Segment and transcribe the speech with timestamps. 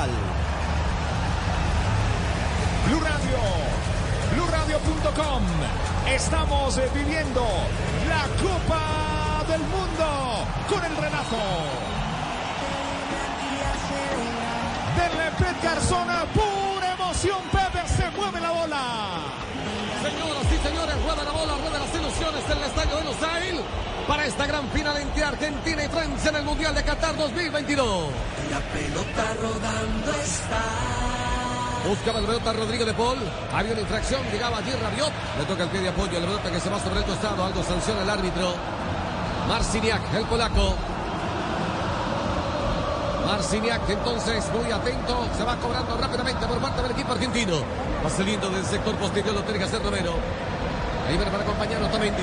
[0.00, 0.10] Mundial.
[2.86, 3.38] Blue Radio,
[4.34, 5.42] BlueRadio.com.
[6.08, 7.42] Estamos eh, viviendo
[8.08, 11.36] la Copa del Mundo con el relato
[14.96, 16.24] del Pet Garzona.
[16.32, 17.38] Pura emoción,
[20.90, 23.60] Señores, rueda la bola, rueda las ilusiones del Estadio de Lusail
[24.08, 28.08] para esta gran final entre Argentina y Francia en el Mundial de Qatar 2022.
[28.50, 31.88] La pelota rodando está.
[31.88, 33.18] Buscaba el pelota Rodrigo de Paul.
[33.52, 35.12] Había una infracción, llegaba allí Rabiot.
[35.38, 37.44] Le toca el pie de apoyo, el pelota que se va sobre el costado.
[37.44, 38.54] Algo sanciona el árbitro.
[39.48, 40.74] Marciniak, el polaco.
[43.26, 45.28] Marciniak, entonces muy atento.
[45.36, 47.58] Se va cobrando rápidamente por parte del equipo argentino.
[48.04, 50.14] Va saliendo del sector posterior, lo tiene que hacer Romero.
[51.16, 52.22] Viene para acompañar Otamendi.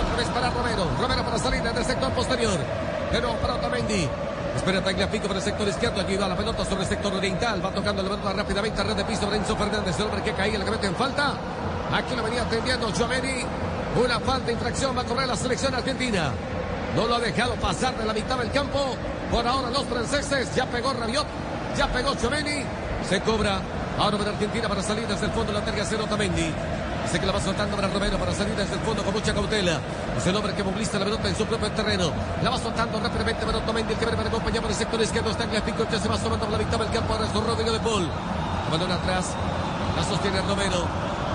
[0.00, 0.88] Otra vez para Romero.
[0.98, 2.58] Romero para salir desde el sector posterior.
[3.12, 4.08] De nuevo para Otamendi.
[4.56, 6.00] Espera Tagliafico por el sector izquierdo.
[6.00, 7.64] Allí va la pelota sobre el sector oriental.
[7.64, 9.28] Va tocando la pelota rápidamente a red de piso.
[9.28, 11.34] Renzo Fernández, el hombre que caía, el que mete en falta.
[11.92, 13.44] Aquí lo venía atendiendo Gioveni.
[14.02, 14.96] Una falta, infracción.
[14.96, 16.32] Va a cobrar la selección argentina.
[16.96, 18.96] No lo ha dejado pasar de la mitad del campo.
[19.30, 20.54] Por ahora los franceses.
[20.54, 21.26] Ya pegó Rabiot.
[21.76, 22.64] Ya pegó Gioveni.
[23.08, 23.60] Se cobra.
[23.98, 25.52] Ahora para Argentina para salir desde el fondo.
[25.52, 26.52] La terga cero Otamendi.
[27.08, 29.80] Dice que la va soltando para Romero para salir desde el fondo con mucha cautela.
[30.18, 32.12] Es el hombre que moviliza la pelota en su propio terreno.
[32.42, 35.30] La va soltando rápidamente para Otamendi, el que para acompañar por el sector izquierdo.
[35.30, 37.14] Está en la pico, ya se va asomando por la mitad del campo.
[37.14, 38.06] Ahora es Rodrigo de Paul.
[38.70, 39.32] Balón atrás.
[39.96, 40.84] La sostiene Romero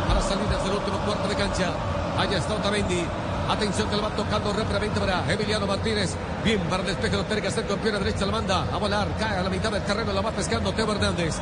[0.08, 1.74] para salir desde el último cuarto de cancha.
[2.20, 3.04] Allá está Otamendi.
[3.50, 6.14] Atención que la va tocando rápidamente para Emiliano Martínez.
[6.44, 8.28] Bien para el despeje, lo tiene que hacer con pierna derecha.
[8.28, 10.14] La manda a volar, cae a la mitad del terreno.
[10.14, 11.34] La va pescando Teo Hernández.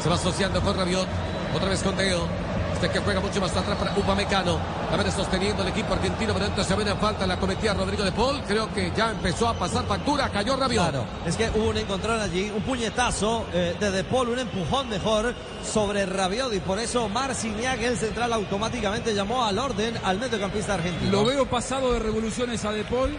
[0.00, 1.08] Se va asociando con Rabiot.
[1.56, 2.39] Otra vez con Teo.
[2.80, 4.58] Este que juega mucho más atrás para Upamecano.
[4.90, 8.10] A ver, sosteniendo el equipo argentino, pero entonces se viene falta, la cometía Rodrigo de
[8.10, 8.40] Paul.
[8.48, 10.82] Creo que ya empezó a pasar factura, cayó Rabiot.
[10.82, 14.88] Claro, es que hubo un encontrón allí, un puñetazo eh, de De Paul, un empujón
[14.88, 20.72] mejor sobre Rabiot y por eso Marciniak, el central, automáticamente llamó al orden al mediocampista
[20.72, 21.10] argentino.
[21.10, 23.14] Lo veo pasado de revoluciones a De Paul,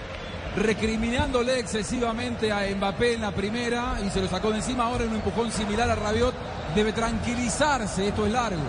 [0.57, 4.85] recriminándole excesivamente a Mbappé en la primera y se lo sacó de encima.
[4.85, 6.33] Ahora en un empujón similar a Rabiot.
[6.73, 8.63] Debe tranquilizarse, esto es largo.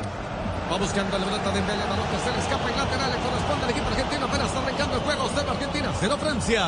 [0.73, 3.65] Va buscando la pelota de Mbele, balón que se le escapa en lateral, le corresponde
[3.65, 6.67] al equipo argentino, apenas está arrancando el juego, cero Argentina, cero Francia.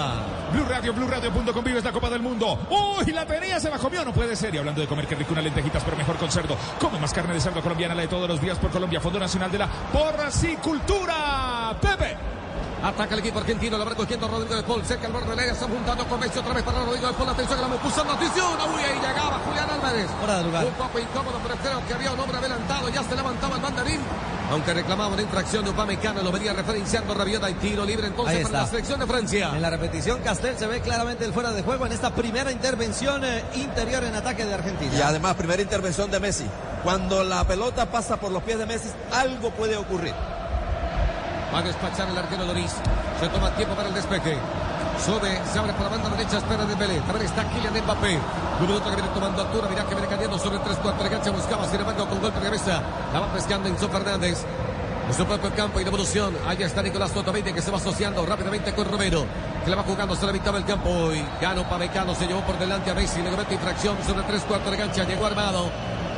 [0.52, 2.58] Blue Radio, BlueRadio.com vives la Copa del Mundo.
[2.68, 3.12] ¡Uy!
[3.12, 4.54] La tenía, se la comió, no puede ser.
[4.54, 6.54] Y hablando de comer, qué rico unas lentejitas, pero mejor con cerdo.
[6.78, 9.50] Come más carne de cerdo colombiana, la de todos los días por Colombia, Fondo Nacional
[9.50, 11.74] de la Porcicultura.
[11.80, 12.33] Pepe.
[12.84, 15.52] Ataca el equipo argentino, la va cogiendo Rodrigo de Paul, cerca el borde del área,
[15.52, 18.46] está juntando con Messi otra vez para Rodrigo de Paul, atención que la puso atención,
[18.74, 20.06] uy, ahí llegaba Julián Álvarez.
[20.18, 20.66] Fuera de lugar.
[20.66, 24.00] Un poco incómodo, pero creo que había un hombre adelantado, ya se levantaba el mandarín.
[24.50, 28.60] Aunque reclamaba una infracción de Upamecano, lo venía referenciando Rabiota y tiro libre entonces para
[28.60, 29.52] la selección de Francia.
[29.54, 33.24] En la repetición, Castel se ve claramente el fuera de juego en esta primera intervención
[33.24, 34.92] eh, interior en ataque de Argentina.
[34.94, 36.44] Y además, primera intervención de Messi.
[36.82, 40.12] Cuando la pelota pasa por los pies de Messi, algo puede ocurrir.
[41.54, 42.72] Va a despachar el arquero Loris.
[43.20, 44.36] Se toma tiempo para el despeje.
[44.98, 46.98] Sube, se abre por la banda derecha, espera de Belé.
[47.02, 48.18] También está Kylian Mbappé.
[48.60, 51.30] Un minuto que viene tomando altura, mirá que viene cayendo sobre tres cuartos de cancha.
[51.30, 52.82] Buscaba, sin embargo, con golpe de cabeza.
[53.12, 54.44] La va pescando Enzo Fernández.
[55.06, 56.36] En su propio campo y devolución.
[56.44, 59.24] Allá está Nicolás Otamendi que se va asociando rápidamente con Romero.
[59.62, 61.12] Que la va jugando hasta la mitad del campo.
[61.12, 63.22] Y Gano Pamecano se llevó por delante a Messi.
[63.22, 65.04] Le comete infracción sobre tres cuartos de cancha.
[65.04, 65.70] Llegó armado.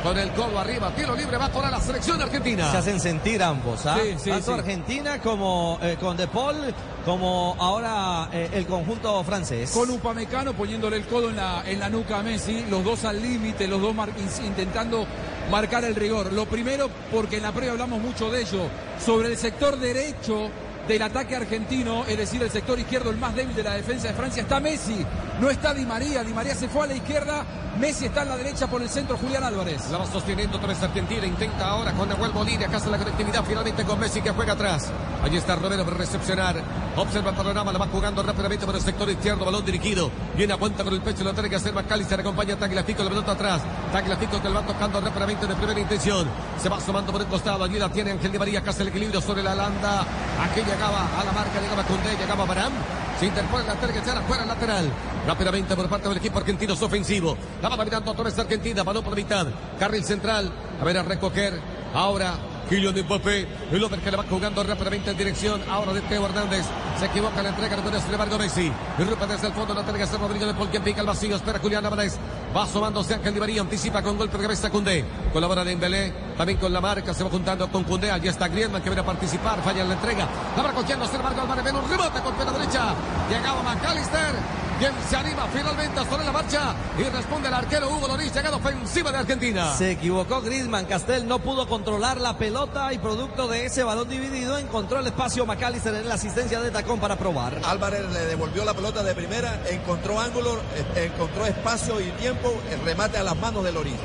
[0.03, 2.71] Con el codo arriba, tiro libre, va a cobrar la selección argentina.
[2.71, 3.97] Se hacen sentir ambos, ¿ah?
[4.01, 4.59] Sí, sí, Tanto sí.
[4.59, 6.55] Argentina como eh, con De Paul,
[7.03, 9.71] como ahora eh, el conjunto francés.
[9.71, 13.21] Con Upamecano poniéndole el codo en la, en la nuca a Messi, los dos al
[13.21, 14.11] límite, los dos mar-
[14.45, 15.05] intentando
[15.51, 16.31] marcar el rigor.
[16.31, 18.61] Lo primero, porque en la previa hablamos mucho de ello,
[19.03, 20.49] sobre el sector derecho
[20.87, 24.13] del ataque argentino, es decir, el sector izquierdo, el más débil de la defensa de
[24.13, 25.05] Francia, está Messi,
[25.39, 27.45] no está Di María, Di María se fue a la izquierda,
[27.79, 29.89] Messi está en la derecha por el centro, Julián Álvarez.
[29.91, 31.25] La va sosteniendo vez Argentina.
[31.25, 32.31] Intenta ahora con Nahuel.
[32.63, 34.91] Acá está la conectividad finalmente con Messi que juega atrás.
[35.23, 36.55] Allí está Romero para recepcionar.
[36.95, 37.71] Observa el panorama.
[37.71, 39.45] La va jugando rápidamente por el sector izquierdo.
[39.45, 40.09] Balón dirigido.
[40.35, 41.23] Viene a cuenta con el pecho.
[41.23, 42.19] Lo tiene que hacer Macalister.
[42.19, 43.03] Acompaña a Tagliafico.
[43.03, 43.61] La pelota atrás.
[43.91, 46.27] Tagliafico que le va tocando rápidamente de primera intención.
[46.61, 47.63] Se va asomando por el costado.
[47.63, 48.61] Allí la tiene Ángel Di María.
[48.61, 50.01] Casi el equilibrio sobre la landa.
[50.01, 51.61] Aquí llegaba a la marca.
[51.61, 52.17] Llegaba Cundé.
[52.17, 53.06] Llegaba Barán.
[53.19, 54.91] Se interpone la terga echar afuera lateral.
[55.25, 57.35] Rápidamente por parte del equipo argentino es ofensivo.
[57.61, 58.83] La va dominando otra vez Argentina.
[58.83, 59.47] Balón por la mitad.
[59.79, 60.51] Carril central.
[60.79, 61.59] A ver a recoger.
[61.95, 62.35] Ahora
[62.69, 63.47] Kylian Mbappé.
[63.71, 65.61] El hombre que le va jugando rápidamente en dirección.
[65.69, 66.65] Ahora de Teo Hernández.
[66.99, 67.77] Se equivoca la entrega.
[67.77, 68.71] No sin embargo Messi.
[68.99, 69.73] Irrumpe desde el fondo.
[69.73, 70.69] La que hacer Rodrigo de Paul.
[70.69, 71.35] Quien pica el vacío.
[71.35, 72.17] Espera Julián Álvarez.
[72.55, 73.61] Va asomándose Ángel Di María.
[73.61, 75.05] Anticipa con golpe de cabeza Cundé.
[75.31, 76.13] Colabora Dembélé.
[76.37, 77.13] También con la marca.
[77.13, 78.11] Se va juntando con Cundé.
[78.11, 79.61] Allí está Griezmann que viene a participar.
[79.63, 80.27] Falla en la entrega.
[80.55, 81.05] La va cogiendo.
[81.05, 81.73] Sin embargo Álvarez.
[81.73, 82.93] Un rebote con pierna derecha.
[83.29, 84.66] Llegaba McAllister.
[84.79, 89.11] Quien se anima finalmente sobre la marcha y responde el arquero Hugo Loris, llegada ofensiva
[89.11, 89.73] de Argentina.
[89.75, 94.55] Se equivocó Griezmann, Castel no pudo controlar la pelota y producto de ese balón dividido
[94.59, 97.59] encontró el espacio McAllister en la asistencia de tacón para probar.
[97.65, 102.79] Álvarez le devolvió la pelota de primera, encontró ángulo, eh, encontró espacio y tiempo, el
[102.81, 103.95] remate a las manos de Loris.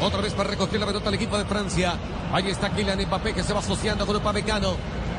[0.00, 1.94] Otra vez para recoger la pelota al equipo de Francia.
[2.32, 4.76] Ahí está Kylian Mbappé que se va asociando con Upamecano.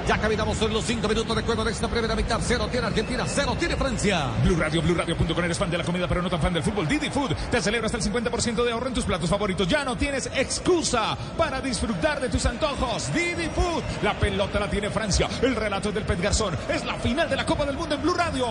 [0.07, 2.39] Ya caminamos en los cinco minutos de juego de esta primera mitad.
[2.41, 4.31] Cero tiene Argentina, cero tiene Francia.
[4.43, 6.87] Blue Radio, Blue Radio.com eres fan de la comida pero no tan fan del fútbol.
[6.87, 9.67] Didi Food te celebra hasta el 50% de ahorro en tus platos favoritos.
[9.67, 13.13] Ya no tienes excusa para disfrutar de tus antojos.
[13.13, 15.29] Didi Food, la pelota la tiene Francia.
[15.41, 16.57] El relato del Pet Garzón.
[16.67, 18.47] Es la final de la Copa del Mundo en Blue Radio.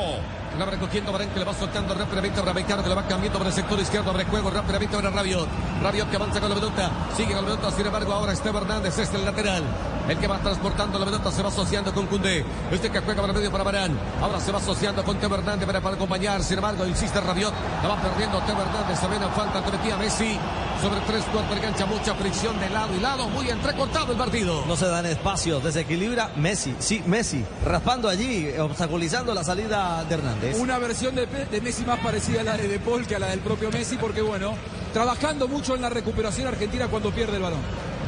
[0.59, 3.39] La va recogiendo Barán que le va soltando rápidamente a Rabecano que le va cambiando
[3.39, 4.11] por el sector izquierdo.
[4.11, 5.49] Abre juego rápidamente ahora Rabiot.
[5.83, 6.91] Rabiot que avanza con la pelota.
[7.17, 7.71] Sigue con la pelota.
[7.71, 9.63] Sin embargo, ahora Esteban Hernández es el lateral.
[10.09, 12.45] El que va transportando la pelota se va asociando con Cundé.
[12.71, 13.99] Este que juega para medio para Barán.
[14.21, 16.43] Ahora se va asociando con Teo Hernández para, para acompañar.
[16.43, 17.55] Sin embargo, insiste Rabiot.
[17.83, 19.01] La va perdiendo Teo Hernández.
[19.01, 19.63] Se viene falta.
[19.63, 20.39] Te metía Messi.
[20.83, 21.87] Sobre tres cuartos de cancha.
[21.87, 23.29] Mucha fricción de lado y lado.
[23.29, 24.65] Muy entrecortado el partido.
[24.67, 26.75] No se dan espacios, desequilibra Messi.
[26.81, 27.45] Sí, Messi.
[27.65, 30.59] Raspando allí, obstaculizando la salida de Hernández.
[30.59, 33.29] Una versión de, de Messi más parecida a la de De Paul que a la
[33.29, 34.55] del propio Messi, porque bueno,
[34.93, 37.61] trabajando mucho en la recuperación argentina cuando pierde el balón.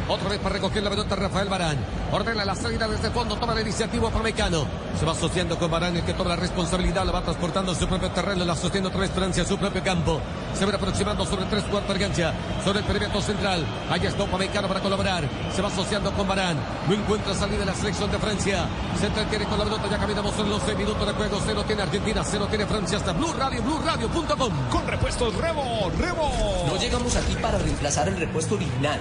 [0.07, 1.79] Otra vez para recoger la pelota Rafael Barán.
[2.13, 4.67] Ordena la salida desde el fondo, toma la iniciativa para Mecano.
[4.99, 7.89] Se va asociando con Barán, el que toma la responsabilidad, la va transportando a su
[7.89, 10.21] propio terreno, la sostiene otra vez Francia a su propio campo.
[10.59, 13.65] Se va aproximando sobre tres cuartos de cancha, sobre el perímetro central.
[13.91, 15.25] Ahí está Mecano para colaborar.
[15.55, 16.59] Se va asociando con Barán.
[16.87, 18.67] No encuentra salida en la selección de Francia.
[19.01, 21.41] Se entretiene con la pelota, ya caminamos en los seis minutos de juego.
[21.41, 24.53] Se lo tiene Argentina, se lo tiene Francia hasta Blue Radio, Blue Radio.com.
[24.71, 26.67] Con repuestos Rebo, Rebo.
[26.67, 29.01] No llegamos aquí para reemplazar el repuesto original.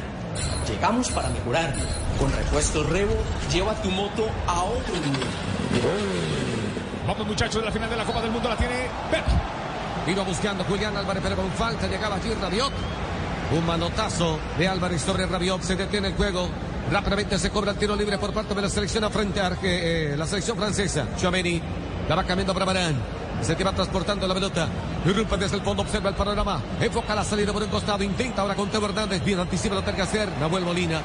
[0.67, 1.83] Llegamos para mejorarlo.
[2.19, 3.15] Con repuestos Revo,
[3.51, 5.27] lleva tu moto a otro nivel.
[7.07, 9.25] Vamos muchachos de la final de la Copa del Mundo, la tiene Pep.
[10.07, 12.71] Iba buscando Julián Álvarez, pero con falta llegaba allí Rabiot.
[13.57, 16.47] Un manotazo de Álvarez sobre Rabiot, se detiene el juego.
[16.91, 20.25] Rápidamente se cobra el tiro libre por parte de la selección frente a eh, la
[20.25, 21.07] selección francesa.
[21.17, 21.61] Chouameni
[22.07, 23.22] la va cambiando para Barán.
[23.43, 24.67] Se que va transportando la pelota.
[25.05, 26.61] Irrumpe desde el fondo, observa el panorama.
[26.79, 28.01] Enfoca la salida por un costado.
[28.01, 29.23] Intenta ahora con Teo Hernández.
[29.23, 30.29] Bien anticipa lo que que hacer.
[30.39, 31.01] Nahuel Molina.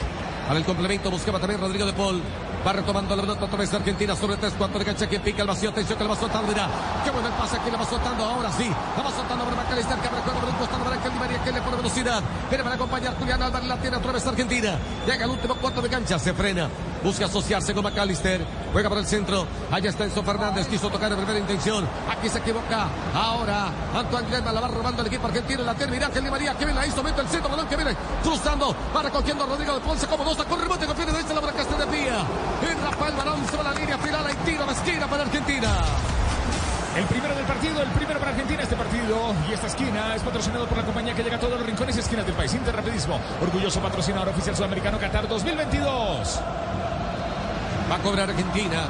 [0.46, 2.22] Para el complemento buscaba también Rodrigo de Paul.
[2.66, 5.06] Va retomando la pelota otra vez Argentina sobre 3 4 de cancha.
[5.08, 5.70] Quien pica el vacío.
[5.70, 6.48] Atención que la va soltando.
[6.48, 6.68] Mira.
[7.04, 7.56] Qué buen el pase.
[7.56, 8.24] Aquí la va soltando.
[8.24, 8.70] Ahora sí.
[8.96, 9.98] La va soltando por Macalister.
[9.98, 11.42] Que juego por un costado para Ángel María.
[11.42, 12.22] Que le pone velocidad.
[12.48, 13.68] Viene para acompañar Julián Álvarez.
[13.68, 14.78] La tiene otra vez Argentina.
[15.06, 16.18] Llega al último cuarto de cancha.
[16.18, 16.68] Se frena.
[17.02, 18.44] Busca asociarse con McAllister.
[18.72, 19.46] Juega por el centro.
[19.70, 20.66] Allá está Enzo Fernández.
[20.66, 21.86] Quiso tocar de primera intención.
[22.10, 22.88] Aquí se equivoca.
[23.14, 25.62] Ahora Antoine Griezmann la va robando el equipo argentino.
[25.62, 25.92] La tiene.
[25.92, 26.54] Mira Ángel Di María.
[26.54, 27.02] Que viene la hizo.
[27.02, 27.50] Mete el centro.
[27.50, 28.74] Balón que viene cruzando.
[28.94, 30.36] Va recogiendo a Rodrigo de Ponce como dos.
[30.36, 30.86] Con rebote.
[30.86, 32.24] Con de derecha la para de Pía.
[32.62, 34.26] Y Rafael Barón sobre la línea final.
[34.26, 35.68] Hay tiro de esquina para Argentina.
[36.98, 39.32] El primero del partido, el primero para Argentina este partido.
[39.48, 42.00] Y esta esquina es patrocinado por la compañía que llega a todos los rincones y
[42.00, 42.52] esquinas del país.
[42.54, 46.40] Interrapidismo, orgulloso patrocinador oficial sudamericano Qatar 2022.
[47.90, 48.86] Va a cobrar Argentina.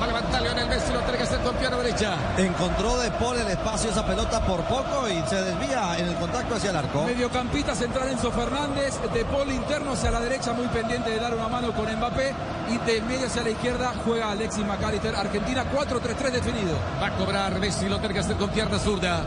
[0.00, 2.14] Va a levantar Lionel Messi, lo tiene que hacer con pierna derecha.
[2.36, 6.54] Encontró de Paul el espacio esa pelota por poco y se desvía en el contacto
[6.54, 7.04] hacia el arco.
[7.04, 11.48] Mediocampista central Enzo Fernández, de Paul interno hacia la derecha, muy pendiente de dar una
[11.48, 12.32] mano con Mbappé.
[12.70, 15.16] Y de medio hacia la izquierda juega Alexis McAllister.
[15.16, 16.76] Argentina 4-3-3 definido.
[17.02, 19.26] Va a cobrar Messi, lo tiene que hacer con pierna zurda.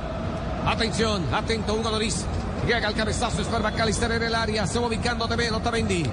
[0.66, 2.26] Atención, atento Hugo Loris.
[2.66, 4.66] Llega el cabezazo, es McAllister en el área.
[4.68, 6.06] Se va ubicando también Otamendi.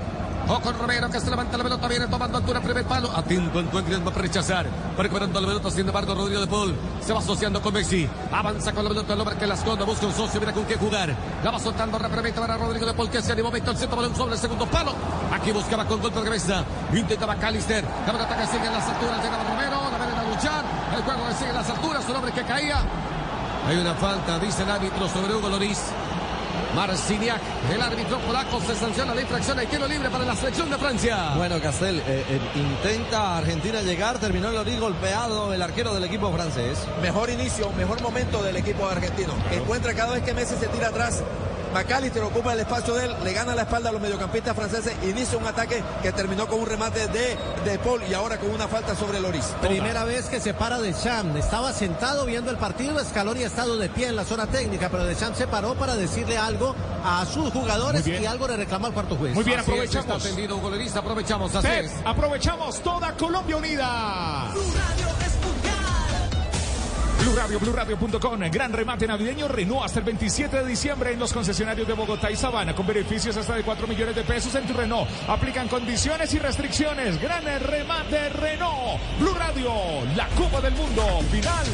[0.51, 3.11] O con Romero que se levanta la pelota, viene tomando altura, primer palo.
[3.15, 4.67] Atento Griezmann para rechazar.
[4.97, 6.75] Recuperando la pelota, sin embargo, Rodrigo de Paul
[7.05, 8.09] se va asociando con Messi.
[8.33, 10.77] Avanza con la pelota el hombre que la esconde, busca un socio, mira con qué
[10.77, 11.15] jugar.
[11.45, 14.17] La va soltando rápidamente para Rodrigo de Paul que se animó, mete el centro balón
[14.17, 14.95] sobre el segundo palo.
[15.31, 16.65] Aquí buscaba con golpe de cabeza.
[16.95, 17.85] Intentaba Callister.
[18.07, 20.65] La pelota que sigue en las alturas, llegaba Romero, la ven a luchar.
[20.97, 22.79] El juego que sigue en las alturas, un hombre que caía.
[23.69, 25.79] Hay una falta, dice el árbitro sobre Hugo Loris.
[26.75, 27.41] Marciniak,
[27.73, 29.59] el árbitro polaco, se sanciona la infracción.
[29.59, 31.35] Hay tiro libre para la selección de Francia.
[31.37, 36.33] Bueno, Castel, eh, eh, intenta Argentina llegar, terminó el Loris golpeado el arquero del equipo
[36.33, 36.79] francés.
[37.03, 39.33] Mejor inicio, mejor momento del equipo argentino.
[39.51, 41.23] Encuentra cada vez que Messi se tira atrás.
[41.73, 45.39] McAllister ocupa el espacio de él, le gana la espalda a los mediocampistas franceses, inicia
[45.39, 48.95] un ataque que terminó con un remate de, de Paul y ahora con una falta
[48.95, 49.45] sobre Loris.
[49.61, 51.37] Primera vez que se para de Cham.
[51.37, 52.99] Estaba sentado viendo el partido.
[53.05, 55.95] Scaloni ha estado de pie en la zona técnica, pero de Cham se paró para
[55.97, 59.35] decirle algo a sus jugadores y algo le reclamó al cuarto juez.
[59.35, 60.07] Muy bien, Así es, aprovechamos.
[60.17, 61.55] está atendido Hugo Loris, aprovechamos.
[61.55, 61.93] Así Pep, es.
[62.05, 64.47] aprovechamos toda Colombia unida.
[67.29, 68.41] Blue Radio, BlueRadio.com.
[68.51, 72.37] Gran remate navideño Renault hasta el 27 de diciembre en los concesionarios de Bogotá y
[72.37, 75.07] Sabana con beneficios hasta de 4 millones de pesos en tu Renault.
[75.29, 77.21] Aplican condiciones y restricciones.
[77.21, 78.99] Gran remate Renault.
[79.19, 79.71] Blue Radio,
[80.17, 81.67] la Copa del Mundo final.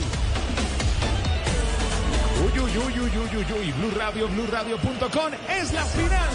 [2.45, 3.73] uy, uy, uy, uy, uy, uy, uy.
[3.73, 6.35] Blue Radio, BlueRadio.com es la final.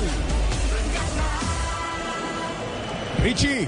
[3.22, 3.68] Richie.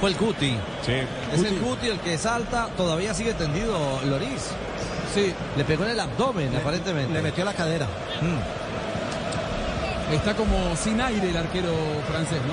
[0.00, 0.54] Fue el Cuti.
[0.84, 0.92] Sí,
[1.32, 2.68] Es el Cuti el que salta.
[2.76, 4.50] Todavía sigue tendido Loris.
[5.16, 7.10] Sí, Le pegó en el abdomen, aparentemente.
[7.10, 7.86] Le metió la cadera.
[10.12, 11.72] está como sin aire el arquero
[12.06, 12.52] francés, ¿no?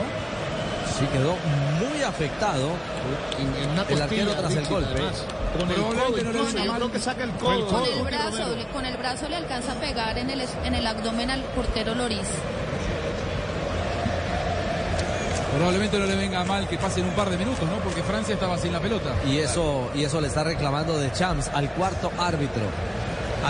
[0.98, 1.36] Sí, quedó
[1.79, 2.70] muy afectado
[3.38, 4.91] En, en una el arquero tras el golpe.
[4.93, 5.25] además.
[5.60, 7.67] Con el codo no que saca codo.
[7.67, 11.41] Con brazo, con el brazo le alcanza a pegar en el, en el abdomen al
[11.41, 12.27] portero Loris.
[15.55, 17.77] Probablemente no le venga mal que pasen un par de minutos, ¿no?
[17.83, 19.13] Porque Francia estaba sin la pelota.
[19.27, 22.63] Y eso, y eso le está reclamando de Champs al cuarto árbitro.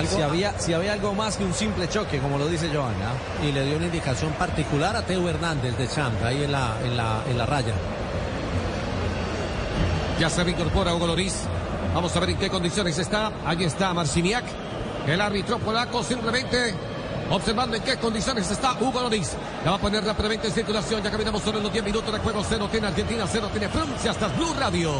[0.07, 3.11] Si había, si había algo más que un simple choque, como lo dice Joana.
[3.47, 6.97] Y le dio una indicación particular a Teo Hernández de Champ, ahí en la, en
[6.97, 7.73] la, en la raya.
[10.19, 11.43] Ya se reincorpora Hugo Loris.
[11.93, 13.31] Vamos a ver en qué condiciones está.
[13.45, 14.43] Ahí está Marciniak.
[15.07, 16.73] El árbitro polaco simplemente
[17.35, 19.35] observando en qué condiciones está Hugo Loris.
[19.63, 21.01] La va a poner rápidamente en circulación.
[21.03, 22.43] Ya caminamos sobre los 10 minutos de juego.
[22.47, 24.11] Cero tiene Argentina, cero tiene Francia.
[24.11, 24.91] Hasta Blue Radio.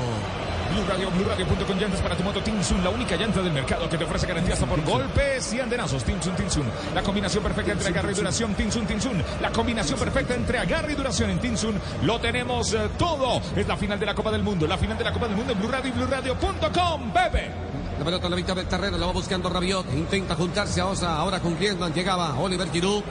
[0.74, 4.06] Blue Radio, BlueRadio.com llantas para tu moto Tinsun, la única llanta del mercado que te
[4.06, 6.04] ofrece garantía hasta por golpes y andenazos.
[6.04, 8.56] Tinsun, Tinsun, la combinación perfecta entre agarre y duración.
[8.56, 11.80] Tinsun, Tinsun, la combinación perfecta entre agarre y duración en Tinsun.
[12.02, 13.40] Lo tenemos eh, todo.
[13.56, 15.54] Es la final de la Copa del Mundo, la final de la Copa del Mundo
[15.54, 17.73] en Blue Radio y BlueRadio.com, bebé.
[18.04, 19.94] La pelota la mitad del terreno, la va buscando Rabiot.
[19.94, 21.16] Intenta juntarse a Osa.
[21.16, 23.02] Ahora con Griezmann llegaba Oliver Giroud.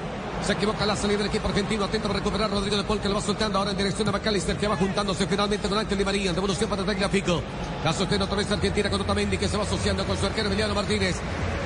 [0.45, 1.87] Se equivoca la salida del equipo argentino.
[1.87, 4.55] Atento para recuperar Rodrigo de Paul que lo va soltando ahora en dirección de McAllister
[4.59, 6.29] que va juntándose finalmente con Ángel Di María.
[6.29, 7.41] En devolución para Tagliafico.
[7.83, 10.75] La sostiene otra vez Argentina con Otamendi que se va asociando con su arquero Emiliano
[10.75, 11.17] Martínez.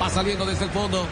[0.00, 1.04] Va saliendo desde el fondo.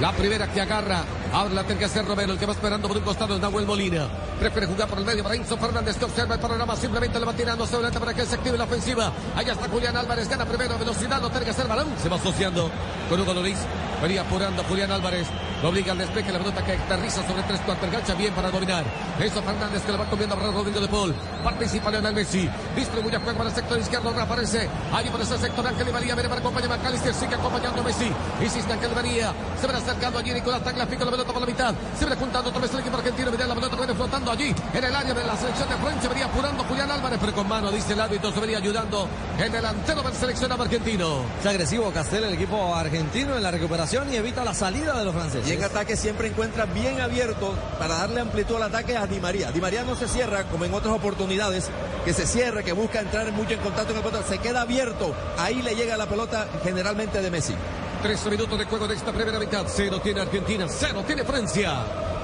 [0.00, 1.02] La primera que agarra.
[1.32, 3.66] Ahora la tiene que hacer Romero, el que va esperando por un costado es Nahuel
[3.66, 4.06] Molina.
[4.38, 6.76] Prefiere jugar por el medio para Enzo Fernández que observa el panorama.
[6.76, 9.12] Simplemente le va tirando hacia adelante para que se active la ofensiva.
[9.34, 11.88] Allá está Julián Álvarez, gana primero velocidad, no tiene que hacer balón.
[12.00, 12.70] Se va asociando
[13.08, 13.58] con Hugo Loris.
[14.00, 15.26] Venía apurando Julián Álvarez.
[15.62, 17.88] Lo obliga al despeje, la pelota que aterriza sobre tres cuartos.
[17.88, 18.84] Engancha bien para dominar.
[19.18, 21.14] Enzo Fernández que le va comiendo a Rodrigo de Paul.
[21.42, 22.48] Participa Leonel Messi.
[22.76, 24.12] Distribuye juego para el sector izquierdo.
[24.12, 24.68] Reaparece.
[24.92, 26.14] Allí por ese sector Ángel Di María.
[26.14, 27.12] Viene para acompañar a McAllister.
[27.12, 28.08] Sigue acompañando a Messi.
[28.40, 29.32] Insiste Ángel Di María.
[29.60, 31.04] Se va acercando allí Nicolás Tagliafico.
[31.04, 31.74] La pelota por la mitad.
[31.98, 33.30] Se viene juntando otra vez el equipo argentino.
[33.32, 34.54] Mira la pelota viene flotando allí.
[34.74, 36.08] En el área de la selección de Francia.
[36.08, 37.18] Venía apurando Julián Álvarez.
[37.20, 38.30] Pero con mano, dice el árbitro.
[38.30, 41.22] Se venía ayudando el delantero del seleccionado argentino.
[41.40, 45.14] Es agresivo Castel, el equipo argentino en la recuperación y evita la salida de los
[45.14, 45.47] franceses.
[45.48, 49.50] Y en ataque siempre encuentra bien abierto para darle amplitud al ataque a Di María.
[49.50, 51.70] Di María no se cierra como en otras oportunidades,
[52.04, 55.14] que se cierra, que busca entrar mucho en contacto con el pelota, se queda abierto.
[55.38, 57.54] Ahí le llega la pelota generalmente de Messi.
[58.02, 59.64] 13 minutos de juego de esta primera mitad.
[59.66, 61.78] Cero tiene Argentina, cero tiene Francia.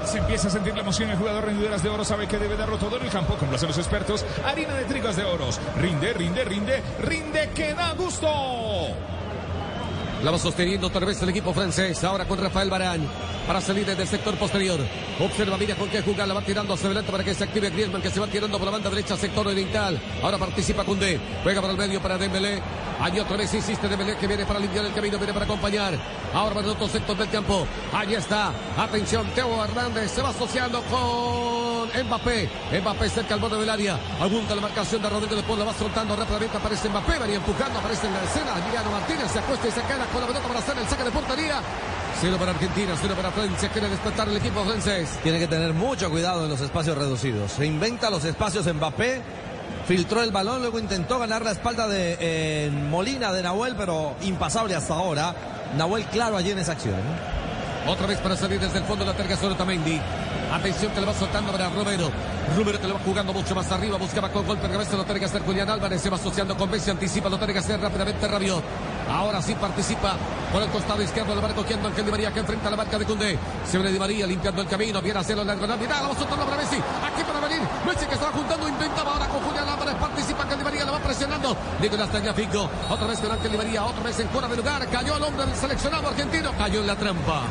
[0.05, 1.09] Se empieza a sentir la emoción.
[1.09, 3.37] El jugador rendidoras de oro sabe que debe darlo todo en el campo.
[3.39, 4.23] Como lo hacen los expertos.
[4.45, 5.59] Harina de trigas de oros.
[5.81, 8.27] Rinde, rinde, rinde, rinde que da gusto.
[10.23, 12.03] La va sosteniendo otra vez el equipo francés.
[12.03, 13.07] Ahora con Rafael Barán.
[13.45, 14.79] Para salir desde el sector posterior.
[15.19, 16.27] Observa, mira con qué jugar.
[16.27, 18.01] La va tirando hacia adelante para que se active Griezmann.
[18.01, 19.99] Que se va tirando por la banda derecha, sector oriental.
[20.23, 21.19] Ahora participa Koundé.
[21.43, 22.61] Juega para el medio para Dembélé.
[22.99, 25.17] Allí otra vez insiste Dembélé que viene para limpiar el camino.
[25.17, 25.93] Viene para acompañar.
[26.33, 27.67] Ahora para el otro sector del campo.
[27.93, 28.51] Allí está.
[28.77, 30.11] Atención, Teo Hernández.
[30.11, 32.49] Se va asociando con Mbappé.
[32.81, 33.99] Mbappé cerca al borde del área.
[34.19, 35.59] Apunta la marcación de Rodrigo de Paul.
[35.59, 36.57] La va soltando rápidamente.
[36.57, 37.19] Aparece Mbappé.
[37.19, 37.79] Venía empujando.
[37.79, 38.57] Aparece en la escena.
[38.59, 41.11] Emiliano Martínez se acuesta y se queda con la pelota para hacer el saque de
[41.11, 41.61] portería.
[42.21, 43.69] Cero para Argentina, cero para Francia.
[43.69, 45.19] Quiere despertar el equipo francés.
[45.21, 47.51] Tiene que tener mucho cuidado en los espacios reducidos.
[47.51, 49.21] Se inventa los espacios Mbappé.
[49.87, 54.73] Filtró el balón, luego intentó ganar la espalda de eh, Molina de Nahuel, pero impasable
[54.73, 55.35] hasta ahora.
[55.77, 56.95] Nahuel claro allí en esa acción.
[57.87, 60.01] Otra vez para salir desde el fondo la terga sobre Otamendi.
[60.51, 62.09] Atención que le va soltando para Romero.
[62.55, 63.97] Romero que le va jugando mucho más arriba.
[63.97, 64.95] Buscaba con golpe de cabeza.
[64.95, 66.01] Lo tiene que hacer Julián Álvarez.
[66.01, 66.89] Se va asociando con Messi.
[66.89, 67.29] Anticipa.
[67.29, 68.63] Lo tiene que hacer rápidamente Rabiot.
[69.09, 70.15] Ahora sí participa
[70.51, 71.35] por el costado izquierdo.
[71.35, 73.37] Le va recogiendo Ángel Di María que enfrenta la marca de Cundé.
[73.65, 75.01] Se viene Di María limpiando el camino.
[75.01, 75.79] Viene a hacerlo en la diagonal.
[75.89, 76.77] La va soltando para Messi.
[76.77, 77.61] Aquí para venir.
[77.85, 78.67] Messi que estaba juntando.
[78.67, 79.95] Intentaba ahora con Julián Álvarez.
[79.95, 80.85] Participa Ángel Di María.
[80.85, 81.57] Lo va presionando.
[81.81, 82.69] Nicolás Tagliafico.
[82.89, 83.85] Otra vez con Ángel Di María.
[83.85, 84.87] Otra vez en fuera de lugar.
[84.87, 86.51] Cayó el hombre del seleccionado argentino.
[86.57, 87.41] Cayó en la trampa.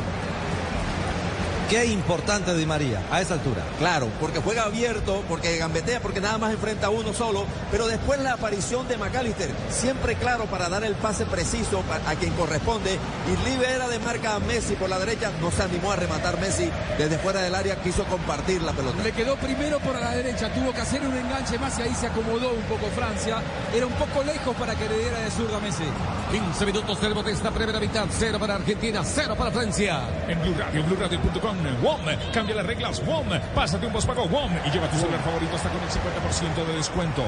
[1.74, 3.64] Qué importante Di María a esa altura.
[3.80, 8.20] Claro, porque juega abierto, porque gambetea, porque nada más enfrenta a uno solo, pero después
[8.20, 13.50] la aparición de McAllister, siempre claro para dar el pase preciso a quien corresponde, y
[13.50, 17.18] libera de marca a Messi por la derecha, no se animó a rematar Messi desde
[17.18, 19.02] fuera del área, quiso compartir la pelota.
[19.02, 22.06] Le quedó primero por la derecha, tuvo que hacer un enganche más y ahí se
[22.06, 23.42] acomodó un poco Francia.
[23.74, 25.82] Era un poco lejos para que le diera de zurda a Messi.
[26.30, 30.02] 15 minutos de esta primera mitad, cero para Argentina, cero para Francia.
[30.28, 32.00] En Blue Radio, BlueRadio.com, WOM.
[32.32, 33.26] Cambia las reglas WOM.
[33.54, 37.22] Pásate un pospago WOM y lleva tu celular favorito hasta con el 50% de descuento.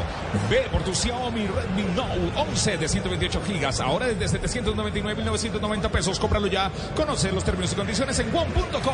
[0.50, 3.80] Ve por tu Xiaomi Redmi Note 11 de 128 gigas.
[3.80, 6.18] Ahora desde 799.990 pesos.
[6.18, 6.70] Cómpralo ya.
[6.94, 8.92] Conoce los términos y condiciones en WOM.co.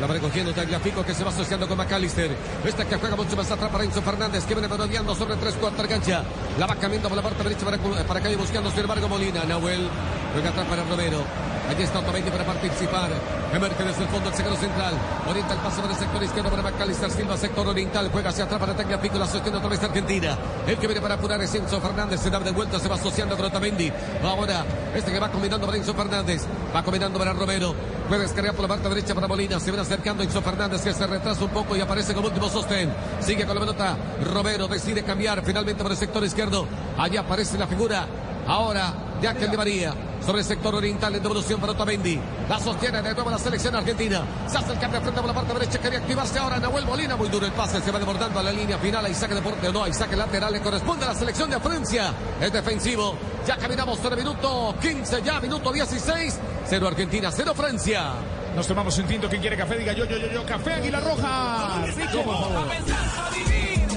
[0.00, 2.30] La va recogiendo Tagliafico que se va asociando con McAllister.
[2.64, 5.86] Esta que juega mucho más atrás para Enzo Fernández que viene merodeando sobre tres cuartas
[5.86, 6.24] cancha.
[6.58, 9.44] La va cambiando por la parte derecha para, para calle buscando sin embargo Molina.
[9.44, 9.88] Nahuel
[10.32, 11.51] juega atrás para Romero.
[11.68, 13.10] Allí está Otamendi para participar.
[13.52, 14.94] Emerge desde el fondo el sector central.
[15.28, 18.10] Orienta el pase por el sector izquierdo para McAllister Silva, sector oriental.
[18.12, 19.18] Juega hacia atrás para Tagliafico.
[19.18, 20.36] La sostiene otra vez Argentina.
[20.66, 22.20] El que viene para apurar es Enzo Fernández.
[22.20, 23.92] Se da de vuelta, se va asociando con Otamendi.
[24.22, 24.64] Ahora,
[24.94, 26.42] este que va combinando para Enzo Fernández.
[26.74, 27.74] Va combinando para Romero.
[28.08, 29.60] Puede descargar por la parte derecha para Molina.
[29.60, 32.92] Se viene acercando Enzo Fernández que se retrasa un poco y aparece como último sostén.
[33.20, 33.96] Sigue con la pelota.
[34.32, 36.66] Romero decide cambiar finalmente por el sector izquierdo.
[36.98, 38.06] Allí aparece la figura.
[38.46, 39.94] Ahora de Ángel de María.
[40.24, 42.18] Sobre el sector oriental en devolución para Otamendi.
[42.48, 44.22] La sostiene de nuevo la selección argentina.
[44.46, 45.78] Se hace el cambio frente por la parte derecha.
[45.80, 47.16] Quería activarse ahora Nahuel Molina.
[47.16, 47.80] Muy duro el pase.
[47.80, 49.04] Se va desbordando a la línea final.
[49.04, 49.82] Hay saque de porte no.
[49.82, 50.52] Hay saque lateral.
[50.52, 52.12] Le corresponde a la selección de Francia.
[52.40, 53.16] Es defensivo.
[53.46, 55.22] Ya caminamos sobre minuto 15.
[55.22, 56.38] Ya minuto 16.
[56.66, 57.30] Cero Argentina.
[57.32, 58.12] Cero Francia.
[58.54, 59.28] Nos tomamos un tinto.
[59.28, 60.46] Quien quiere café, diga yo, yo, yo, yo.
[60.46, 61.84] Café Águila Roja.
[61.86, 62.22] Rico.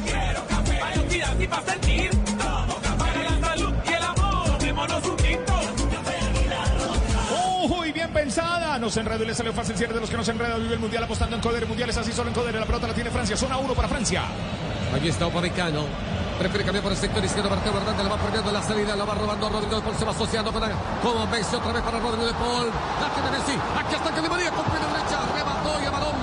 [0.05, 0.79] Quiero café.
[0.79, 2.24] Para y para sentir.
[8.75, 8.79] Pensada.
[8.79, 10.61] Nos enredó y le salió fácil cierre de los que nos enredan.
[10.61, 11.65] Vive el mundial apostando en Coder.
[11.67, 12.55] Mundiales así solo en Coder.
[12.55, 13.37] La pelota la tiene Francia.
[13.37, 14.23] Zona 1 para Francia.
[14.93, 15.85] Allí está Upamecano.
[16.39, 17.49] Prefiere cambiar por el sector izquierdo.
[17.49, 18.95] Mateo Hernández la va perdiendo la salida.
[18.95, 19.95] La va robando Rodrigo de Paul.
[19.97, 20.69] Se va asociando para
[21.01, 21.55] como Messi.
[21.55, 22.67] Otra vez para Rodrigo de Paul.
[23.01, 23.53] La tiene Messi.
[23.53, 25.19] Aquí está Kelly María con derecha.
[25.33, 26.15] Remató y a balón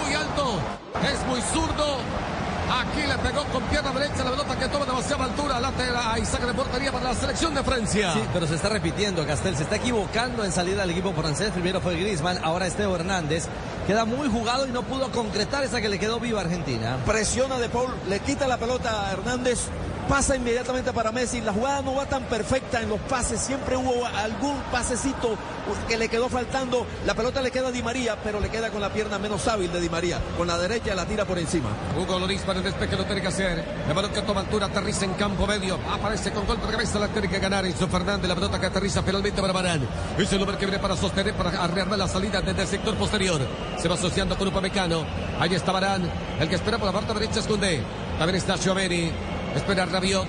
[0.00, 0.58] muy alto.
[1.04, 2.29] Es muy zurdo.
[2.70, 5.58] Aquí le pegó con pierna derecha la pelota que toma demasiada altura.
[5.58, 8.12] Lateral y saca de portería para la selección de Francia.
[8.12, 9.56] Sí, pero se está repitiendo, Castel.
[9.56, 11.50] Se está equivocando en salida del equipo francés.
[11.50, 13.46] Primero fue Griezmann, ahora es Teo Hernández.
[13.88, 16.96] Queda muy jugado y no pudo concretar esa que le quedó viva a Argentina.
[17.04, 19.66] Presiona de Paul, le quita la pelota a Hernández.
[20.10, 21.40] Pasa inmediatamente para Messi.
[21.40, 23.40] La jugada no va tan perfecta en los pases.
[23.40, 25.38] Siempre hubo algún pasecito
[25.86, 26.84] que le quedó faltando.
[27.06, 29.72] La pelota le queda a Di María, pero le queda con la pierna menos hábil
[29.72, 30.18] de Di María.
[30.36, 31.68] Con la derecha la tira por encima.
[31.96, 33.64] Hugo Loris para el despeje lo tiene que hacer.
[33.86, 35.78] El balón que toma altura aterriza en campo medio.
[35.88, 36.98] Aparece con golpe de cabeza.
[36.98, 38.28] La tiene que ganar Enzo Fernández.
[38.28, 39.86] La pelota que aterriza finalmente para Barán.
[40.18, 43.40] Es el hombre que viene para sostener, para arrearme la salida desde el sector posterior.
[43.78, 45.04] Se va asociando con Upamecano.
[45.38, 46.02] Ahí está Barán.
[46.40, 47.46] El que espera por la parte derecha es.
[47.46, 49.12] También está Gioveni.
[49.54, 50.26] Espera Rabiot.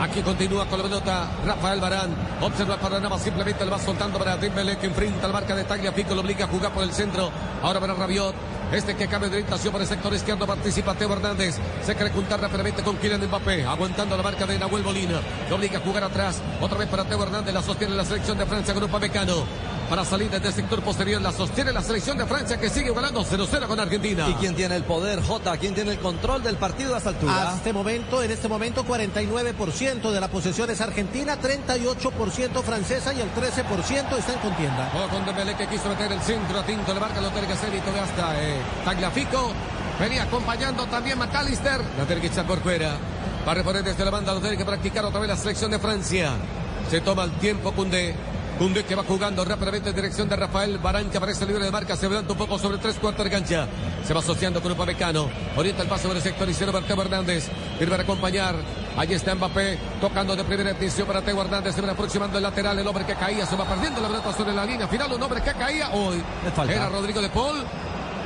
[0.00, 2.10] Aquí continúa con la pelota Rafael Barán.
[2.40, 6.14] Observa el panorama, simplemente le va soltando para Dembélé que enfrenta la marca de Tagliafico,
[6.14, 7.30] lo obliga a jugar por el centro.
[7.62, 8.34] Ahora para Rabiot.
[8.72, 11.56] Este que cambia de orientación por el sector izquierdo participa Teo Hernández.
[11.84, 15.20] Se quiere juntar rápidamente con Kylian Mbappé, aguantando la marca de Nahuel Molina.
[15.48, 16.40] Lo obliga a jugar atrás.
[16.60, 19.44] Otra vez para Teo Hernández, la sostiene la selección de Francia con un Pamecano.
[19.88, 23.22] Para salir desde el sector posterior, la sostiene la selección de Francia que sigue ganando
[23.22, 24.26] 0-0 con Argentina.
[24.28, 25.56] ¿Y quién tiene el poder, Jota?
[25.58, 27.52] ¿Quién tiene el control del partido a esta altura?
[27.52, 33.20] A este momento, en este momento, 49% de la posesión es argentina, 38% francesa y
[33.20, 34.90] el 13% está en contienda.
[34.94, 37.52] Oh, con Dembélé que quiso meter el centro a Tinto, le marca lo tiene que
[37.52, 39.52] hacer y todo hasta eh, Tagliafico.
[40.00, 41.80] Venía acompañando también McAllister.
[41.98, 42.96] La tiene que echar por fuera.
[43.46, 45.78] Va a reponer desde la banda, lo tiene que practicar otra vez la selección de
[45.78, 46.32] Francia.
[46.90, 48.14] Se toma el tiempo Cundé.
[48.58, 51.96] Cundé que va jugando rápidamente en dirección de Rafael Barán, que aparece libre de marca,
[51.96, 53.66] se adelanta un poco sobre tres cuartos de cancha.
[54.06, 55.28] Se va asociando con Upamecano.
[55.56, 57.48] Orienta el paso por el sector izquierdo para Teo Hernández.
[57.78, 58.54] Viene para acompañar.
[58.96, 61.74] Allí está Mbappé, tocando de primera intención para Teo Hernández.
[61.74, 64.52] Se va aproximando el lateral, el hombre que caía, se va perdiendo la pelota sobre
[64.52, 65.12] la línea final.
[65.12, 66.22] Un hombre que caía hoy.
[66.68, 67.56] Era Rodrigo de Paul.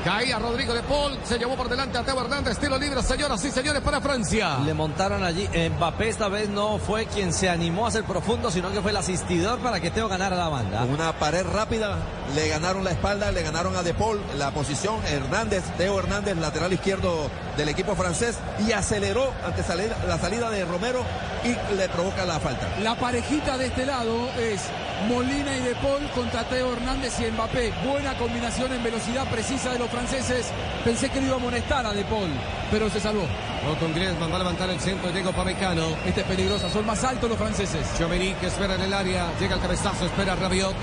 [0.04, 3.50] Caía Rodrigo de Paul, se llevó por delante a Teo Hernández, estilo libre, señoras y
[3.50, 4.58] señores, para Francia.
[4.64, 5.48] Le montaron allí.
[5.76, 8.96] Mbappé esta vez no fue quien se animó a ser profundo, sino que fue el
[8.96, 10.84] asistidor para que Teo ganara la banda.
[10.84, 11.98] Una pared rápida,
[12.34, 15.04] le ganaron la espalda, le ganaron a De Paul la posición.
[15.04, 19.62] Hernández, Teo Hernández, lateral izquierdo del equipo francés, y aceleró ante
[20.06, 21.04] la salida de Romero
[21.44, 22.68] y le provoca la falta.
[22.80, 24.62] La parejita de este lado es
[25.06, 27.72] Molina y De Paul contra Teo Hernández y Mbappé.
[27.84, 30.50] Buena combinación en velocidad precisa de los franceses.
[30.84, 32.30] Pensé que lo iba a amonestar a De Paul,
[32.70, 33.22] pero se salvó.
[33.64, 35.96] No, con Griezmann va a levantar el centro, Diego Pamecano.
[36.04, 37.86] Este es peligrosa, son más altos los franceses.
[37.96, 40.74] Gioveni que espera en el área, llega el cabezazo, espera Rabiot.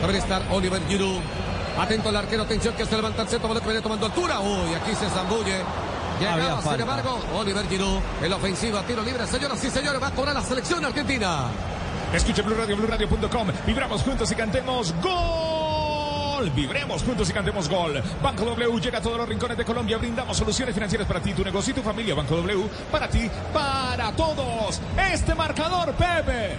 [0.00, 1.20] Debe estar Oliver Giroud.
[1.78, 4.40] Atento al arquero, atención que se levanta el centro, que viene tomando altura.
[4.40, 5.60] Uy, aquí se zambulle.
[6.20, 9.26] Llegaba, sin embargo, Oliver Giroud en la ofensiva, tiro libre.
[9.26, 11.46] Señoras y señores, va a cobrar la selección argentina.
[12.12, 13.48] Escuche Blue Radio, BlueRadio.com.
[13.66, 16.50] Vibramos juntos y cantemos gol.
[16.50, 18.02] Vibremos juntos y cantemos gol.
[18.22, 19.96] Banco W llega a todos los rincones de Colombia.
[19.96, 22.14] Brindamos soluciones financieras para ti, tu negocio y tu familia.
[22.14, 24.80] Banco W, para ti, para todos.
[25.12, 26.58] Este marcador, Pepe.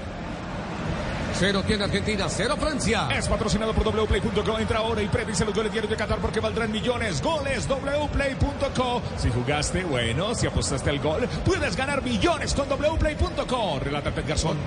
[1.36, 3.10] Cero tiene Argentina, cero Francia.
[3.12, 4.60] Es patrocinado por wplay.co.
[4.60, 7.22] Entra ahora y predice los goles diarios de Qatar porque valdrán millones.
[7.22, 9.02] Goles wplay.co.
[9.18, 13.80] Si jugaste, bueno, si apostaste al gol, puedes ganar millones con wplay.co.
[13.80, 14.58] Relata Pet Garzón.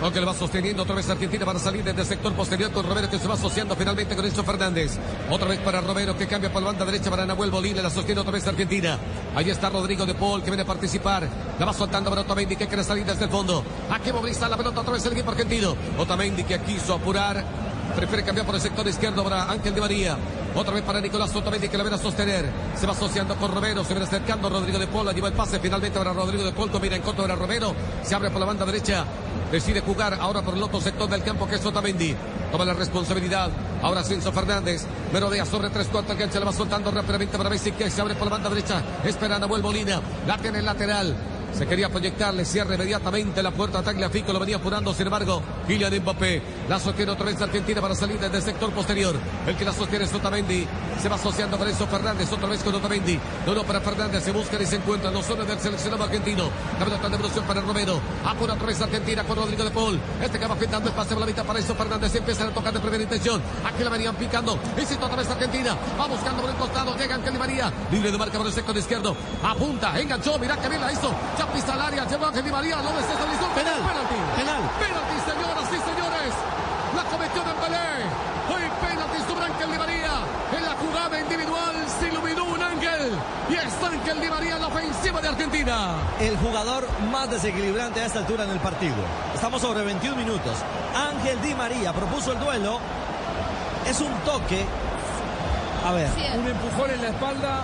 [0.00, 3.10] Aunque le va sosteniendo otra vez Argentina para salir desde el sector posterior con Romero
[3.10, 4.96] que se va asociando finalmente con Enzo Fernández.
[5.28, 7.82] Otra vez para Romero que cambia por la banda derecha para Nahuel Bolívar.
[7.82, 8.96] La sostiene otra vez Argentina.
[9.34, 11.28] Ahí está Rodrigo de Paul que viene a participar.
[11.58, 13.64] La va soltando para Otamendi que quiere salir desde el fondo.
[13.90, 15.74] Aquí moviliza la pelota otra vez el equipo argentino.
[15.98, 17.67] Otamendi que quiso apurar.
[17.98, 20.16] Prefiere cambiar por el sector izquierdo para Ángel de María.
[20.54, 22.48] Otra vez para Nicolás Otamendi que la viene a sostener.
[22.76, 23.82] Se va asociando con Romero.
[23.82, 25.12] Se viene acercando Rodrigo de Paul.
[25.12, 26.70] Lleva el pase finalmente para Rodrigo de Paul.
[26.80, 27.74] Mira en contra de Romero.
[28.04, 29.04] Se abre por la banda derecha.
[29.50, 32.14] Decide jugar ahora por el otro sector del campo que es Otamendi.
[32.52, 33.50] Toma la responsabilidad.
[33.82, 34.86] Ahora Cinzo Fernández.
[35.12, 36.12] Merodea sobre tres cuartos.
[36.12, 38.80] El gancho le va soltando rápidamente para Messi que se abre por la banda derecha.
[39.04, 40.00] Espera a Molina.
[40.24, 41.16] La tiene el lateral.
[41.52, 46.02] Se quería proyectarle, cierra inmediatamente la puerta a Tagliafico, lo venía apurando, sin embargo, Kylian
[46.02, 46.42] Mbappé.
[46.68, 49.16] La sostiene otra vez Argentina para salir desde el sector posterior.
[49.46, 50.66] El que la sostiene es Otamendi.
[51.00, 53.18] Se va asociando con Enzo Fernández, otra vez con Otamendi.
[53.46, 56.50] No, no, para Fernández, se busca y se encuentra los zonas del seleccionado argentino.
[56.78, 58.00] La pelota de evolución para Romero.
[58.26, 59.98] Apura otra vez Argentina con Rodrigo de Paul.
[60.20, 62.14] Este que va pintando el pase por la mitad para Enzo Fernández.
[62.14, 63.40] Empieza a tocar de primera intención.
[63.64, 64.58] Aquí la venían picando.
[64.76, 65.74] Visita otra vez Argentina.
[65.98, 66.94] Va buscando por el costado.
[66.98, 67.72] Llega Ángel María.
[67.90, 69.16] Libre de marca por el sector izquierdo.
[69.42, 70.38] Apunta, enganchó.
[70.38, 71.10] Mira que bien la hizo.
[71.38, 72.04] Ya pisa al área.
[72.06, 72.76] Lleva Ángel María.
[72.76, 73.48] No desestabilizó.
[73.54, 73.80] Penal.
[73.80, 74.14] Penalti.
[74.36, 74.62] Penal.
[74.78, 76.34] Penalti, señoras y señores.
[76.96, 78.08] La cometió Dembélé.
[78.48, 80.14] Hoy penalti sobre Ángel Di María.
[80.56, 83.12] En la jugada individual se iluminó un ángel.
[83.50, 83.72] Y es
[84.08, 85.96] Ángel Di María en la ofensiva de Argentina.
[86.18, 88.94] El jugador más desequilibrante a esta altura en el partido.
[89.34, 90.56] Estamos sobre 21 minutos.
[90.96, 92.78] Ángel Di María propuso el duelo.
[93.86, 94.64] Es un toque.
[95.86, 96.08] A ver.
[96.14, 97.60] Sí, Un empujón en la espalda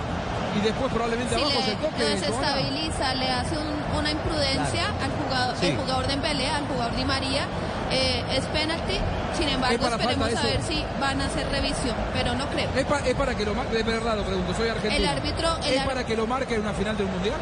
[0.57, 1.87] y después probablemente si abajo se le, toque.
[1.99, 2.15] lo Joana.
[2.15, 5.67] desestabiliza, le hace un- una imprudencia al jugador, Sí.
[5.69, 7.47] el jugador de pelea, al jugador Di María,
[7.91, 8.99] eh, es penalti.
[9.37, 12.69] Sin embargo, Es esperemos a ver si van a hacer revisión, pero no creo.
[12.77, 14.95] Es, pa- es para que lo marque, de verdad lo pregunto, soy argentino.
[14.95, 17.37] El árbitro- el ¿Es ar- para que lo marque en una final del mundial?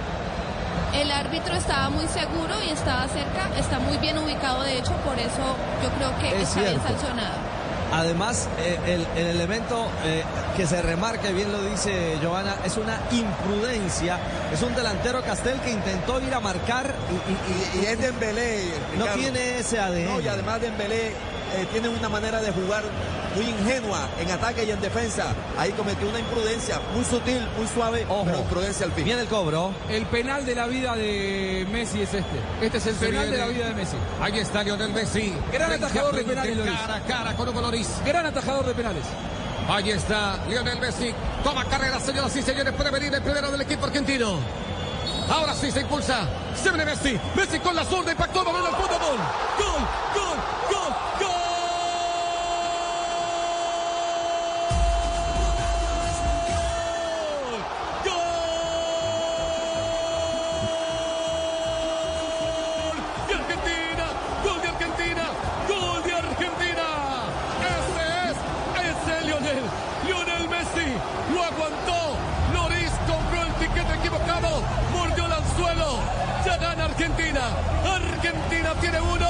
[0.94, 5.18] El árbitro estaba muy seguro y estaba cerca, está muy bien ubicado, de hecho, por
[5.18, 7.51] eso yo creo que Es está bien sancionado.
[7.92, 10.22] Además, eh, el, el elemento eh,
[10.56, 14.18] que se remarca, bien lo dice Giovanna, es una imprudencia.
[14.52, 18.64] Es un delantero Castel que intentó ir a marcar y, y- y- Y es Dembélé.
[18.96, 19.20] no Ricardo.
[19.20, 20.04] tiene ese ADN.
[20.06, 22.82] No, y además Dembélé eh, tiene una manera de jugar
[23.34, 25.34] muy ingenua en ataque y en defensa.
[25.58, 28.24] Ahí cometió una imprudencia muy sutil, muy suave, Ojo.
[28.24, 29.04] pero imprudencia al fin.
[29.04, 29.72] Viene el cobro.
[29.88, 32.36] El penal de la vida de Messi es este.
[32.60, 33.96] Este es el Se penal de la vida de Messi.
[34.20, 35.34] Ahí está Lionel Messi.
[35.52, 36.72] Gran atajador de penales, Loris.
[36.80, 37.88] Cara a cara con Hugo Loris.
[38.04, 39.04] Gran atajador de penales.
[39.68, 41.14] Ahí está Lionel Messi.
[41.44, 42.72] Toma carrera, señoras y señores.
[42.74, 44.38] Puede venir el primero del equipo argentino.
[45.30, 46.26] Ahora sí se impulsa.
[46.54, 47.18] Se viene Messi.
[47.34, 48.10] Messi con la zurda.
[48.10, 48.98] Impactó el balón al fondo.
[48.98, 49.18] Gol.
[49.58, 49.82] Gol.
[50.14, 50.38] Gol.
[78.82, 79.28] Tiene uno.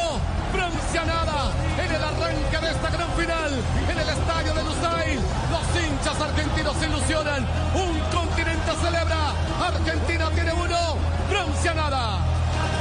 [0.50, 1.52] Francia nada.
[1.78, 3.52] En el arranque de esta gran final,
[3.90, 5.20] en el estadio de Lusail,
[5.52, 7.46] los hinchas argentinos se ilusionan.
[7.74, 9.32] Un continente celebra.
[9.60, 10.78] Argentina tiene uno.
[11.28, 12.18] Francia nada.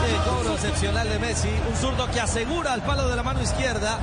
[0.08, 4.00] El cobro excepcional de Messi, un zurdo que asegura el palo de la mano izquierda,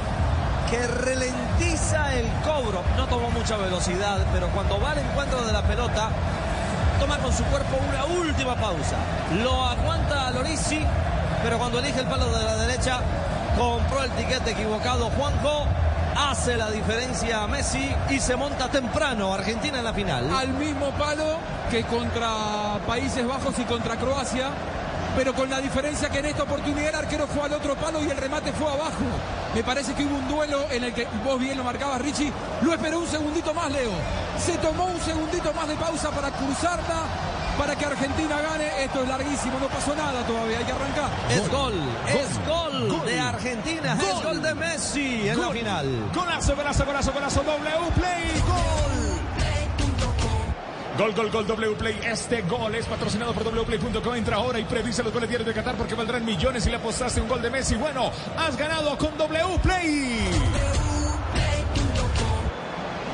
[0.70, 2.82] que ralentiza el cobro.
[2.96, 6.10] No tomó mucha velocidad, pero cuando va al encuentro de la pelota,
[7.00, 8.96] toma con su cuerpo una última pausa.
[9.42, 10.32] Lo aguanta a
[11.42, 13.00] pero cuando elige el palo de la derecha,
[13.56, 15.10] compró el tiquete equivocado.
[15.10, 15.66] Juanjo
[16.16, 20.30] hace la diferencia a Messi y se monta temprano Argentina en la final.
[20.30, 21.38] Al mismo palo
[21.70, 24.50] que contra Países Bajos y contra Croacia.
[25.16, 28.08] Pero con la diferencia que en esta oportunidad el arquero fue al otro palo y
[28.08, 29.04] el remate fue abajo.
[29.54, 32.32] Me parece que hubo un duelo en el que vos bien lo marcabas, Richie.
[32.62, 33.90] Lo esperó un segundito más, Leo.
[34.38, 37.02] Se tomó un segundito más de pausa para cruzarla,
[37.58, 38.84] para que Argentina gane.
[38.84, 41.10] Esto es larguísimo, no pasó nada todavía, hay que arrancar.
[41.30, 41.74] Es gol,
[42.06, 44.40] es gol, de Argentina, es Gol.
[44.42, 46.10] de Messi en la final.
[46.14, 48.98] Golazo, golazo, golazo, golazo, W Play, gol.
[50.98, 52.00] Gol, gol, gol, W Play.
[52.04, 54.16] Este gol es patrocinado por wplay.com.
[54.16, 57.20] Entra ahora y predice los goles diarios de Qatar porque valdrán millones si le apostaste
[57.20, 57.76] un gol de Messi.
[57.76, 60.28] Bueno, has ganado con W Play.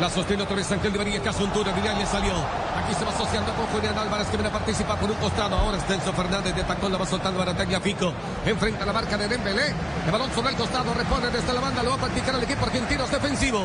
[0.05, 2.35] La sostiene otra vez Ángel Di María, Casuntura, Vidal le salió.
[2.77, 5.57] Aquí se va asociando con Julián Álvarez que viene a participar por un costado.
[5.57, 8.13] Ahora Enzo Fernández de tacón, la va soltando para Tagliafico.
[8.45, 9.73] Enfrenta a la marca de Dembélé.
[10.05, 12.67] El balón sobre el costado, repone desde la banda, lo va a practicar el equipo
[12.67, 13.65] argentino, es defensivo.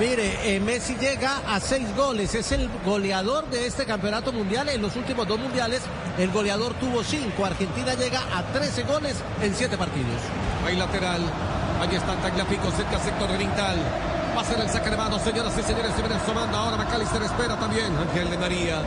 [0.00, 4.68] Mire, eh, Messi llega a seis goles, es el goleador de este campeonato mundial.
[4.68, 5.82] En los últimos dos mundiales,
[6.18, 7.46] el goleador tuvo cinco.
[7.46, 10.20] Argentina llega a 13 goles en siete partidos.
[10.66, 11.20] Ahí lateral.
[11.80, 13.76] Ahí está Tagliafico, cerca sector oriental.
[14.36, 15.92] Va a ser el saque de mano, señoras y señores.
[15.96, 17.96] Se viene sumando ahora McAllister espera también.
[17.96, 18.82] Ángel de María.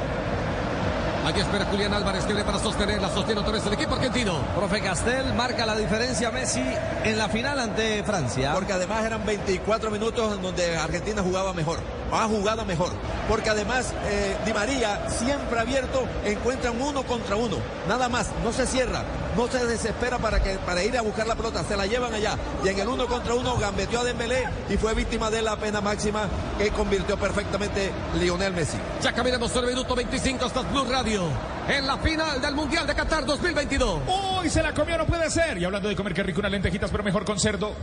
[1.25, 3.01] Allí espera Julián Álvarez que viene para sostener.
[3.01, 4.37] La sostiene otra vez el equipo argentino.
[4.55, 6.63] Profe Castel marca la diferencia Messi
[7.03, 8.53] en la final ante Francia.
[8.53, 11.79] Porque además eran 24 minutos en donde Argentina jugaba mejor.
[12.11, 12.91] Ha jugado mejor.
[13.27, 17.57] Porque además eh, Di María, siempre abierto, encuentra un uno contra uno.
[17.87, 19.03] Nada más, no se cierra,
[19.35, 22.37] no se desespera para, que, para ir a buscar la pelota, se la llevan allá.
[22.63, 25.81] Y en el uno contra uno gambeteó a Dembélé y fue víctima de la pena
[25.81, 28.77] máxima que convirtió perfectamente Lionel Messi.
[29.01, 31.23] Ya caminamos el minuto 25 hasta Blue Radio.
[31.67, 34.01] En la final del Mundial de Qatar 2022.
[34.41, 35.57] Uy, se la comió, no puede ser.
[35.59, 37.73] Y hablando de comer, qué rico unas lentejitas, pero mejor con cerdo.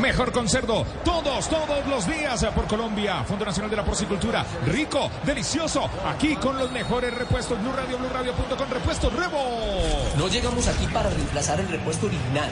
[0.00, 3.24] Mejor con cerdo, todos, todos los días por Colombia.
[3.24, 4.44] Fondo Nacional de la Porcicultura.
[4.66, 5.88] Rico, delicioso.
[6.06, 7.60] Aquí con los mejores repuestos.
[7.60, 8.70] Blue Radio, Blue Radio.com.
[8.70, 9.38] Repuestos Rebo.
[10.16, 12.50] No llegamos aquí para reemplazar el repuesto original.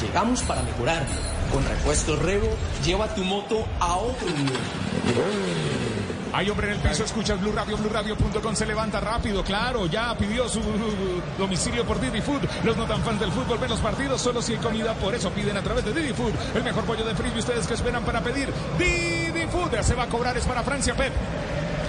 [0.00, 1.14] Llegamos para mejorarlo.
[1.52, 2.48] Con repuestos Rebo,
[2.84, 5.91] lleva tu moto a otro nivel.
[6.34, 10.48] Hay hombre en el piso, escuchas Blue Radio, BlueRadio.com, se levanta rápido, claro, ya pidió
[10.48, 10.60] su
[11.38, 12.40] domicilio por Didi Food.
[12.64, 15.30] Los no tan fans del fútbol ven los partidos solo si hay comida, por eso
[15.30, 16.32] piden a través de Didi Food.
[16.54, 19.78] El mejor pollo de frisbee, ustedes que esperan para pedir Didi Food.
[19.82, 21.12] Se va a cobrar, es para Francia, Pep.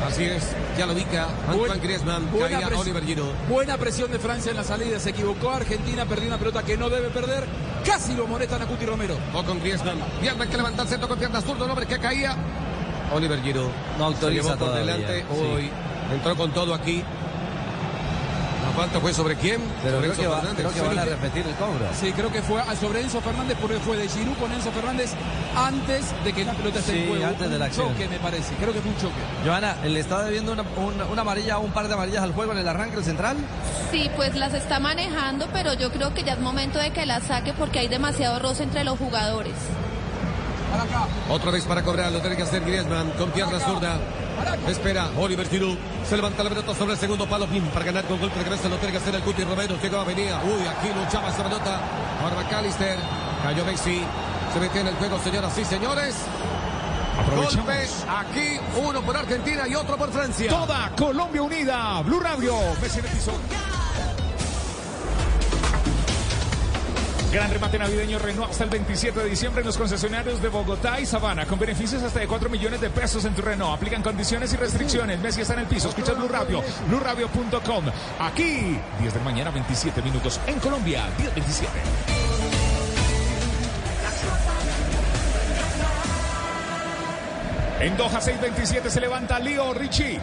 [0.05, 0.43] Así es,
[0.77, 3.31] ya lo ubica Antoine Griezmann, buena caía Oliver Giroud.
[3.47, 4.99] Buena presión de Francia en la salida.
[4.99, 7.45] Se equivocó Argentina, perdió una pelota que no debe perder.
[7.85, 9.17] Casi lo molestan a Cuti Romero.
[9.33, 9.99] O con Griezmann.
[10.19, 12.35] Pierna que levanta el centro con pierna zurdo, el hombre que caía.
[13.13, 13.69] Oliver Giroud.
[13.97, 15.19] No Se autoriza llevó por todavía, delante.
[15.21, 15.41] sí.
[15.41, 15.69] Hoy
[16.13, 17.03] entró con todo aquí.
[18.63, 19.61] La falta fue sobre quién?
[19.83, 20.65] Pero sobre creo que, Enzo va- Fernández.
[20.71, 21.85] creo que van a repetir el cobro.
[21.99, 25.11] Sí, creo que fue sobre Enzo Fernández porque fue de Giroud con Enzo Fernández
[25.55, 27.25] antes de que la pelota esté Sí, en juego.
[27.27, 27.89] antes de la acción.
[27.89, 28.55] choque, me parece.
[28.55, 29.13] Creo que fue un choque.
[29.45, 32.53] Joana, ¿le está debiendo una, un- una amarilla o un par de amarillas al juego
[32.53, 33.37] en el arranque del central?
[33.91, 37.23] Sí, pues las está manejando, pero yo creo que ya es momento de que las
[37.23, 39.53] saque porque hay demasiado roce entre los jugadores.
[41.29, 43.97] Otra vez para cobrar, lo tiene que hacer Griezmann con pierna zurda.
[44.67, 45.77] Espera, Oliver Giroud.
[46.07, 47.47] Se levanta la pelota sobre el segundo palo.
[47.73, 49.75] Para ganar con golpe de cabeza lo tiene que hacer el Cuti Romero.
[49.81, 50.41] Llegaba, venía.
[50.43, 51.79] Uy, aquí luchaba esa pelota.
[52.21, 52.97] Ahora McAllister.
[53.43, 54.01] Cayó Messi.
[54.53, 56.15] Se metió en el juego, señoras y señores.
[57.35, 60.49] Golpe aquí, uno por Argentina y otro por Francia.
[60.49, 62.01] Toda Colombia unida.
[62.01, 62.55] Blue Radio.
[62.81, 63.62] Messi en
[67.33, 71.07] Gran remate navideño Renault hasta el 27 de diciembre en los concesionarios de Bogotá y
[71.07, 73.75] Sabana con beneficios hasta de 4 millones de pesos en tu Renault.
[73.75, 75.19] Aplican condiciones y restricciones.
[75.19, 75.89] Messi está en el piso.
[75.89, 77.85] Escucha Blue Radio, BlueRadio.com.
[78.19, 80.39] Aquí, 10 de mañana, 27 minutos.
[80.45, 81.71] En Colombia, 10, 27.
[87.79, 90.19] En Doha 627 se levanta Leo Richie.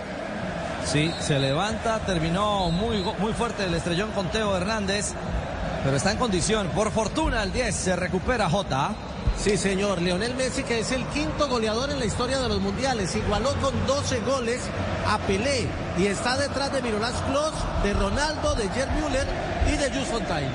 [0.85, 5.13] Sí, se levanta, terminó muy, muy fuerte el estrellón con Teo Hernández,
[5.85, 6.69] pero está en condición.
[6.69, 8.95] Por fortuna, el 10 se recupera Jota.
[9.39, 10.03] Sí, señor.
[10.03, 13.75] Lionel Messi, que es el quinto goleador en la historia de los mundiales, igualó con
[13.87, 14.61] 12 goles
[15.09, 15.67] a Pelé
[15.97, 19.27] y está detrás de Mirolas Klose, de Ronaldo, de Gerd Müller
[19.73, 20.51] y de Just Fontaine.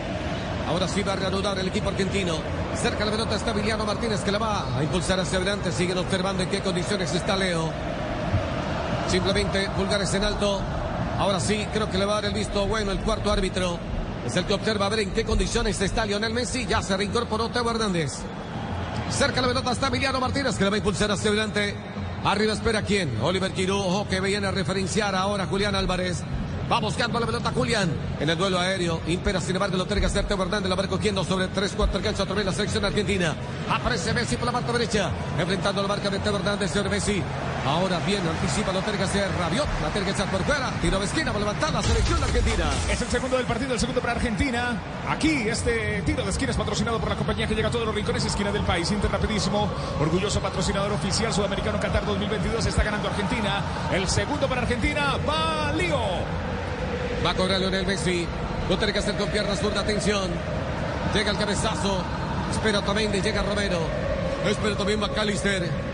[0.67, 2.37] Ahora sí va a reanudar el equipo argentino.
[2.75, 5.71] Cerca de la pelota está Emiliano Martínez que la va a impulsar hacia adelante.
[5.71, 7.71] Siguen observando en qué condiciones está Leo.
[9.07, 10.61] Simplemente pulgares en alto.
[11.17, 13.79] Ahora sí, creo que le va a dar el visto bueno el cuarto árbitro.
[14.25, 16.65] Es el que observa a ver en qué condiciones está Lionel Messi.
[16.65, 18.13] Ya se reincorporó Teo Hernández.
[19.09, 21.75] Cerca la pelota está Emiliano Martínez que la va a impulsar hacia adelante.
[22.23, 23.17] Arriba espera quién.
[23.21, 26.23] Oliver Giroud, ojo que viene a referenciar ahora Julián Álvarez.
[26.71, 28.99] Va buscando la pelota Julián en el duelo aéreo.
[29.05, 30.69] Impera, sin embargo, lo tiene que hacer Teo Hernández.
[30.69, 33.35] La va recogiendo sobre 3-4 cancha otra vez la selección argentina.
[33.69, 35.11] Aparece Messi por la parte derecha.
[35.37, 37.21] Enfrentando la marca de Teo Hernández, señor Messi.
[37.65, 39.67] Ahora bien, anticipa, lo hacer Rabiot.
[39.81, 40.69] La echar por fuera.
[40.81, 42.65] Tiro de esquina, va a levantar la selección argentina.
[42.91, 44.77] Es el segundo del partido, el segundo para Argentina.
[45.09, 47.95] Aquí este tiro de esquina es patrocinado por la compañía que llega a todos los
[47.95, 48.91] rincones y esquinas del país.
[48.91, 49.67] Inter rapidísimo,
[49.99, 52.67] orgulloso patrocinador oficial sudamericano Qatar 2022.
[52.67, 53.63] Está ganando Argentina.
[53.91, 55.99] El segundo para Argentina, va Lío.
[57.25, 58.27] Va a cobrar Lionel Messi.
[58.69, 59.81] Lo hacer con pierna zurda.
[59.81, 60.29] Atención.
[61.15, 62.03] Llega el cabezazo.
[62.51, 63.21] Espera Otamendi.
[63.21, 63.79] Llega Romero.
[64.47, 65.84] Espera también McAllister.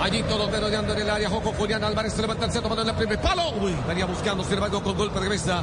[0.00, 1.28] Allí todos merodeando en el área.
[1.30, 2.68] Joco Julián Álvarez se levanta el centro.
[2.68, 3.50] Mano en el primer palo.
[3.60, 4.44] Uy, venía buscando.
[4.44, 5.62] Sin embargo, con golpe de cabeza.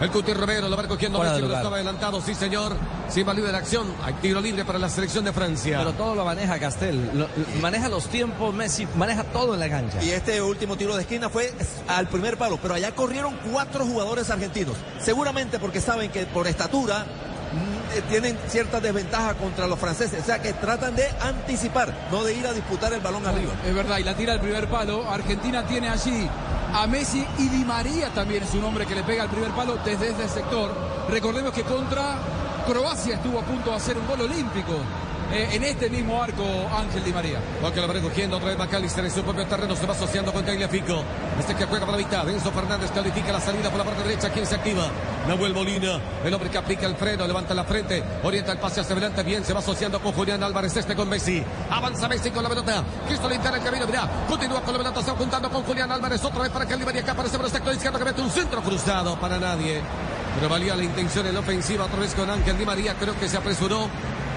[0.00, 2.76] El Cuti Romero lo va recogiendo estaba adelantado, sí señor.
[3.08, 5.78] Sin libre de acción, hay tiro libre para la selección de Francia.
[5.78, 7.10] Pero todo lo maneja Castel.
[7.14, 7.28] Lo-
[7.62, 10.02] maneja los tiempos, Messi, maneja todo en la cancha.
[10.02, 11.54] Y este último tiro de esquina fue
[11.86, 14.74] al primer palo, pero allá corrieron cuatro jugadores argentinos.
[15.00, 17.06] Seguramente porque saben que por estatura
[18.08, 20.22] tienen cierta desventaja contra los franceses.
[20.22, 23.52] O sea que tratan de anticipar, no de ir a disputar el balón arriba.
[23.66, 25.10] Es verdad, y la tira al primer palo.
[25.10, 26.28] Argentina tiene allí
[26.72, 29.78] a Messi y Di María también es un hombre que le pega al primer palo
[29.84, 30.74] desde ese sector.
[31.08, 32.16] Recordemos que contra
[32.66, 34.72] Croacia estuvo a punto de hacer un gol olímpico
[35.32, 36.44] eh, en este mismo arco
[36.76, 37.38] Ángel Di María.
[37.60, 40.44] Porque lo va recogiendo otra vez McAllister en su propio terreno, se va asociando con
[40.44, 41.02] Tagliafico.
[41.38, 44.30] Este que juega por la mitad, Enzo Fernández califica la salida por la parte derecha,
[44.30, 44.86] ¿quién se activa?
[45.26, 48.92] Nahuel Molina, el hombre que aplica el freno, levanta la frente, orienta el pase hacia
[48.92, 51.42] adelante, bien, se va asociando con Julián Álvarez, este con Messi.
[51.70, 55.10] Avanza Messi con la pelota, quiso limpiar el camino, mirá, continúa con la pelota, se
[55.10, 57.52] va juntando con Julián Álvarez, otra vez para que Di María que aparece por el
[57.52, 59.80] sector izquierdo que mete un centro cruzado para nadie.
[60.36, 63.28] Pero valía la intención en la ofensiva, otra vez con Ángel Di María, creo que
[63.28, 63.88] se apresuró.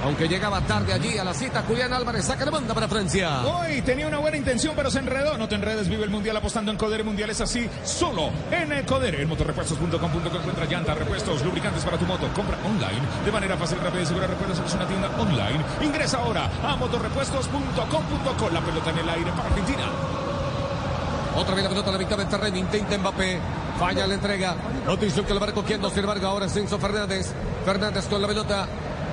[0.03, 3.41] Aunque llegaba tarde allí a la cita, Julián Álvarez saca la banda para Francia.
[3.43, 5.37] Hoy tenía una buena intención, pero se enredó.
[5.37, 7.29] No te enredes, vive el mundial apostando en Codere Mundial.
[7.29, 9.21] Es así, solo en el Codere.
[9.21, 12.27] En motorrepuestos.com.co encuentra llantas, repuestos, lubricantes para tu moto.
[12.33, 14.27] Compra online de manera fácil, rápida y segura.
[14.27, 15.63] Recuerda, es una tienda online.
[15.81, 18.49] Ingresa ahora a motorrepuestos.com.co.
[18.51, 19.83] La pelota en el aire para Argentina.
[21.35, 23.39] Otra vez la pelota a la mitad del terreno, intenta Mbappé,
[23.77, 24.55] falla la entrega.
[24.87, 27.31] Atención que lo va recogiendo, sin embargo, ahora es Enzo Fernández.
[27.63, 28.67] Fernández con la pelota.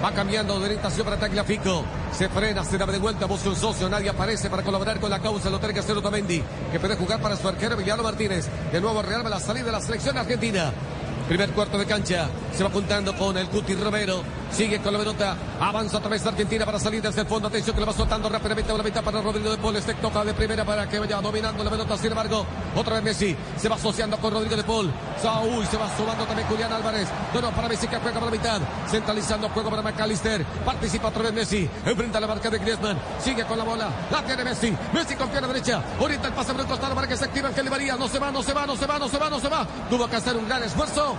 [0.05, 1.83] Va cambiando de orientación para Tagliafico.
[2.13, 3.89] Se frena, se da de vuelta, busca un socio.
[3.89, 5.49] Nadie aparece para colaborar con la causa.
[5.49, 8.47] Lo tiene que hacer Otamendi, que puede jugar para su arquero Emiliano Martínez.
[8.71, 10.73] De nuevo rearma la salida de la selección argentina.
[11.27, 12.29] Primer cuarto de cancha.
[12.55, 14.23] Se va juntando con el Cuti Romero.
[14.55, 15.37] Sigue con la pelota.
[15.59, 17.49] Avanza otra vez Argentina para salir desde el fondo.
[17.49, 19.75] Atención que lo va soltando rápidamente a la mitad para Rodrigo de Paul.
[19.75, 21.97] Este toca de primera para que vaya dominando la pelota.
[21.99, 23.37] Sin embargo, otra vez Messi.
[23.57, 24.87] Se va asociando con Rodrigo de Paul.
[24.87, 27.09] Uy, se va sumando también Julián Álvarez.
[27.35, 28.61] No, para Messi que juega por la mitad.
[28.89, 30.45] Centralizando juego para McAllister.
[30.65, 31.69] Participa otra vez Messi.
[31.85, 32.97] Enfrenta la marca de Griezmann.
[33.19, 33.89] Sigue con la bola.
[34.13, 34.73] La tiene Messi.
[34.93, 35.83] Messi con pierna derecha.
[35.99, 37.97] Orienta el pase por el costado para que se active Ángel María.
[37.97, 39.67] No se va, no se va, no se va, no se va, no se va.
[39.91, 41.17] Tuvo que hacer un gran esfuerzo.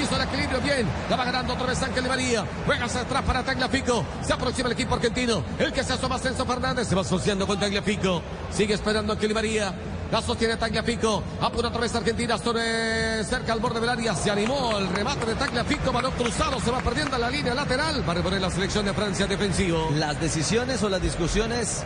[0.00, 0.86] Hizo el equilibrio bien.
[1.08, 2.44] La va ganando otra vez Ángel Di María.
[2.66, 4.04] Juega hacia atrás para Tagliafico.
[4.22, 5.44] Se aproxima el equipo argentino.
[5.58, 6.88] El que se asoma Enzo Fernández.
[6.88, 8.22] Se va asociando con Tagliafico.
[8.50, 9.74] Sigue esperando Ángel Di María.
[10.10, 11.22] La sostiene Tagliafico.
[11.40, 14.14] Apura otra vez Argentina sobre cerca al borde del área.
[14.14, 15.92] Se animó el remate de Tagliafico.
[15.92, 16.60] Balón cruzado.
[16.60, 18.06] Se va perdiendo en la línea lateral.
[18.06, 19.90] Va a reponer la selección de Francia defensivo.
[19.94, 21.82] Las decisiones o las discusiones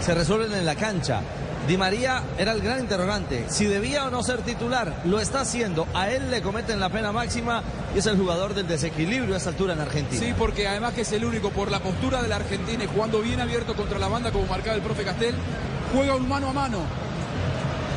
[0.00, 1.20] se resuelven en la cancha.
[1.66, 3.46] Di María era el gran interrogante.
[3.48, 5.86] Si debía o no ser titular, lo está haciendo.
[5.94, 7.62] A él le cometen la pena máxima
[7.94, 10.20] y es el jugador del desequilibrio a esta altura en Argentina.
[10.20, 13.20] Sí, porque además que es el único por la postura de la Argentina y jugando
[13.22, 15.34] bien abierto contra la banda como marcaba el profe Castel,
[15.94, 16.78] juega un mano a mano.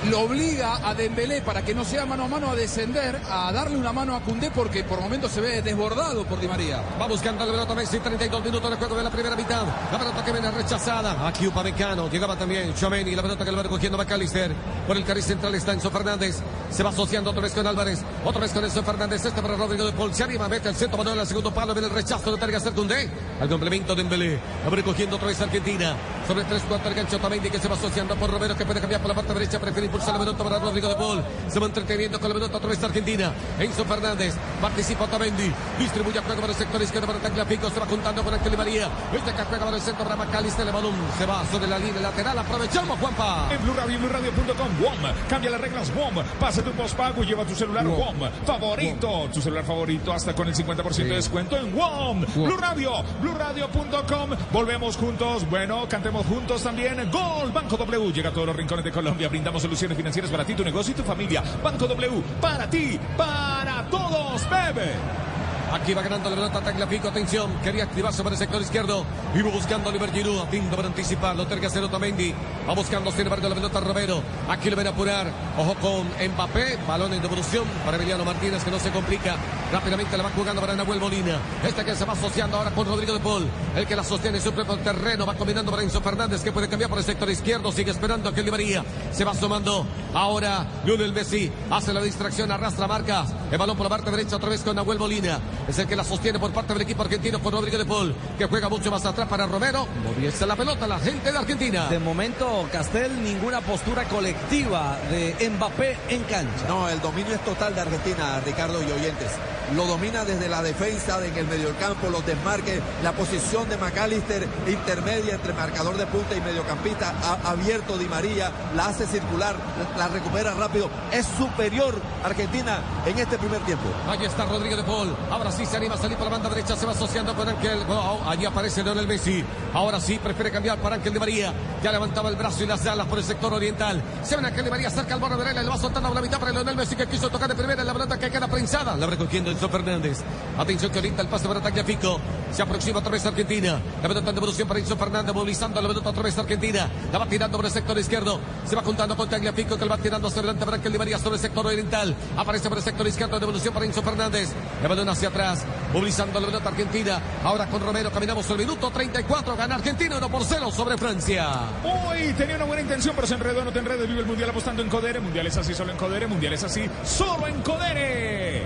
[0.10, 3.78] Lo obliga a Dembélé para que no sea mano a mano a descender, a darle
[3.78, 6.82] una mano a Cundé porque por momentos se ve desbordado por Di María.
[7.00, 9.66] Va buscando la pelota Messi, 32 minutos de juego de la primera mitad.
[9.92, 11.28] La pelota que viene rechazada.
[11.28, 14.54] Aquí Upamecano, llegaba también Chomeni, la pelota que lo va recogiendo McAllister.
[14.88, 16.38] Por el cariz central está Enzo Fernández.
[16.70, 18.00] Se va asociando otra vez con Álvarez.
[18.24, 19.26] Otra vez con Enzo Fernández.
[19.26, 20.14] Este para Rodrigo de Paul.
[20.14, 21.74] Se anima, mete el centro, Manuel al segundo palo.
[21.74, 23.10] Viene el rechazo de Terga Cundé.
[23.42, 24.40] Al complemento de Dembélé.
[24.66, 25.96] Va recogiendo otra vez Argentina.
[26.28, 29.00] Sobre tres cuartos el gancho Otamendi que se va asociando por Romero que puede cambiar
[29.00, 29.60] por la parte derecha.
[29.60, 31.24] Prefiere impulsar la pelota para Rodrigo de Paul.
[31.48, 33.32] Se va entreteniendo con la pelota otra vez Argentina.
[33.58, 34.36] Enzo Fernández.
[34.62, 35.50] Participa Otamendi.
[35.80, 37.70] Distribuye a juego para el sector izquierdo para Tagliafico.
[37.70, 38.90] Se va juntando con Ángel María.
[39.14, 40.68] Este que juega para el centro para McAllister.
[40.68, 42.38] El balón se va sobre la línea lateral.
[42.40, 43.48] Aprovechamos, Juanpa.
[43.50, 45.14] En Blue Radio, BlueRadio.com, WOM.
[45.30, 46.26] Cambia las reglas, WOM.
[46.42, 48.30] Pasa tu postpago y lleva tu celular WOM.
[48.46, 49.30] Favorito.
[49.34, 52.26] Tu celular favorito hasta con el 50% de descuento en WOM.
[52.36, 54.32] Blue Radio, BlueRadio.com.
[54.52, 55.50] Volvemos juntos.
[55.50, 57.10] Bueno, cantemos juntos también.
[57.12, 57.52] Gol.
[57.52, 58.12] Banco W.
[58.12, 59.30] Llega a todos los rincones de Colombia.
[59.30, 61.44] Brindamos soluciones financieras para ti, tu negocio y tu familia.
[61.64, 62.24] Banco W.
[62.42, 63.00] Para ti.
[63.16, 64.48] Para todos.
[64.50, 65.37] Bebe.
[65.72, 69.90] Aquí va ganando la pelota Tagliafico, atención, quería activarse para el sector izquierdo, iba buscando
[69.90, 72.34] a Oliver Giroud, atento para anticipar, lo tiene que hacer Otamendi,
[72.68, 75.28] va buscando sin embargo la pelota Romero, aquí lo ven a apurar,
[75.58, 79.36] ojo con Mbappé, balón en devolución para Emiliano Martínez que no se complica,
[79.72, 83.14] rápidamente la va jugando para Nahuel Molina, este que se va asociando ahora con Rodrigo
[83.14, 86.44] de Paul, el que la sostiene en su propio terreno, va combinando para Enzo Fernández
[86.44, 89.86] que puede cambiar por el sector izquierdo, sigue esperando a que María, se va sumando
[90.14, 94.50] ahora Lionel Messi, hace la distracción, arrastra marcas, el balón por la parte derecha otra
[94.50, 97.54] vez con Nahuel Molina, es el que la sostiene por parte del equipo argentino con
[97.54, 99.88] Rodrigo de Paul, que juega mucho más atrás para Romero.
[100.04, 101.88] Moviese la pelota la gente de Argentina.
[101.88, 106.68] De momento, Castel, ninguna postura colectiva de Mbappé en cancha.
[106.68, 109.32] No, el dominio es total de Argentina, Ricardo y oyentes.
[109.76, 115.36] Lo domina desde la defensa, en el mediocampo, los desmarques, la posición de McAllister intermedia
[115.36, 119.58] entre marcador de punta y mediocampista, ha abierto Di María, la hace circular,
[119.98, 120.90] la recupera rápido.
[121.12, 123.86] Es superior Argentina en este primer tiempo.
[124.08, 125.16] Ahí está Rodrigo de Paul.
[125.32, 126.76] Ahora sí se anima a salir por la banda derecha.
[126.76, 127.80] Se va asociando con Ángel.
[128.26, 129.44] Allí aparece Leonel Messi.
[129.74, 131.54] Ahora sí prefiere cambiar para Ángel de María.
[131.84, 134.02] Ya levantaba el brazo y las alas por el sector oriental.
[134.24, 136.22] Se ven Ángel de María cerca al borde de la Le va soltando a la
[136.22, 137.84] mitad para Leonel Messi que quiso tocar de primera.
[137.84, 138.96] La pelota que queda prensada.
[138.96, 140.20] La recogiendo Enzo Fernández.
[140.58, 142.20] Atención que orienta el pase para Tagliafico.
[142.52, 143.80] Se aproxima otra vez Argentina.
[144.02, 145.34] La pelota en devolución para Enzo Fernández.
[145.34, 146.90] Movilizando la pelota otra vez Argentina.
[147.12, 148.40] La va tirando por el sector izquierdo.
[148.66, 151.20] Se va juntando con Tagliafico que la va tirando hacia adelante para Ángel de María
[151.20, 152.16] sobre el sector oriental.
[152.36, 153.40] Aparece por el sector izquierdo.
[153.40, 154.50] Devolución para Enzo Fernández.
[154.82, 155.66] La balón hacia atrás.
[155.94, 157.22] Movilizando la pelota Argentina.
[157.44, 159.56] Ahora con Romero caminamos el minuto 34.
[159.56, 161.50] Gana Argentina 1 por 0 sobre Francia.
[161.84, 164.08] Uy, tenía una buena intención, pero se enredó, no te enredes.
[164.08, 165.20] Vive el Mundial apostando en Codere.
[165.20, 166.28] Mundial es así, solo en Codere.
[166.28, 168.64] Mundial es así, solo en Codere.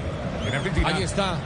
[0.47, 0.88] En Argentina.
[0.88, 1.38] Ahí está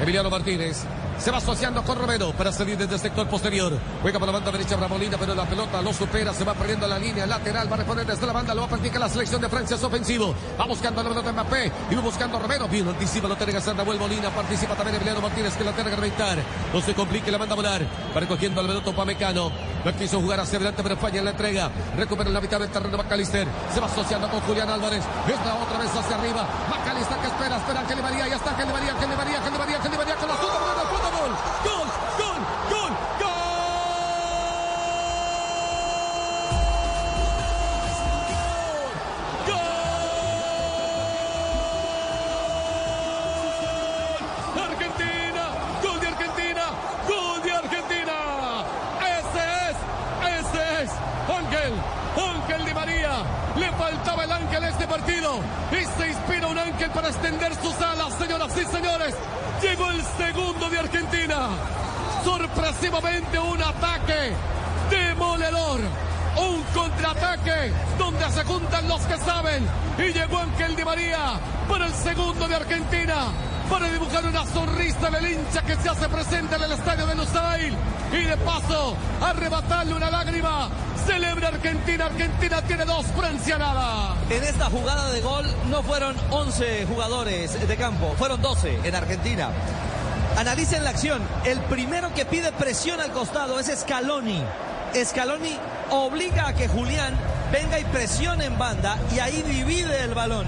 [0.00, 0.84] Emiliano Martínez.
[1.18, 3.72] Se va asociando con Romero para salir desde el sector posterior.
[4.02, 6.32] Juega por la banda derecha Bramolina, pero la pelota lo supera.
[6.32, 7.68] Se va perdiendo la línea lateral.
[7.68, 8.54] Va a responder desde la banda.
[8.54, 9.74] Lo va a practicar la selección de Francia.
[9.74, 10.32] Es ofensivo.
[10.58, 11.72] Va buscando la pelota Mbappé.
[11.90, 12.68] Y va buscando Romero.
[12.68, 13.26] Bien, anticipa.
[13.26, 14.30] Lo tiene que hacer Molina.
[14.30, 16.38] Participa también Emiliano Martínez que la tiene que reventar.
[16.72, 17.32] No se complique.
[17.32, 17.82] La manda a volar.
[18.14, 19.50] Va recogiendo la pelota Upamecano.
[19.88, 21.70] No quiso jugar hacia adelante, pero falla en la entrega.
[21.96, 23.48] Recupera en la mitad del terreno McAllister.
[23.72, 25.02] Se va asociando con Julián Álvarez.
[25.26, 26.46] Esta otra vez hacia arriba.
[26.68, 27.56] McAllister que espera.
[27.56, 28.28] Espera Ángel Di María.
[28.28, 28.92] Ya está Ángel Di María.
[28.92, 29.38] Ángel Di María.
[29.38, 29.76] Ángel Di María.
[29.76, 30.14] Ángel Di María.
[30.16, 30.34] Con la.
[30.34, 30.50] Gol.
[30.52, 31.32] Gol.
[31.64, 31.87] Gol.
[54.98, 55.40] Partido
[55.70, 59.14] y se inspira un ángel para extender sus alas, señoras y señores.
[59.62, 61.48] Llegó el segundo de Argentina.
[62.24, 64.32] Sorpresivamente un ataque
[64.90, 65.80] demoledor.
[66.36, 69.66] Un contraataque donde se juntan los que saben.
[69.98, 73.32] Y llegó Ángel Di María para el segundo de Argentina.
[73.70, 77.76] Para dibujar una sonrisa del hincha que se hace presente en el estadio de Lusail.
[78.12, 80.70] Y de paso, arrebatarle una lágrima.
[81.06, 82.06] Celebra Argentina.
[82.06, 84.16] Argentina tiene dos, Francia nada.
[84.30, 89.50] En esta jugada de gol no fueron 11 jugadores de campo, fueron 12 en Argentina.
[90.38, 91.22] Analicen la acción.
[91.44, 94.42] El primero que pide presión al costado es Scaloni.
[94.94, 95.58] Scaloni
[95.90, 97.14] obliga a que Julián
[97.52, 100.46] venga y presione en banda y ahí divide el balón.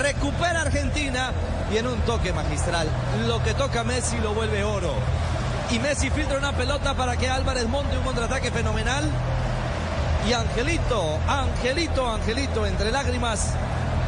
[0.00, 1.32] Recupera Argentina
[1.72, 2.88] y en un toque magistral,
[3.26, 4.92] lo que toca Messi lo vuelve oro.
[5.70, 9.04] Y Messi filtra una pelota para que Álvarez monte un contraataque fenomenal.
[10.28, 13.50] Y Angelito, Angelito, Angelito, entre lágrimas,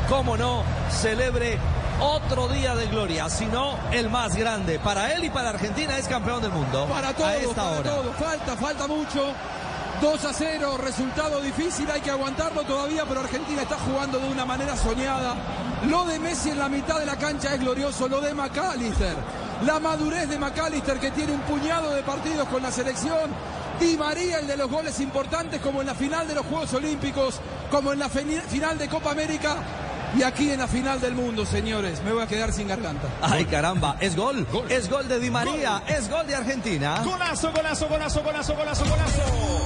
[0.09, 1.59] cómo no, celebre
[2.01, 4.79] otro día de gloria, sino el más grande.
[4.79, 6.87] Para él y para Argentina es campeón del mundo.
[6.87, 7.91] Para todo, a esta para hora.
[7.91, 8.13] todo.
[8.13, 9.33] Falta, falta mucho.
[10.01, 14.45] 2 a 0, resultado difícil, hay que aguantarlo todavía, pero Argentina está jugando de una
[14.45, 15.35] manera soñada.
[15.87, 19.15] Lo de Messi en la mitad de la cancha es glorioso, lo de McAllister,
[19.65, 23.31] la madurez de McAllister que tiene un puñado de partidos con la selección.
[23.79, 27.41] Di María, el de los goles importantes, como en la final de los Juegos Olímpicos,
[27.71, 29.57] como en la final de Copa América
[30.17, 32.03] y aquí en la final del mundo, señores.
[32.03, 33.09] Me voy a quedar sin garganta.
[33.23, 34.47] Ay, caramba, es gol.
[34.69, 37.03] Es gol de Di María, es gol de Argentina.
[37.05, 39.58] Golazo, golazo, golazo, golazo, golazo, golazo.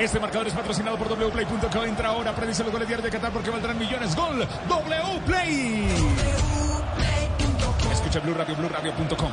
[0.00, 1.84] Este marcador es patrocinado por wplay.co.
[1.84, 4.16] Entra ahora, predice los goles diarios de Qatar porque valdrán millones.
[4.16, 5.88] Gol, Wplay.
[7.92, 9.30] Escucha Blue Radio, BlueRadio.com.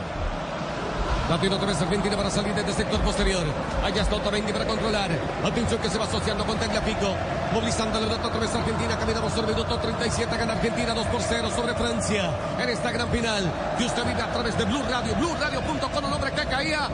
[1.29, 3.45] La tiene otra vez Argentina para salir desde el sector posterior.
[3.81, 5.09] Allá está Otamendi para controlar.
[5.45, 7.15] Atención que se va asociando con Tagliafico.
[7.53, 8.97] Movilizando la otra vez Argentina.
[8.97, 10.35] Caminamos sobre minuto 37.
[10.35, 12.29] Gana Argentina 2 por 0 sobre Francia.
[12.61, 13.49] En esta gran final.
[13.77, 15.15] Que usted vive a través de Blue Radio.
[15.15, 16.05] BlueRadio.com.
[16.05, 16.89] Un hombre que caía.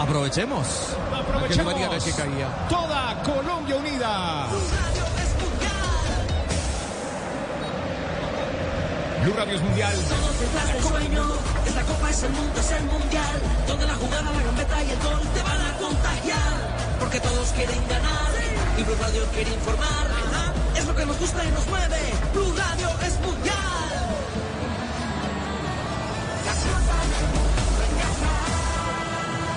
[0.00, 0.96] Aprovechemos.
[1.14, 2.48] De que caía.
[2.68, 4.46] Toda Colombia unida.
[9.22, 9.94] Blue Radio es mundial.
[10.40, 11.22] detrás del sueño.
[11.66, 13.40] Esta copa es el mundo, es el mundial.
[13.68, 16.52] Donde la jugada, la gambeta y el gol te van a contagiar.
[16.98, 18.32] Porque todos quieren ganar
[18.76, 20.06] y Blue Radio quiere informar.
[20.76, 22.00] Es lo que nos gusta y nos mueve.
[22.32, 23.63] Blue Radio es mundial.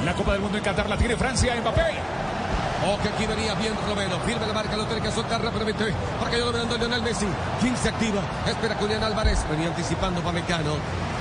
[0.07, 1.81] La Copa del Mundo en Qatar la tiene Francia, Mbappé.
[2.87, 4.17] Oh, que aquí venía bien Romero.
[4.21, 5.93] Firme la marca, lo tiene que soltar rápidamente.
[6.17, 7.27] Porque yo lo a Lionel Messi.
[7.59, 8.21] ¿Quién se activa?
[8.47, 9.43] Espera Julián Álvarez.
[9.51, 10.75] Venía anticipando Pamecano.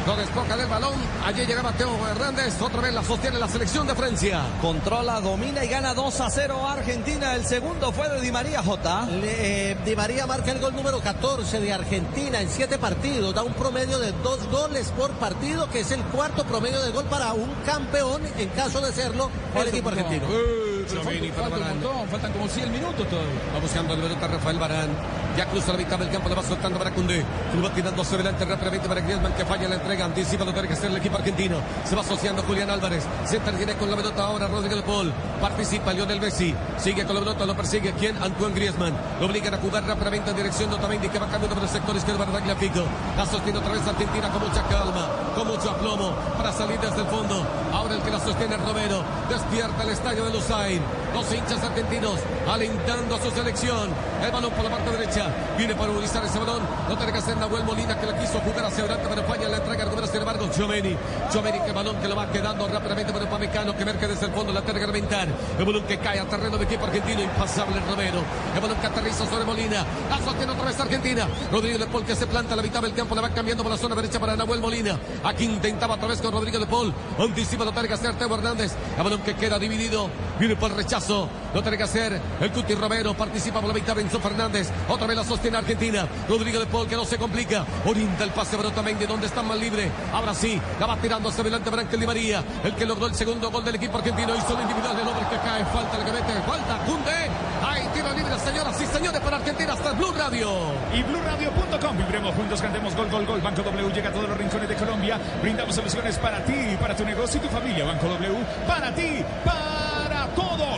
[0.06, 0.94] Lo despoja del balón.
[1.24, 2.60] Allí llega Mateo Hernández.
[2.62, 4.40] Otra vez la sostiene la selección de Francia.
[4.62, 7.34] Controla, domina y gana 2 a 0 Argentina.
[7.34, 9.06] El segundo fue de Di María J.
[9.06, 13.34] Le- eh, Di María marca el gol número 14 de Argentina en siete partidos.
[13.34, 17.04] Da un promedio de dos goles por partido, que es el cuarto promedio de gol
[17.06, 20.26] para un campeón, en caso de serlo, el equipo argentino.
[20.28, 23.40] Pero falta, falta un montón, faltan como 100 minutos todavía.
[23.54, 24.90] Va buscando el pelota Rafael Barán.
[25.36, 27.22] Ya cruza la mitad del campo, la va soltando para Cundé.
[27.54, 30.06] Lo va tirando hacia adelante rápidamente para Griezmann que falla la entrega.
[30.06, 31.56] Anticipa lo tiene que hacer el equipo argentino.
[31.84, 33.04] Se va asociando Julián Álvarez.
[33.26, 35.12] Se interviene con la pelota ahora Rodrigo de Paul.
[35.40, 36.54] Participa Lionel Messi.
[36.78, 37.92] Sigue con la pelota, lo persigue.
[37.98, 38.16] ¿Quién?
[38.22, 38.94] Antoine Griezmann.
[39.20, 41.94] Lo obligan a jugar rápidamente en dirección de Otamendi que va cambiando por el sector
[41.96, 42.84] izquierdo para Tagliafico.
[43.16, 47.08] La sostiene otra vez Argentina con mucha calma, con mucho aplomo para salir desde el
[47.08, 47.46] fondo.
[47.72, 49.04] Ahora el que la sostiene es Romero.
[49.28, 50.32] Despierta el estadio de
[50.78, 51.05] game.
[51.16, 53.88] Los hinchas argentinos alentando a su selección.
[54.22, 55.28] El balón por la parte derecha.
[55.56, 56.60] Viene para utilizar ese balón.
[56.90, 59.56] No tiene que hacer Nahuel Molina que la quiso jugar hacia adelante, pero falla la
[59.56, 59.84] entrega.
[59.86, 60.94] Recupera sin embargo Gioveni.
[61.32, 64.52] Gioveni que balón que lo va quedando rápidamente para Pamecano que merca desde el fondo
[64.52, 65.28] la tiene que reventar.
[65.58, 67.22] El balón que cae a terreno de equipo argentino.
[67.22, 68.20] Impasable Romero.
[68.54, 69.86] El balón que aterriza sobre Molina.
[70.10, 71.26] La sostiene otra vez Argentina.
[71.50, 73.14] Rodrigo de Paul que se planta a la mitad del campo.
[73.14, 74.98] La va cambiando por la zona derecha para Nahuel Molina.
[75.24, 76.92] Aquí intentaba otra vez con Rodrigo de Paul.
[77.18, 78.74] Anticipa lo tiene que hacer Teo Hernández.
[78.98, 80.10] El balón que queda dividido.
[80.38, 81.05] Viene por el rechazo.
[81.08, 83.14] Lo tiene que hacer el Cuti Romero.
[83.14, 84.70] Participa por la mitad Enzo Fernández.
[84.88, 86.06] Otra vez la sostiene Argentina.
[86.28, 87.64] Rodrigo de Paul que no se complica.
[87.84, 89.90] Orienta el pase para Otamendi donde está más libre.
[90.12, 90.60] Ahora sí.
[90.80, 92.42] La va tirando hacia adelante Branquel Di María.
[92.64, 94.34] El que logró el segundo gol del equipo argentino.
[94.34, 95.64] Hizo el individual del hombre que cae.
[95.66, 96.32] Falta el que mete.
[96.42, 96.78] Falta.
[96.84, 97.30] Cunde.
[97.64, 100.50] Hay tiro libre, señoras y señores, para Argentina hasta Blue Radio.
[100.94, 101.96] Y BlueRadio.com.
[101.96, 103.40] Vibremos juntos, cantemos gol, gol, gol.
[103.40, 105.18] Banco W llega a todos los rincones de Colombia.
[105.40, 107.84] Brindamos soluciones para ti, para tu negocio y tu familia.
[107.84, 108.34] Banco W,
[108.66, 109.65] para ti, para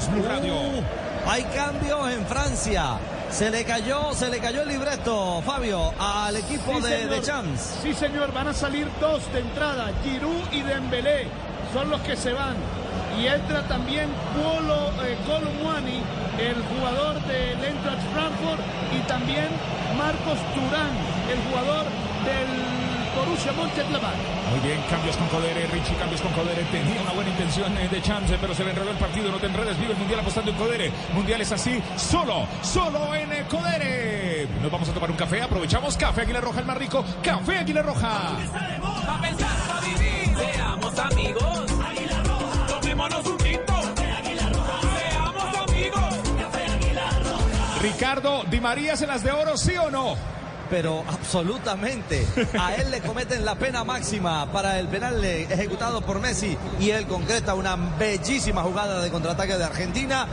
[0.09, 0.21] todos.
[0.21, 0.55] Blue Radio.
[0.55, 0.83] Uh,
[1.31, 2.99] hay cambios en Francia.
[3.31, 7.79] Se le cayó, se le cayó el libreto, Fabio, al equipo Sí, de, de Champs.
[7.83, 11.27] Sí, señor, van a salir dos de entrada, Giroud y Dembélé,
[11.75, 12.57] son los que se van.
[13.21, 16.01] Y entra también Polo eh, Colomwani,
[16.39, 18.61] el jugador del Eintracht Frankfurt,
[18.97, 19.49] y también
[19.99, 20.93] Marcos Turán,
[21.31, 21.85] el jugador
[22.25, 22.78] del
[23.19, 24.15] Borussia Mönchengladbach.
[24.51, 26.63] Muy bien, cambios con Codere, Richie, cambios con Codere.
[26.71, 29.31] Tenía una buena intención eh, de Champs, eh, pero se le enredó el partido.
[29.31, 30.93] No te enredes, vive el Mundial apostando en Codere.
[31.15, 34.47] Mundial es así, solo, solo en eh, Codere.
[34.63, 35.97] Nos vamos a tomar un café, aprovechamos.
[35.97, 37.05] Café Águila Roja, el más rico.
[37.23, 38.37] Café Águila Roja.
[39.07, 41.67] Pa' pensar, pa' vivir, seamos amigos.
[42.69, 43.75] Tomémonos un tinto.
[43.97, 46.05] Seamos amigos.
[47.83, 50.38] Ricardo, Di María se las de oro, ¿sí o no?
[50.71, 52.27] Pero absolutamente.
[52.59, 57.07] A él le cometen la pena máxima para el penal ejecutado por Messi y él
[57.07, 60.27] concreta una bellísima jugada de contraataque de Argentina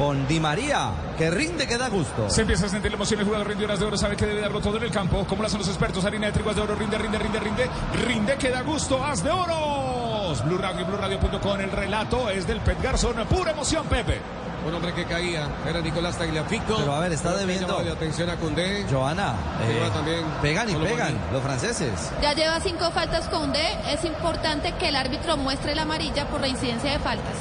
[0.00, 2.30] con Di María, que rinde que da gusto.
[2.30, 4.40] Se empieza a sentir la emoción, el jugador rinde horas de oro, sabe que debe
[4.40, 6.74] darlo todo en el campo, como lo hacen los expertos, harina de trigo de oro,
[6.74, 7.70] rinde, rinde, rinde, rinde,
[8.06, 10.42] rinde que da gusto, haz de oros.
[10.46, 14.22] Blue Radio y BlueRadio.com, el relato es del Pet Garzón, pura emoción, Pepe.
[14.66, 16.76] Un hombre que caía era Nicolás Tagliafico.
[16.76, 18.84] Pero a ver, está debiendo- la atención a Cundé.
[18.90, 22.10] Joana, eh, también pegan y pegan los franceses.
[22.20, 23.58] Ya lleva cinco faltas con D.
[23.88, 27.34] Es importante que el árbitro muestre la amarilla por reincidencia de faltas.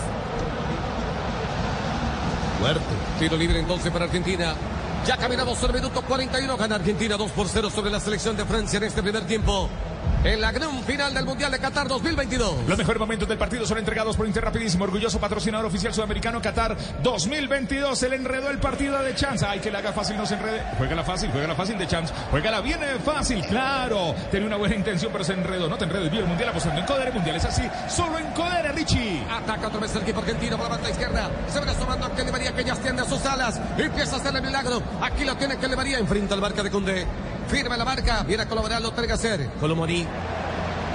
[2.59, 2.81] Fuerte.
[3.19, 4.53] Tiro libre entonces para Argentina.
[5.05, 6.57] Ya caminamos el minuto 41.
[6.57, 9.69] Gana Argentina 2 por 0 sobre la selección de Francia en este primer tiempo.
[10.23, 12.67] En la gran final del Mundial de Qatar 2022.
[12.67, 17.97] Los mejores momentos del partido son entregados por Interrapidísimo, orgulloso patrocinador oficial sudamericano Qatar 2022.
[17.97, 19.45] Se le enredó el partido de Chance.
[19.45, 20.61] Ay, que le haga fácil, no se enrede.
[20.77, 22.13] Juégala fácil, juégala fácil de Chance.
[22.31, 24.13] Juégala bien eh, fácil, claro.
[24.29, 25.69] Tenía una buena intención, pero se enredó.
[25.69, 27.11] No te enredes, bien el mundial apostando en Codere.
[27.11, 29.23] Mundial es así, solo en Codere, Richie.
[29.31, 31.31] Ataca otra vez el equipo argentino por la banda izquierda.
[31.47, 33.59] Se va asomando a Kelly María que ya extiende sus alas.
[33.77, 34.83] Empieza a hacer el milagro.
[35.01, 35.97] Aquí lo tiene Kelly María.
[35.97, 37.07] Enfrenta al marca de Cundé.
[37.49, 38.23] Firma la marca.
[38.23, 38.81] Viene a colaborar.
[38.81, 39.49] Que hacer.
[39.59, 40.05] Colomoni.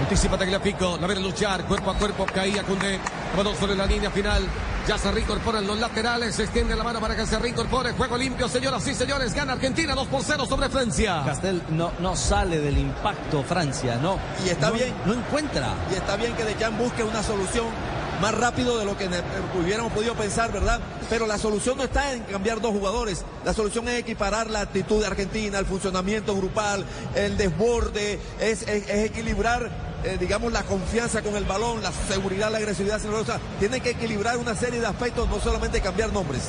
[0.00, 0.98] Anticipa Tagliafico.
[1.00, 1.64] La viene a luchar.
[1.64, 2.26] Cuerpo a cuerpo.
[2.26, 2.98] Caía Cundé.
[3.36, 4.42] Balón sobre la línea final.
[4.86, 6.34] Ya se reincorporan los laterales.
[6.34, 7.92] Se extiende la mano para que se reincorpore.
[7.92, 9.32] Juego limpio, señoras y señores.
[9.32, 11.22] Gana Argentina 2 por 0 sobre Francia.
[11.24, 14.18] Castel no, no sale del impacto Francia, no.
[14.44, 14.92] Y está No- bien.
[15.06, 15.74] No encuentra.
[15.90, 17.64] Y está bien que Deschamps busque una solución
[18.24, 19.06] más rápido de lo que
[19.62, 20.80] hubiéramos podido pensar, ¿verdad?
[21.10, 23.22] Pero la solución no está en cambiar dos jugadores.
[23.44, 29.70] La solución es equiparar la actitud de Argentina, el funcionamiento grupal, el desborde, es, equilibrar,
[30.04, 32.98] eh, digamos, la confianza con el balón, la seguridad, la agresividad.
[33.04, 36.44] O sea, tiene que equilibrar una serie de aspectos, no solamente cambiar nombres.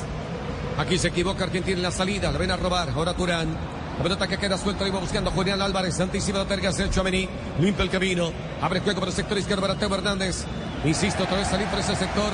[0.78, 2.32] Aquí se equivoca Argentina en la salida.
[2.32, 2.88] Le ven a robar.
[2.88, 3.54] Ahora Turán.
[3.98, 4.88] La pelota que queda suelta.
[4.88, 6.00] Iba buscando Julián Álvarez.
[6.00, 6.78] Anticipa de Tergas.
[6.80, 7.28] El Chouameni.
[7.60, 8.32] Limpia el camino.
[8.62, 10.46] Abre juego para el sector izquierdo para Teo Hernández.
[10.84, 12.32] Insisto, otra vez salir por ese sector.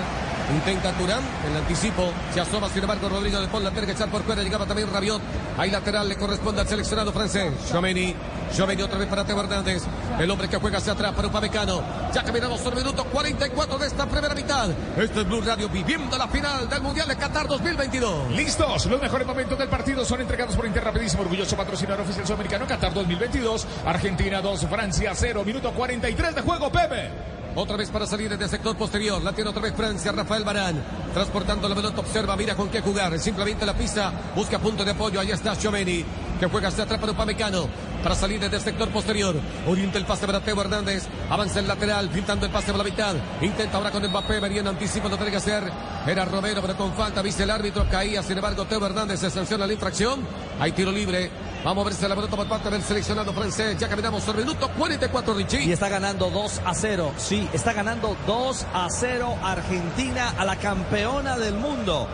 [0.51, 1.23] Intenta Turán.
[1.49, 2.13] El anticipo.
[2.35, 3.65] Se asoma, sin embargo, Rodrigo de Paul.
[3.65, 4.43] La tiene por fuera.
[4.43, 5.21] Llegaba también Rabiot.
[5.57, 7.53] Ahí lateral le corresponde al seleccionado francés.
[7.71, 8.15] Chouameni.
[8.55, 9.83] Chouameni otra vez para Teo Hernández.
[10.19, 11.83] El hombre que juega hacia atrás para Upamecano.
[12.13, 14.69] Ya caminamos sobre el minuto 44 de esta primera mitad.
[14.99, 18.33] Este es Blue Radio viviendo la final del Mundial de Qatar 2022.
[18.33, 22.93] Listos, los mejores momentos del partido son entregados por Interrapidísimo, orgulloso patrocinador oficial sudamericano Qatar
[22.93, 23.67] 2022.
[23.87, 27.42] Argentina 2, Francia 0, minuto 43 de juego, Pepe.
[27.55, 29.23] Otra vez para salir desde el sector posterior.
[29.23, 30.11] La tiene otra vez Francia.
[30.11, 30.83] Rafael Barán.
[31.13, 32.01] Transportando la pelota.
[32.01, 32.35] Observa.
[32.35, 33.19] Mira con qué jugar.
[33.19, 34.11] Simplemente la pista.
[34.35, 35.21] Busca punto de apoyo.
[35.21, 36.05] Ahí está Chomeni.
[36.41, 37.69] que juega hacia atrás para Upamecano.
[38.03, 39.37] Para salir desde el sector posterior.
[39.67, 41.05] Orienta el pase para Teo Hernández.
[41.29, 43.15] Avanza el lateral, pintando el pase por la mitad.
[43.43, 44.41] Intenta ahora con Mbappé.
[44.41, 45.63] Venía en anticipo, lo tiene que hacer.
[46.07, 47.21] Era Romero, pero con falta.
[47.21, 48.23] Viste el árbitro, caía.
[48.23, 50.21] Sin embargo, Teo Hernández se sanciona la infracción.
[50.59, 51.31] Hay tiro libre.
[51.65, 53.79] Vamos a verse la pelota por parte del seleccionado francés.
[53.79, 55.63] Ya caminamos el minuto 44, Richie.
[55.63, 57.13] Y está ganando 2 a 0.
[57.17, 62.09] Sí, está ganando 2 a 0 Argentina a la campeona del mundo.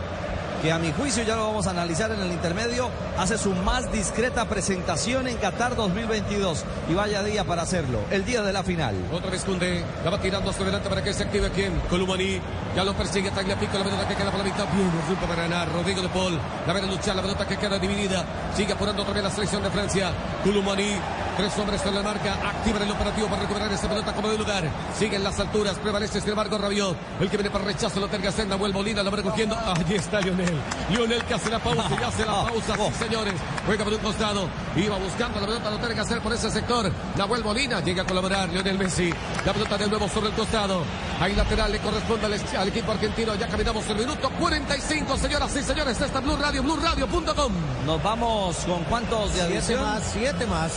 [0.61, 2.89] Que a mi juicio ya lo vamos a analizar en el intermedio.
[3.17, 6.65] Hace su más discreta presentación en Qatar 2022.
[6.89, 7.99] Y vaya día para hacerlo.
[8.11, 8.93] El día de la final.
[9.13, 9.85] Otra vez Cundé.
[10.03, 11.79] La va tirando hacia adelante para que se active quien.
[11.89, 12.41] Columani.
[12.75, 13.77] Ya lo persigue Tagliafico.
[13.77, 14.65] La pelota que queda por la mitad.
[14.73, 15.71] Bien, resulta para ganar.
[15.71, 16.37] Rodrigo de Paul.
[16.67, 17.15] La a luchar.
[17.15, 18.25] La pelota que queda dividida.
[18.53, 20.11] Sigue apurando otra vez la selección de Francia.
[20.43, 20.97] Columani.
[21.37, 22.33] Tres hombres en la marca.
[22.33, 24.69] Activan el operativo para recuperar esa pelota como de lugar.
[24.97, 25.77] Sigue en las alturas.
[25.77, 26.97] Prevalece sin embargo Rabiot.
[27.21, 28.45] El que viene para rechazo lo tenga hacer.
[28.45, 29.03] Nahuel Molina.
[29.03, 29.57] La va recogiendo.
[29.57, 30.48] Allí está Lionel.
[30.89, 31.83] Lionel que hace la pausa.
[31.99, 32.75] Y hace la pausa.
[32.75, 33.33] Sí, señores.
[33.65, 34.47] Juega por un costado.
[34.75, 35.69] Iba buscando la pelota.
[35.69, 36.91] Lo tiene que hacer por ese sector.
[37.17, 38.49] Nahuel Molina llega a colaborar.
[38.49, 39.13] Lionel Messi.
[39.45, 40.83] La pelota de nuevo sobre el costado.
[41.19, 43.35] Ahí lateral le corresponde al, al equipo argentino.
[43.35, 45.17] Ya caminamos el minuto 45.
[45.17, 45.99] Señoras y señores.
[46.01, 46.63] Esta Blue Radio.
[46.63, 47.53] BlueRadio.com.
[47.85, 49.81] Nos vamos con cuántos de Siete adición.
[49.83, 50.71] más, siete más.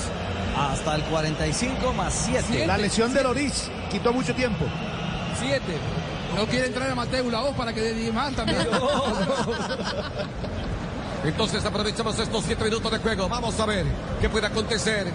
[0.56, 2.66] Hasta el 45 más 7.
[2.66, 4.66] La lesión de Loris quitó mucho tiempo.
[5.40, 5.78] Siete.
[6.36, 8.58] No quiere entrar a Mateo la voz para que dé 10 más también.
[11.24, 13.28] Entonces aprovechamos estos siete minutos de juego.
[13.28, 13.86] Vamos a ver
[14.20, 15.06] qué puede acontecer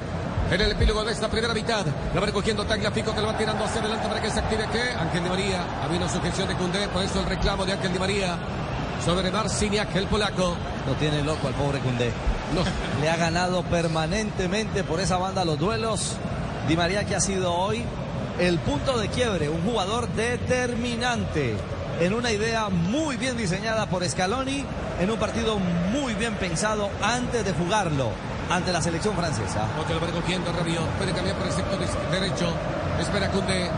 [0.50, 1.86] en el epílogo de esta primera mitad.
[2.14, 4.66] La va recogiendo Tagliafico que lo va tirando hacia adelante para que se active.
[4.72, 4.94] ¿Qué?
[4.98, 5.66] Ángel Di María.
[5.84, 8.38] Había una sujeción de Cundé, por eso el reclamo de Ángel Di María
[9.04, 10.56] sobre Marciniak, el polaco.
[10.88, 12.12] Lo tiene loco al pobre Cundé.
[12.56, 12.62] No.
[13.02, 16.14] Le ha ganado permanentemente por esa banda los duelos.
[16.70, 17.84] Di María que ha sido hoy
[18.40, 21.56] el punto de quiebre, un jugador determinante
[22.00, 24.64] en una idea muy bien diseñada por Scaloni,
[25.00, 28.12] en un partido muy bien pensado antes de jugarlo
[28.50, 29.68] ante la selección francesa.
[29.80, 30.88] Otro lo va recogiendo Rabiot.
[30.98, 31.80] Puede cambiar por el sector
[32.12, 32.54] derecho.
[33.00, 33.70] Espera Cundé.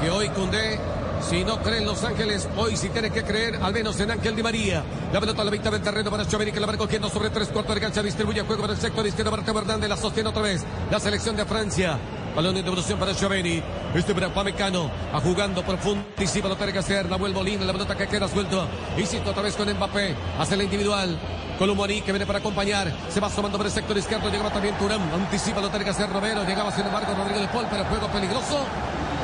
[0.00, 0.80] Que hoy Cundé,
[1.28, 4.34] si no cree en Los Ángeles, hoy sí tiene que creer al menos en Ángel
[4.34, 4.82] Di María.
[5.12, 7.48] La pelota a la mitad del terreno para Choveni que la va recogiendo sobre tres
[7.48, 8.02] cuartos de cancha.
[8.02, 9.88] Distribuye el juego para el sector izquierdo Teo Hernández.
[9.88, 11.98] La sostiene otra vez la selección de Francia.
[12.34, 13.62] Balón de devolución para Choveni.
[13.94, 14.90] Este para Pamecano.
[15.12, 16.48] A jugando profundísimo.
[16.48, 17.64] Lo tiene que hacer Nahuel Molina.
[17.64, 18.66] La pelota que queda suelto.
[18.96, 20.14] Insisto otra vez con Mbappé.
[20.38, 21.18] Hace la individual.
[21.58, 22.92] Columani que viene para acompañar.
[23.08, 24.30] Se va asomando por el sector izquierdo.
[24.30, 25.00] Llegaba también Turán.
[25.12, 26.44] Anticipa lo tiene que hacer Romero.
[26.44, 27.66] Llegaba sin embargo Rodrigo de Paul.
[27.70, 28.64] Pero juego peligroso.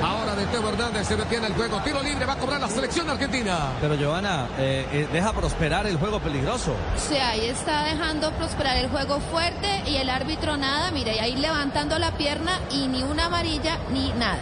[0.02, 1.80] Ahora de Teo Hernández se detiene el juego.
[1.80, 2.26] Tiro libre.
[2.26, 3.70] Va a cobrar la selección argentina.
[3.80, 6.74] Pero Giovanna, eh, eh, deja prosperar el juego peligroso.
[6.96, 11.98] Sí, ahí está dejando prosperar el juego fuerte y el árbitro nada, mire, ahí levantando
[11.98, 14.38] la pierna y ni una amarilla ni nada.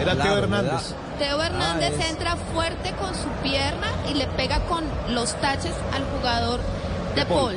[0.00, 0.94] Era Claro, Teo Hernández.
[1.18, 6.04] Teo Hernández es- entra fuerte con su pierna y le pega con los taches al
[6.18, 6.60] jugador
[7.14, 7.56] de Paul.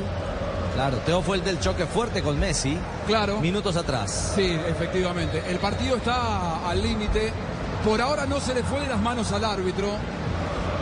[0.76, 3.40] Claro, Teo fue el del choque fuerte con Messi Claro.
[3.40, 4.32] minutos atrás.
[4.36, 5.42] Sí, efectivamente.
[5.48, 7.32] El partido está al límite.
[7.82, 9.88] Por ahora no se le fue de las manos al árbitro.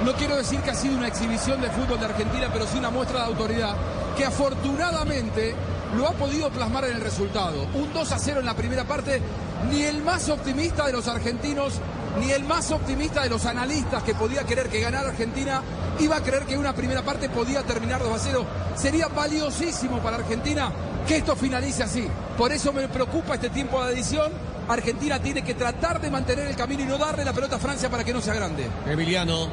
[0.04, 2.90] No quiero decir que ha sido una exhibición de fútbol de Argentina, pero sí una
[2.90, 3.76] muestra de autoridad
[4.16, 5.54] que afortunadamente
[5.96, 7.62] lo ha podido plasmar en el resultado.
[7.74, 9.22] Un 2 a 0 en la primera parte.
[9.70, 11.74] Ni el más optimista de los argentinos,
[12.20, 15.62] ni el más optimista de los analistas que podía querer que ganara Argentina,
[16.00, 18.46] iba a creer que una primera parte podía terminar 2 a 0.
[18.76, 20.70] Sería valiosísimo para Argentina
[21.06, 22.06] que esto finalice así.
[22.36, 24.32] Por eso me preocupa este tiempo de adición.
[24.68, 27.90] Argentina tiene que tratar de mantener el camino y no darle la pelota a Francia
[27.90, 28.66] para que no sea grande.
[28.86, 29.48] Emiliano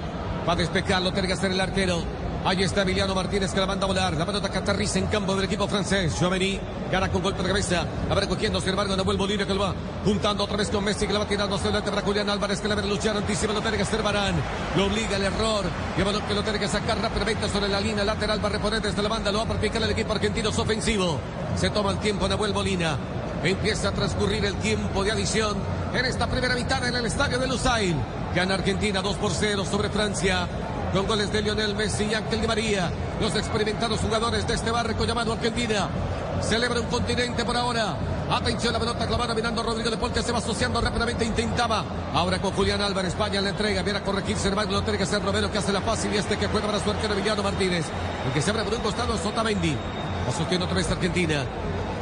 [0.47, 2.03] va a despejarlo, tiene que hacer el arquero.
[2.43, 4.13] Ahí está Emiliano Martínez que la manda a volar.
[4.15, 6.15] La pelota que aterriza en campo del equipo francés.
[6.17, 6.59] Gioveni
[6.91, 7.85] gana con golpe de cabeza.
[8.09, 11.05] A ver, cogiendo, sin embargo, Nahuel Molina que lo va juntando otra vez con Messi
[11.05, 13.15] que la va tirando hacia adelante para Julián Álvarez que la a luchar.
[13.15, 14.33] Anticipa, lo tiene que hacer Barán.
[14.75, 15.65] Lo obliga el error.
[15.95, 18.43] Que lo tiene que sacar rápidamente sobre la línea lateral.
[18.43, 19.31] Va a reponer desde la banda.
[19.31, 21.19] Lo va a practicar el equipo argentino es ofensivo.
[21.55, 22.97] Se toma el tiempo Nahuel Molina.
[23.43, 25.57] Empieza a transcurrir el tiempo de adición
[25.93, 27.95] en esta primera mitad en el estadio de Lusail.
[28.35, 30.47] Gana Argentina 2 por 0 sobre Francia.
[30.93, 32.91] Con goles de Lionel Messi y Ángel Di María.
[33.21, 35.87] Los experimentados jugadores de este barco llamado Argentina.
[36.41, 37.95] Celebra un continente por ahora.
[38.29, 41.23] Atención, la pelota clavada mirando a Rodrigo de Paul que se va asociando rápidamente.
[41.23, 41.85] Intentaba.
[42.13, 43.13] Ahora con Julián Álvarez.
[43.13, 43.83] España la entrega.
[43.83, 44.35] Viene a corregir.
[44.43, 46.13] Embargo, lo tiene que hacer Romero que hace la fácil.
[46.13, 47.85] Y este que juega para su arquero Emiliano Martínez.
[48.27, 49.77] El que se abre por un costado es Otamendi.
[50.27, 51.45] Asociando otra vez Argentina.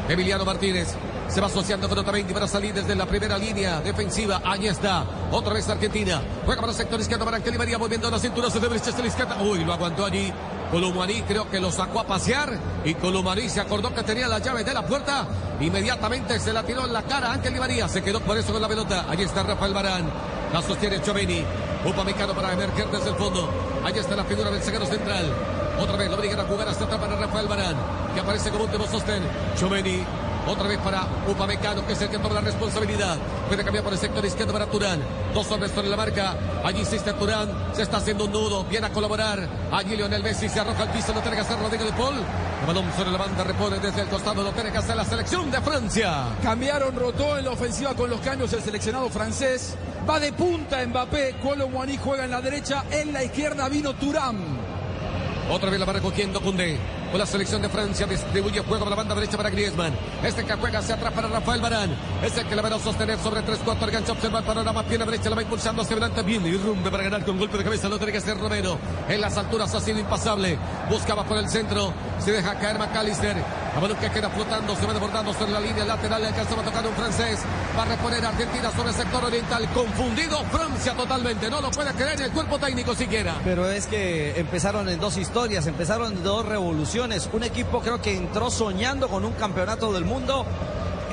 [0.08, 0.96] Emiliano Martínez
[1.30, 4.42] se va asociando con Otamendi para salir desde la primera línea defensiva.
[4.44, 5.06] Ahí está.
[5.32, 6.22] Otra vez Argentina.
[6.44, 8.50] Juega para el sector izquierdo para Ángel Di María moviendo la cintura.
[8.50, 9.38] Se debe la izquierda.
[9.42, 10.34] Uy, lo aguantó allí.
[10.72, 12.58] Columani creo que lo sacó a pasear.
[12.84, 15.28] Y Columani se acordó que tenía la llave de la puerta.
[15.62, 17.88] Inmediatamente se la tiró en la cara Ángel María.
[17.88, 19.06] Se quedó por eso con la pelota.
[19.08, 20.10] Allí está Rafael Barán.
[20.52, 21.44] La sostiene Choveni.
[21.86, 23.50] Upamecano para emerger desde el fondo.
[23.86, 25.32] Allí está la figura del zaguero central.
[25.80, 27.76] Otra vez lo obligan a jugar hasta atrás para Rafael Barán,
[28.14, 29.24] que aparece como último sostén.
[29.58, 30.04] Chomeni.
[30.50, 33.18] Otra vez para Upamecano, que es el que toma la responsabilidad.
[33.48, 35.00] Puede cambiar por el sector izquierdo para Turán.
[35.32, 36.36] Dos hombres sobre la marca.
[36.64, 37.50] Allí insiste Turán.
[37.74, 38.64] Se está haciendo un nudo.
[38.64, 39.48] Viene a colaborar.
[39.72, 41.14] Allí Lionel Messi se arroja al piso.
[41.14, 42.16] Lo tiene que hacer Rodrigo de Paul.
[42.16, 44.42] El balón sobre la banda repone desde el costado.
[44.42, 46.24] Lo tiene que hacer la selección de Francia.
[46.42, 49.76] Cambiaron, rotó en la ofensiva con los cambios el seleccionado francés.
[50.10, 51.36] Va de punta Mbappé.
[51.44, 52.86] Colo Muani juega en la derecha.
[52.90, 54.40] En la izquierda vino Turán.
[55.52, 56.99] Otra vez la va recogiendo Cundé.
[57.12, 59.98] Con la selección de Francia distribuye juego a la banda derecha para Griezmann.
[60.24, 61.90] Este que juega hacia atrás para Rafael Barán.
[62.22, 63.82] Es el que la a sostener sobre 3-4.
[63.82, 64.84] El gancho observa el panorama.
[64.84, 66.22] Pierna derecha la va impulsando hacia adelante.
[66.22, 67.90] Bien y rumbe para ganar con golpe de cabeza.
[67.90, 68.78] Lo tiene que hacer Romero.
[69.08, 70.60] En las alturas ha sido impasable.
[70.88, 71.92] Buscaba por el centro.
[72.20, 73.38] Se deja caer McAllister.
[73.76, 74.76] A balón que queda flotando.
[74.76, 76.26] Se va desbordando sobre la línea lateral.
[76.26, 77.40] Alcanzaba a tocar un francés.
[77.78, 79.68] Va a reponer a Argentina sobre el sector oriental.
[79.74, 81.50] Confundido Francia totalmente.
[81.50, 83.36] No lo puede creer el cuerpo técnico siquiera.
[83.44, 87.30] Pero es que empezaron en dos historias, empezaron en dos revoluciones.
[87.32, 90.46] Un equipo creo que entró soñando con un campeonato del mundo.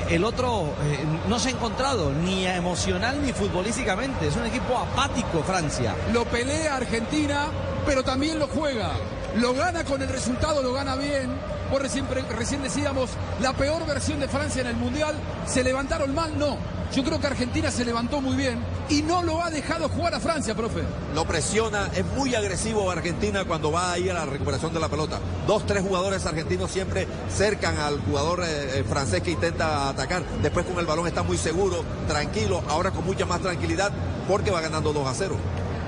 [0.09, 4.27] El otro eh, no se ha encontrado ni emocional ni futbolísticamente.
[4.27, 5.95] Es un equipo apático Francia.
[6.13, 7.47] Lo pelea Argentina,
[7.85, 8.91] pero también lo juega.
[9.35, 11.56] Lo gana con el resultado, lo gana bien.
[11.69, 12.05] Por recién,
[12.37, 13.09] recién decíamos,
[13.41, 15.15] la peor versión de Francia en el Mundial.
[15.45, 16.37] ¿Se levantaron mal?
[16.37, 16.57] No.
[16.95, 18.59] Yo creo que Argentina se levantó muy bien
[18.89, 20.81] y no lo ha dejado jugar a Francia, profe.
[21.13, 25.19] Lo presiona, es muy agresivo Argentina cuando va ahí a la recuperación de la pelota.
[25.45, 30.23] Dos, tres jugadores argentinos siempre cercan al jugador eh, francés que intenta atacar.
[30.41, 33.91] Después con el balón está muy seguro, tranquilo, ahora con mucha más tranquilidad
[34.27, 35.35] porque va ganando 2 a 0.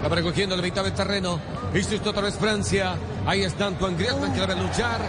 [0.04, 1.40] Va recogiendo la mitad del terreno.
[1.74, 2.96] Insisto otra vez Francia.
[3.26, 5.00] Ahí está Antoine Griezmann que debe luchar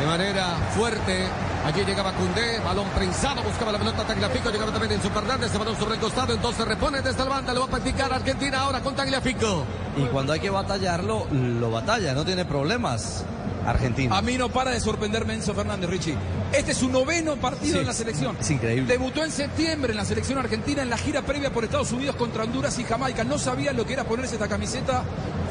[0.00, 1.26] de manera fuerte.
[1.66, 5.76] Allí llegaba Cundé, balón prensado, buscaba la pelota Tagliafico, llegaba también en su Fernández, balón
[5.76, 8.94] sobre el costado, entonces repone desde la banda, lo va a practicar Argentina ahora con
[8.94, 9.64] Tagliafico.
[9.96, 13.24] Y cuando hay que batallarlo, lo batalla, no tiene problemas.
[13.66, 14.16] Argentina.
[14.16, 16.14] A mí no para de sorprenderme Enzo Fernández, Richie.
[16.52, 18.34] Este es su noveno partido Sí, en la selección.
[18.40, 18.90] es increíble.
[18.90, 22.44] Debutó en septiembre en la selección argentina en la gira previa por Estados Unidos contra
[22.44, 23.24] Honduras y Jamaica.
[23.24, 25.02] No sabía lo que era ponerse esta camiseta.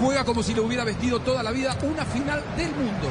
[0.01, 1.77] Juega como si lo hubiera vestido toda la vida.
[1.83, 3.07] Una final del mundo.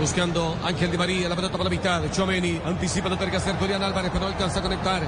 [0.00, 2.02] Buscando Ángel Di María, la pelota por la mitad.
[2.12, 5.02] Chomeni anticipa lo tiene que hacer Julián Álvarez, pero no alcanza a conectar.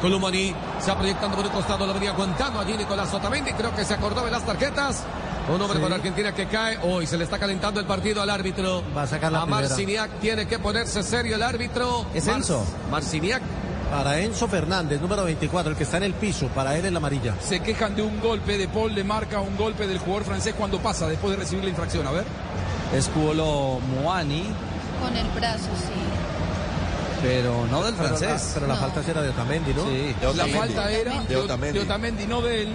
[0.00, 3.52] Columani se va proyectando por el costado, lo venía aguantando allí Nicolás Otamendi.
[3.52, 5.04] Creo que se acordó de las tarjetas.
[5.48, 5.92] Un hombre Sí.
[5.92, 6.78] Argentina que cae.
[6.82, 8.82] Hoy se le está calentando el partido al árbitro.
[8.96, 9.46] Va a sacar la A.
[9.46, 12.06] Marciniak tiene que ponerse serio el árbitro.
[12.14, 12.64] Es Mar- Enzo.
[12.90, 13.42] Marciniak.
[13.92, 16.98] Para Enzo Fernández, número 24, el que está en el piso, para él en la
[16.98, 17.34] amarilla.
[17.40, 20.78] Se quejan de un golpe de Paul, le marca un golpe del jugador francés cuando
[20.78, 22.06] pasa después de recibir la infracción.
[22.06, 22.24] A ver.
[22.94, 24.44] Es Cuolo Moani,
[25.02, 25.92] Con el brazo, sí.
[27.22, 28.50] pero no del Pero la- francés.
[28.54, 28.80] Pero la, No.
[28.80, 29.84] falta era de Otamendi, ¿no?
[29.88, 30.14] Sí.
[30.36, 31.78] La falta era De Otamendi.
[31.78, 32.68] de Otamendi, no de él.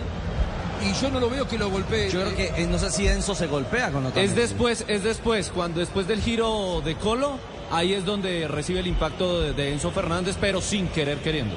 [0.83, 2.09] Y yo no lo veo que lo golpee.
[2.11, 4.29] Yo creo que eh, no sé si Enzo se golpea con Otamendi.
[4.29, 7.37] Es después, es después, cuando después del giro de Colo,
[7.71, 11.55] ahí es donde recibe el impacto de, de Enzo Fernández, pero sin querer queriendo.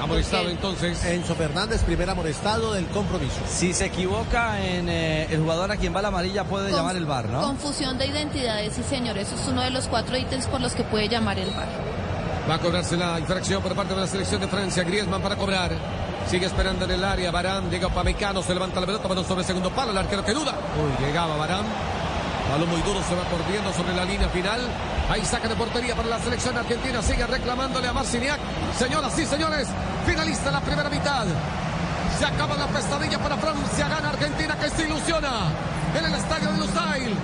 [0.00, 1.04] Amonestado entonces.
[1.04, 3.36] Enzo Fernández, primer amonestado del compromiso.
[3.48, 6.96] Si se equivoca en eh, el jugador a quien va la amarilla puede Con- llamar
[6.96, 7.40] el bar, ¿no?
[7.42, 9.18] Confusión de identidades, sí señor.
[9.18, 11.68] Eso es uno de los cuatro ítems por los que puede llamar el bar.
[12.48, 14.82] Va a cobrarse la infracción por parte de la selección de Francia.
[14.84, 15.72] Griezmann para cobrar.
[16.28, 17.30] Sigue esperando en el área.
[17.30, 18.42] Barán llega Pamecano.
[18.42, 19.08] Se levanta la pelota.
[19.08, 19.90] Balón sobre el segundo palo.
[19.92, 20.54] El arquero que duda.
[20.76, 21.64] Uy, llegaba Barán.
[22.50, 23.00] Balón muy duro.
[23.08, 24.60] Se va corriendo sobre la línea final.
[25.10, 27.02] Ahí saca de portería para la selección argentina.
[27.02, 28.38] Sigue reclamándole a Marciniak.
[28.78, 29.66] Señoras y señores.
[30.06, 31.26] Finalista la primera mitad.
[32.16, 33.88] Se acaba la pesadilla para Francia.
[33.88, 35.50] Gana Argentina que se ilusiona
[35.98, 37.14] en el estadio de Lusail.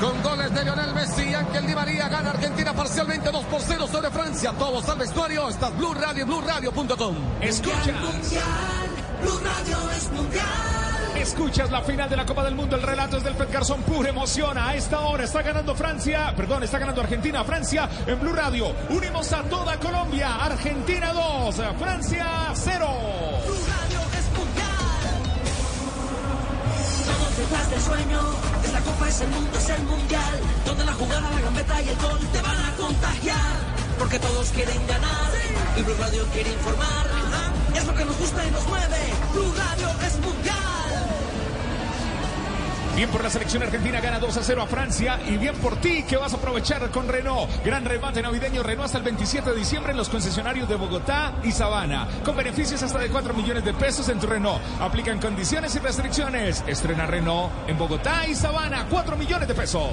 [0.00, 3.86] Con goles de Lionel Messi y Ángel Di María gana Argentina parcialmente 2 por 0
[3.86, 4.52] sobre Francia.
[4.58, 5.50] Todos al vestuario.
[5.50, 6.26] Está Blue Radio.
[7.42, 7.86] Escuchas.
[9.20, 10.85] Blue Radio es mundial.
[11.20, 12.76] Escuchas la final de la Copa del Mundo.
[12.76, 13.82] El relato es del Pet Garzón.
[13.82, 14.68] Pura emociona.
[14.68, 16.32] A esta hora está ganando Francia.
[16.36, 17.42] Perdón, está ganando Argentina.
[17.44, 18.74] Francia en Blue Radio.
[18.90, 20.36] Unimos a toda Colombia.
[20.36, 21.56] Argentina 2.
[21.78, 22.86] Francia 0.
[23.46, 24.66] Blue Radio es mundial.
[27.06, 28.20] Todos detrás del sueño.
[28.64, 30.40] Esta copa es el mundo, es el mundial.
[30.64, 33.56] Donde la jugada, la gambeta y el gol te van a contagiar.
[33.98, 35.32] Porque todos quieren ganar.
[35.76, 37.06] Y Blue Radio quiere informar.
[37.74, 38.98] Es lo que nos gusta y nos mueve.
[39.32, 40.75] Blue Radio es mundial.
[42.96, 45.20] Bien por la selección argentina, gana 2 a 0 a Francia.
[45.26, 47.50] Y bien por ti que vas a aprovechar con Renault.
[47.62, 51.52] Gran remate navideño Renault hasta el 27 de diciembre en los concesionarios de Bogotá y
[51.52, 52.08] Sabana.
[52.24, 54.62] Con beneficios hasta de 4 millones de pesos en tu Renault.
[54.80, 56.64] Aplican condiciones y restricciones.
[56.66, 58.86] Estrena Renault en Bogotá y Sabana.
[58.88, 59.90] 4 millones de pesos.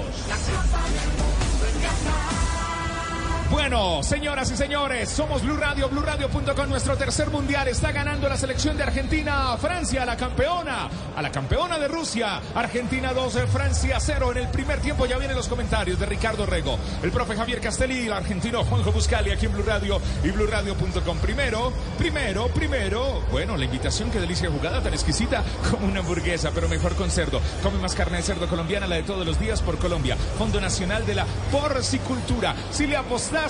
[3.64, 7.66] Bueno, señoras y señores, somos Blue Radio, BlueRadio.com, nuestro tercer mundial.
[7.70, 11.88] Está ganando la selección de Argentina a Francia, a la campeona, a la campeona de
[11.88, 12.42] Rusia.
[12.54, 14.32] Argentina 2, Francia 0.
[14.34, 18.08] En el primer tiempo ya vienen los comentarios de Ricardo Rego, el profe Javier Castelli,
[18.08, 21.20] el argentino Juanjo Buscali aquí en Blue Radio y BlueRadio.com.
[21.20, 25.42] Primero, primero, primero, bueno, la invitación, qué delicia jugada tan exquisita
[25.72, 27.40] como una hamburguesa, pero mejor con cerdo.
[27.64, 30.18] Come más carne de cerdo colombiana, la de todos los días por Colombia.
[30.38, 32.56] Fondo Nacional de la Porcicultura.
[32.70, 32.98] Si le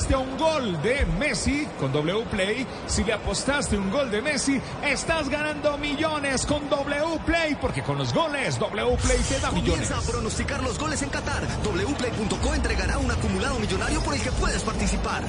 [0.03, 4.21] apostaste a un gol de Messi con W Play, si le apostaste un gol de
[4.21, 9.51] Messi, estás ganando millones con W Play, porque con los goles W Play te da
[9.51, 9.87] millones.
[9.87, 11.43] Comienza a pronosticar los goles en Qatar.
[11.63, 15.23] Wplay.co entregará un acumulado millonario por el que puedes participar.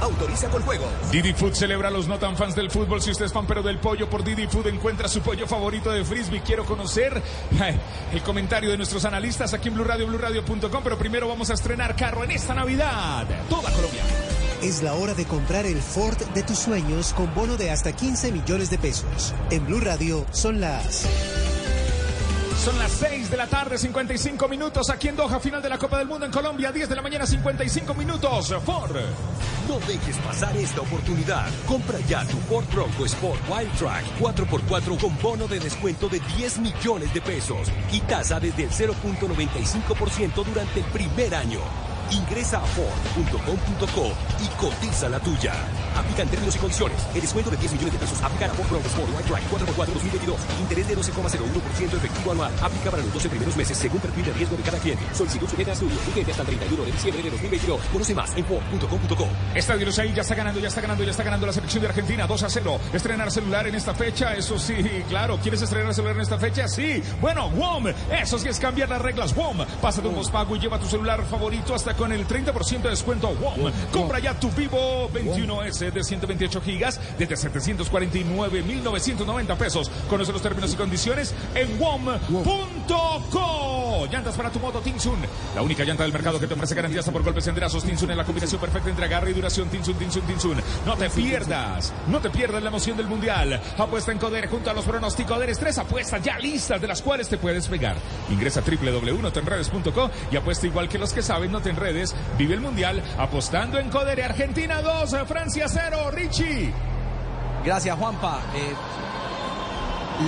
[0.00, 0.86] Autoriza con juego.
[1.10, 3.00] Didi Food celebra a los no tan fans del fútbol.
[3.02, 6.04] Si usted es fan pero del pollo, por Didi Food encuentra su pollo favorito de
[6.04, 6.40] frisbee.
[6.40, 7.22] Quiero conocer
[7.60, 7.78] ay,
[8.12, 10.82] el comentario de nuestros analistas aquí en Blue Radio, BlueRadio.com.
[10.82, 13.26] Pero primero vamos a estrenar carro en esta Navidad.
[13.48, 14.02] Toda Colombia.
[14.62, 18.30] Es la hora de comprar el Ford de tus sueños con bono de hasta 15
[18.30, 19.34] millones de pesos.
[19.50, 21.06] En Blue Radio son las...
[22.64, 25.96] Son las 6 de la tarde, 55 minutos aquí en Doha, final de la Copa
[25.96, 28.54] del Mundo en Colombia, 10 de la mañana, 55 minutos.
[28.66, 28.96] Ford.
[29.66, 31.46] No dejes pasar esta oportunidad.
[31.66, 36.58] Compra ya tu Ford Bronco Sport Wild Track 4x4 con bono de descuento de 10
[36.58, 41.89] millones de pesos y tasa desde el 0.95% durante el primer año.
[42.10, 45.54] Ingresa a Ford.com.co y cotiza la tuya.
[45.96, 46.96] Aplican términos y condiciones.
[47.14, 49.86] El descuento de 10 millones de pesos aplica a Ford Bronco Sport White Drive 4x4
[49.94, 50.40] 2022.
[50.60, 52.52] Interés de 12,01% efectivo anual.
[52.62, 55.04] Aplica para los 12 primeros meses según perfil de riesgo de cada cliente.
[55.14, 55.96] Solicitud sujeta a estudio.
[56.06, 57.80] Vigente hasta el 31 de diciembre de 2022.
[57.92, 59.28] Conoce más en Ford.com.co.
[59.54, 62.26] Estadio Lusail ya está ganando, ya está ganando, ya está ganando la selección de Argentina
[62.26, 62.80] 2 a 0.
[62.92, 64.74] Estrenar celular en esta fecha, eso sí,
[65.08, 65.38] claro.
[65.42, 66.66] ¿Quieres estrenar celular en esta fecha?
[66.66, 67.02] Sí.
[67.20, 69.34] Bueno, WOM, eso sí es cambiar las reglas.
[69.34, 72.88] WOM, pasa de un pospago y lleva tu celular favorito hasta con el 30% de
[72.88, 73.28] descuento.
[73.28, 79.90] WOM, compra ya tu Vivo 21S de 128 gigas desde 749,990 pesos.
[80.08, 83.36] Conoce los términos y condiciones en WOM.co.
[84.10, 85.18] Llantas para tu moto Tinsun,
[85.54, 87.84] la única llanta del mercado que te ofrece garantía hasta por golpes en brazos.
[87.84, 89.68] Tinsun es la combinación perfecta entre agarre y duración.
[89.68, 90.56] Tinsun, Tinsun, Tinsun.
[90.86, 93.60] No te pierdas, no te pierdas la emoción del mundial.
[93.76, 95.58] Apuesta en Coder junto a los pronosticoderes.
[95.58, 97.98] Tres apuestas ya listas de las cuales te puedes pegar.
[98.30, 101.89] Ingresa a www.notenredes.co y apuesta igual que los que saben, no te enredes.
[102.38, 104.22] Vive el mundial apostando en Coder.
[104.22, 106.12] Argentina 2, Francia 0.
[106.12, 106.72] Richie.
[107.64, 108.40] Gracias, Juanpa.
[108.54, 108.72] Eh,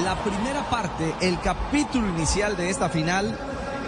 [0.02, 3.38] la primera parte, el capítulo inicial de esta final,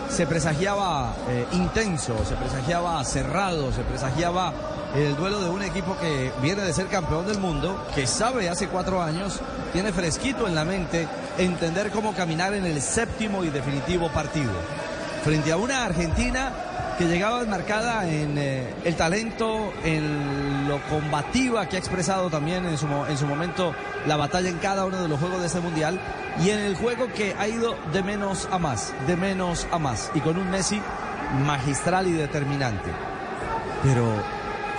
[0.08, 4.52] se presagiaba eh, intenso, se presagiaba cerrado, se presagiaba
[4.94, 8.68] el duelo de un equipo que viene de ser campeón del mundo, que sabe hace
[8.68, 9.40] cuatro años,
[9.72, 11.08] tiene fresquito en la mente
[11.38, 14.52] entender cómo caminar en el séptimo y definitivo partido.
[15.24, 16.52] Frente a una Argentina
[16.98, 22.78] que llegaba enmarcada en eh, el talento, en lo combativa que ha expresado también en
[22.78, 23.74] su, en su momento
[24.06, 25.98] la batalla en cada uno de los juegos de este mundial
[26.42, 30.10] y en el juego que ha ido de menos a más, de menos a más
[30.14, 30.80] y con un Messi
[31.44, 32.90] magistral y determinante.
[33.82, 34.04] Pero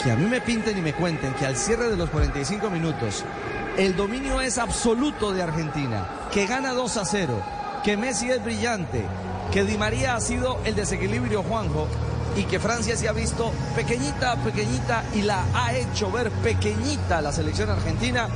[0.03, 3.24] que a mí me pinten y me cuenten que al cierre de los 45 minutos
[3.78, 7.41] el dominio es absoluto de Argentina, que gana 2 a 0,
[7.84, 9.03] que Messi es brillante,
[9.51, 11.88] que Di María ha sido el desequilibrio Juanjo
[12.36, 17.32] y que Francia se ha visto pequeñita, pequeñita y la ha hecho ver pequeñita la
[17.32, 18.28] selección argentina.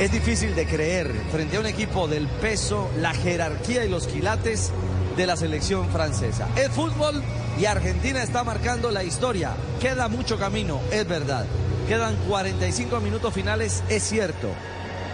[0.00, 4.72] Es difícil de creer frente a un equipo del peso, la jerarquía y los quilates
[5.16, 6.48] de la selección francesa.
[6.56, 7.22] Es fútbol
[7.60, 9.52] y Argentina está marcando la historia.
[9.80, 11.44] Queda mucho camino, es verdad.
[11.86, 14.48] Quedan 45 minutos finales, es cierto.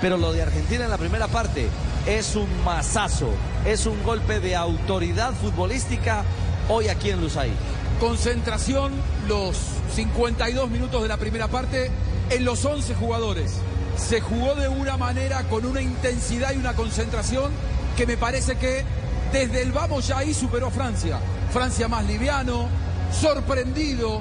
[0.00, 1.68] Pero lo de Argentina en la primera parte
[2.06, 3.30] es un masazo,
[3.66, 6.22] es un golpe de autoridad futbolística
[6.68, 7.52] hoy aquí en Lusail.
[8.00, 8.92] Concentración
[9.26, 9.56] los
[9.96, 11.90] 52 minutos de la primera parte
[12.30, 13.54] en los 11 jugadores.
[13.96, 17.50] Se jugó de una manera con una intensidad y una concentración
[17.96, 18.84] que me parece que
[19.32, 21.18] desde el vamos ya ahí superó a Francia.
[21.52, 22.68] Francia más liviano,
[23.10, 24.20] sorprendido,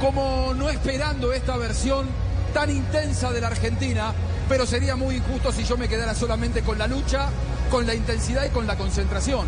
[0.00, 2.06] como no esperando esta versión
[2.54, 4.14] tan intensa de la Argentina,
[4.48, 7.28] pero sería muy injusto si yo me quedara solamente con la lucha,
[7.70, 9.46] con la intensidad y con la concentración.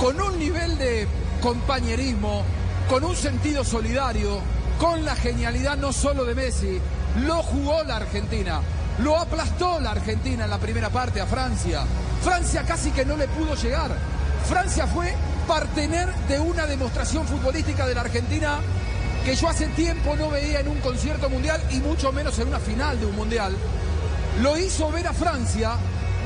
[0.00, 1.06] Con un nivel de
[1.42, 2.44] compañerismo,
[2.88, 4.40] con un sentido solidario,
[4.78, 6.80] con la genialidad no solo de Messi,
[7.26, 8.62] lo jugó la Argentina,
[9.00, 11.82] lo aplastó la Argentina en la primera parte a Francia.
[12.22, 13.90] Francia casi que no le pudo llegar.
[14.48, 15.12] Francia fue
[15.46, 18.58] partener de una demostración futbolística de la Argentina
[19.24, 22.58] que yo hace tiempo no veía en un concierto mundial y mucho menos en una
[22.58, 23.54] final de un mundial.
[24.40, 25.72] Lo hizo ver a Francia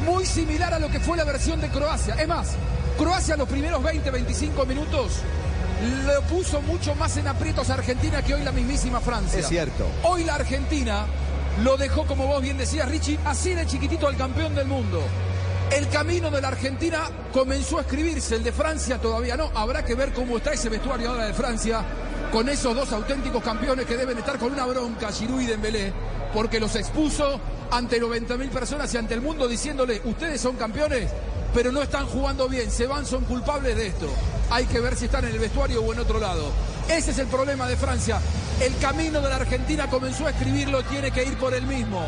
[0.06, 2.14] muy similar a lo que fue la versión de Croacia.
[2.14, 2.50] Es más,
[2.96, 5.22] Croacia los primeros 20-25 minutos
[5.82, 9.40] lo puso mucho más en aprietos a Argentina que hoy la mismísima Francia.
[9.40, 9.86] Es cierto.
[10.04, 11.06] Hoy la Argentina
[11.62, 15.02] lo dejó, como vos bien decías, Richie, así de chiquitito al campeón del mundo.
[15.70, 17.00] El camino de la Argentina
[17.32, 19.50] comenzó a escribirse, el de Francia todavía no.
[19.54, 21.82] Habrá que ver cómo está ese vestuario ahora de Francia
[22.30, 25.92] con esos dos auténticos campeones que deben estar con una bronca, Giroud y Dembélé,
[26.32, 31.10] porque los expuso ante 90.000 personas y ante el mundo diciéndole, ustedes son campeones,
[31.54, 34.08] pero no están jugando bien, se van, son culpables de esto.
[34.50, 36.50] Hay que ver si están en el vestuario o en otro lado.
[36.88, 38.20] Ese es el problema de Francia.
[38.60, 42.02] El camino de la Argentina comenzó a escribirlo, tiene que ir por el mismo.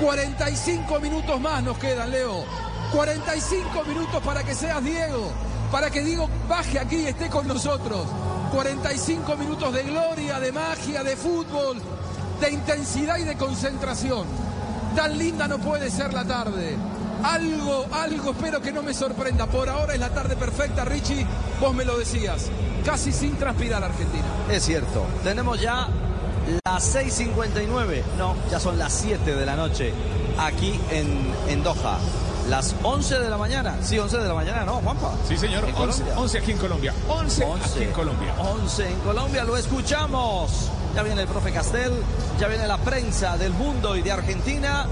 [0.00, 2.44] 45 minutos más nos quedan, Leo.
[2.92, 5.32] 45 minutos para que seas Diego,
[5.72, 8.06] para que Diego baje aquí y esté con nosotros.
[8.52, 11.80] 45 minutos de gloria, de magia, de fútbol,
[12.40, 14.26] de intensidad y de concentración.
[14.94, 16.76] Tan linda no puede ser la tarde.
[17.24, 19.46] Algo, algo espero que no me sorprenda.
[19.46, 21.26] Por ahora es la tarde perfecta, Richie.
[21.58, 22.50] Vos me lo decías.
[22.84, 24.26] Casi sin transpirar Argentina.
[24.50, 25.06] Es cierto.
[25.22, 25.88] Tenemos ya
[26.66, 28.02] las 6.59.
[28.18, 29.94] No, ya son las 7 de la noche
[30.38, 31.98] aquí en, en Doha.
[32.50, 33.78] Las 11 de la mañana.
[33.80, 35.12] Sí, 11 de la mañana, ¿no, Juanpa?
[35.26, 35.64] Sí, señor.
[35.66, 36.14] En 11, Colombia.
[36.18, 36.94] 11 aquí en Colombia.
[37.08, 38.34] 11, aquí en Colombia.
[38.38, 40.70] 11 en Colombia, lo escuchamos.
[40.94, 41.92] Ya viene el profe Castel,
[42.38, 44.86] ya viene la prensa del mundo y de Argentina.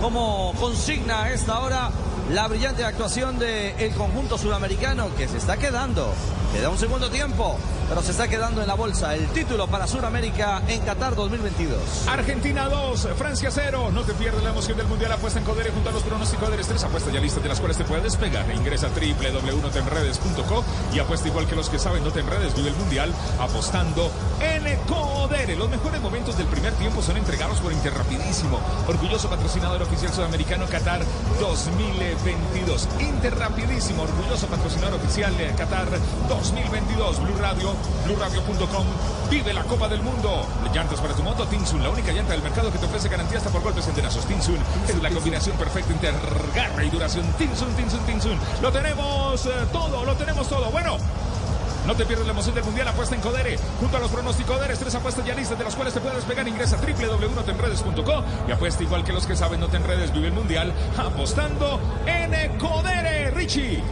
[0.00, 1.90] Como consigna a esta hora
[2.32, 6.12] la brillante actuación del conjunto sudamericano que se está quedando.
[6.52, 7.58] Queda un segundo tiempo,
[7.88, 12.08] pero se está quedando en la bolsa el título para Sudamérica en Qatar 2022.
[12.08, 13.90] Argentina 2, Francia 0.
[13.92, 15.12] No te pierdas la emoción del Mundial.
[15.12, 17.78] Apuesta en Codere junto a los pronósticos de tres apuestas ya listas de las cuales
[17.78, 18.44] te puedes pegar.
[18.54, 20.64] Ingresa a www.notenredes.co
[20.94, 24.10] y apuesta igual que los que saben, no te enredes, vive el Mundial apostando
[24.40, 25.56] en Codere.
[25.56, 31.00] Los mejores momentos del primer tiempo son entregados por Interrapidísimo, orgulloso patrocinador oficial sudamericano Qatar
[31.40, 32.88] 2022.
[33.00, 35.88] Interrapidísimo, orgulloso patrocinador oficial de Qatar
[36.28, 37.22] 2022.
[37.22, 38.86] Blue Radio, BlueRadio.com.
[39.30, 40.46] Vive la Copa del Mundo.
[40.74, 43.50] Llantas para tu moto, Tinsun, la única llanta del mercado que te ofrece garantía hasta
[43.50, 44.24] por golpes enterazos.
[44.26, 44.58] Tinsun
[44.88, 46.12] es la combinación perfecta entre
[46.54, 47.26] garra y duración.
[47.38, 48.38] Tinsun, Tinsun, Tinsun.
[48.62, 50.70] Lo tenemos eh, todo, lo tenemos todo.
[50.70, 50.96] Bueno.
[51.86, 53.58] No te pierdas la emoción del Mundial, apuesta en Codere.
[53.80, 56.46] Junto a los pronósticos tres apuestas ya listas de las cuales te puedes pegar.
[56.46, 60.12] Ingresa a www.notenredes.co y apuesta igual que los que saben no te enredes.
[60.12, 63.30] Vive el Mundial apostando en Codere.
[63.30, 63.82] Richie.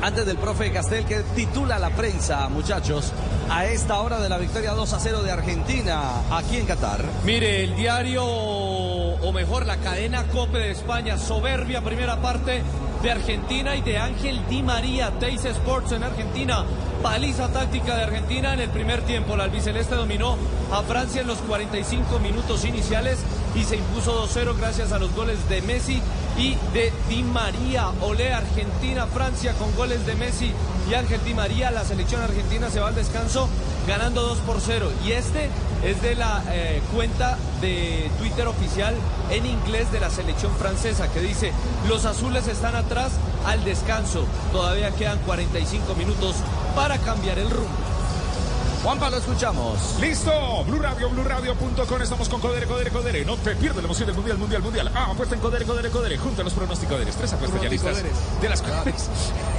[0.00, 3.12] Antes del profe Castel que titula la prensa, muchachos,
[3.50, 7.04] a esta hora de la victoria 2 a 0 de Argentina aquí en Qatar.
[7.24, 12.62] Mire, el diario, o mejor, la cadena Cope de España, soberbia primera parte
[13.02, 16.64] de Argentina y de Ángel Di María, Teis Sports en Argentina.
[17.02, 19.36] Paliza táctica de Argentina en el primer tiempo.
[19.36, 20.36] La albiceleste dominó
[20.72, 23.18] a Francia en los 45 minutos iniciales
[23.54, 26.00] y se impuso 2-0 gracias a los goles de Messi
[26.38, 27.88] y de Di María.
[28.00, 30.52] Olé Argentina, Francia con goles de Messi
[30.88, 31.70] y Ángel Di María.
[31.70, 33.48] La selección argentina se va al descanso
[33.86, 34.90] ganando 2 por 0.
[35.04, 35.50] Y este
[35.84, 38.94] es de la eh, cuenta de Twitter oficial
[39.30, 41.52] en inglés de la selección francesa que dice,
[41.88, 43.10] los azules están atrás
[43.44, 44.24] al descanso.
[44.52, 46.36] Todavía quedan 45 minutos
[46.76, 47.87] para cambiar el rumbo.
[48.82, 49.96] Juanpa, lo escuchamos.
[50.00, 52.02] Listo, Blue Radio, BlueRadio.com.
[52.02, 53.24] Estamos con Codere, Codere, Codere.
[53.24, 54.90] No te pierdas la emoción del Mundial, Mundial, Mundial.
[54.94, 56.16] Ah, apuesta en Codere, Codere, Codere.
[56.16, 58.02] Junto a los pronósticos de tres apuestas ya listas.
[58.40, 59.08] De las cuales,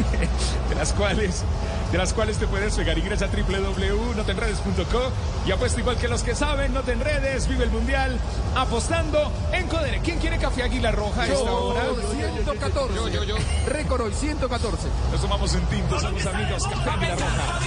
[0.69, 1.43] de las cuales,
[1.91, 2.97] de las cuales te puedes pegar.
[2.97, 5.11] Ingresa a www.notenredes.co
[5.45, 8.17] y apuesta igual que los que saben, no te enredes, vive el Mundial
[8.55, 9.99] apostando en Codere.
[10.01, 11.81] ¿Quién quiere café Águila Roja a esta Yo, hora?
[12.11, 12.95] 114.
[12.95, 13.35] Yo, yo, yo.
[13.67, 14.87] Récord hoy, 114.
[15.11, 16.63] Nos tomamos en tinto, somos amigos.
[16.85, 17.59] Café Águila Roja.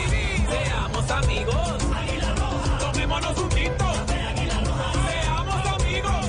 [0.52, 1.78] Seamos amigos.
[2.80, 3.84] Tomémonos un tinto.
[4.06, 6.26] Seamos amigos.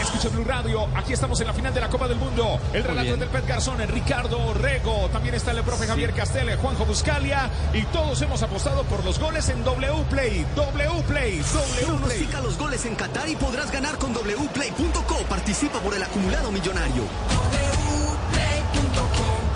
[0.00, 2.58] Escucha Blue Radio, aquí estamos en la final de la Copa del Mundo.
[2.72, 7.48] El relato del Pet Garzón, Ricardo Rego, también está el profe Javier Castel, Juanjo Buscalia
[7.72, 11.84] y todos hemos apostado por los goles en W Play, W Play, W Play.
[11.84, 15.16] Pronostica los goles en Qatar y podrás ganar con wplay.co.
[15.28, 17.04] Participa por el acumulado millonario.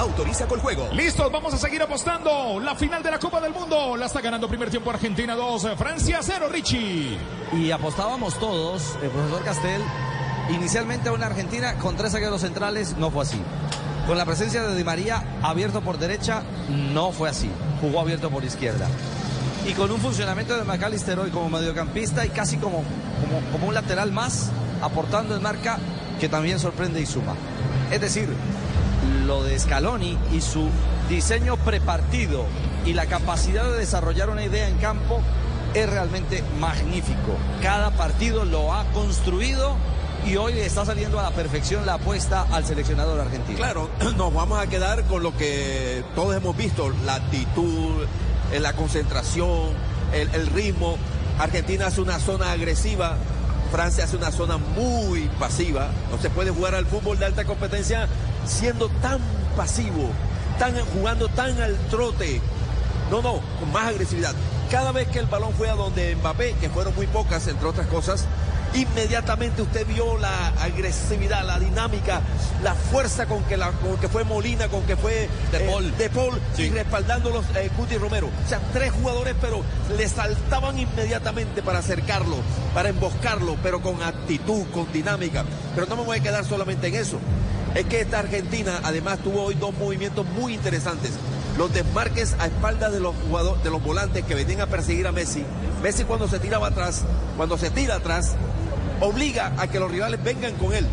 [0.04, 0.86] Autoriza con juego.
[0.92, 2.60] Listos, vamos a seguir apostando.
[2.60, 6.18] La final de la Copa del Mundo la está ganando primer tiempo Argentina 2, Francia
[6.20, 7.16] 0, Richie.
[7.54, 9.80] Y apostábamos todos, el profesor Castel,
[10.50, 13.40] inicialmente a una Argentina con tres zagueros centrales, no fue así.
[14.06, 17.50] Con la presencia de Di María abierto por derecha, no fue así.
[17.80, 18.86] Jugó abierto por izquierda.
[19.66, 22.84] Y con un funcionamiento de McAllister hoy como mediocampista y casi como,
[23.22, 24.50] como, como un lateral más,
[24.82, 25.78] aportando en marca,
[26.20, 27.34] que también sorprende y suma.
[27.90, 28.28] Es decir,
[29.26, 30.68] lo de Scaloni y su
[31.08, 32.44] diseño prepartido
[32.84, 35.20] y la capacidad de desarrollar una idea en campo
[35.74, 37.36] es realmente magnífico.
[37.62, 39.76] Cada partido lo ha construido
[40.26, 43.58] y hoy está saliendo a la perfección la apuesta al seleccionador argentino.
[43.58, 48.06] Claro, nos vamos a quedar con lo que todos hemos visto, la actitud,
[48.52, 49.70] en la concentración,
[50.12, 50.96] el, el ritmo.
[51.38, 53.16] Argentina hace una zona agresiva,
[53.74, 55.88] Francia hace una zona muy pasiva.
[56.08, 58.06] No se puede jugar al fútbol de alta competencia
[58.46, 59.18] siendo tan
[59.56, 60.10] pasivo,
[60.60, 62.40] tan, jugando tan al trote.
[63.10, 64.32] No, no, con más agresividad.
[64.70, 67.88] Cada vez que el balón fue a donde Mbappé, que fueron muy pocas, entre otras
[67.88, 68.26] cosas,
[68.74, 72.20] inmediatamente usted vio la agresividad, la dinámica,
[72.62, 75.96] la fuerza con que, la, con que fue Molina, con que fue De eh, Paul.
[75.96, 78.28] De Paul y respaldándolos eh, Cuti Romero.
[78.44, 79.62] O sea, tres jugadores, pero
[79.96, 82.36] le saltaban inmediatamente para acercarlo,
[82.74, 85.44] para emboscarlo, pero con actitud, con dinámica.
[85.74, 87.18] Pero no me voy a quedar solamente en eso.
[87.74, 91.12] Es que esta Argentina además tuvo hoy dos movimientos muy interesantes.
[91.58, 95.12] Los desmarques a espaldas de los jugadores, de los volantes que venían a perseguir a
[95.12, 95.44] Messi.
[95.82, 97.02] Messi cuando se tiraba atrás,
[97.36, 98.36] cuando se tira atrás,
[99.00, 100.86] obliga a que los rivales vengan con él,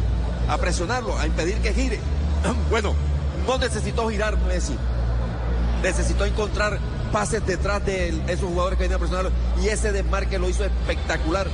[0.49, 1.99] a presionarlo, a impedir que gire.
[2.69, 2.93] Bueno,
[3.47, 4.75] no necesitó girar Messi.
[5.83, 6.79] Necesitó encontrar
[7.11, 9.31] pases detrás de él, esos jugadores que venían a presionarlo.
[9.61, 11.47] Y ese desmarque lo hizo espectacular.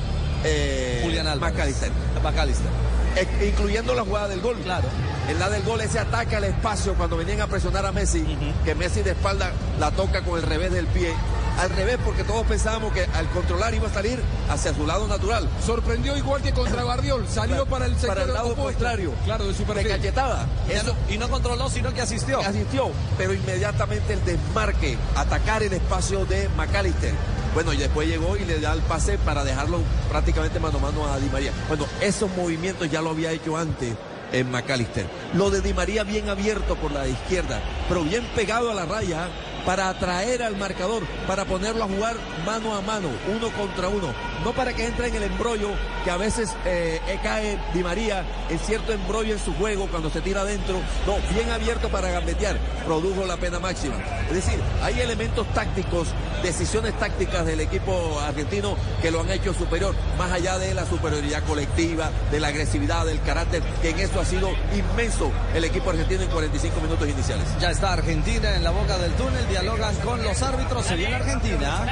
[0.43, 1.55] eh, Julián Álvarez.
[1.55, 1.91] McAllister.
[2.23, 2.67] McAllister.
[3.15, 4.57] Eh, incluyendo la jugada del gol.
[4.63, 4.87] Claro.
[5.27, 8.23] En la del gol, ese ataque al espacio cuando venían a presionar a Messi,
[8.63, 11.13] que Messi de espalda la toca con el revés del pie.
[11.59, 15.49] Al revés, porque todos pensábamos que al controlar iba a salir hacia su lado natural.
[15.65, 18.63] Sorprendió igual que contra Guardiol, salió para el sector Para el lado opuesto.
[18.63, 19.11] contrario.
[19.25, 19.87] Claro, de su De perfil.
[19.91, 20.45] cachetada.
[20.69, 22.39] Eso, y no controló, sino que asistió.
[22.41, 27.13] asistió, pero inmediatamente el desmarque, atacar el espacio de McAllister.
[27.55, 31.07] Bueno, y después llegó y le da el pase para dejarlo prácticamente mano a mano
[31.11, 31.51] a Di María.
[31.67, 33.95] Bueno, esos movimientos ya lo había hecho antes
[34.31, 35.05] en McAllister.
[35.33, 39.27] Lo de Di María bien abierto por la izquierda, pero bien pegado a la raya
[39.67, 42.15] para atraer al marcador, para ponerlo a jugar
[42.45, 44.13] mano a mano, uno contra uno.
[44.45, 45.71] No para que entre en el embrollo
[46.05, 50.09] que a veces eh, eh, cae Di María en cierto embrollo en su juego cuando
[50.09, 50.79] se tira adentro.
[51.05, 52.57] No, bien abierto para gambetear.
[52.85, 53.95] Produjo la pena máxima.
[54.29, 56.07] Es decir, hay elementos tácticos,
[56.41, 61.43] decisiones tácticas del equipo argentino que lo han hecho superior, más allá de la superioridad
[61.43, 66.21] colectiva, de la agresividad, del carácter, que en eso ha sido inmenso el equipo argentino
[66.21, 67.47] en 45 minutos iniciales.
[67.59, 71.85] Ya está Argentina en la boca del túnel, dialogan con los árbitros, se viene Argentina.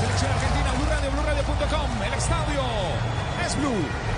[0.00, 2.02] Selección Argentina, Blue Radio, BlueRadio.com.
[2.02, 2.62] El estadio
[3.46, 4.13] es Blue.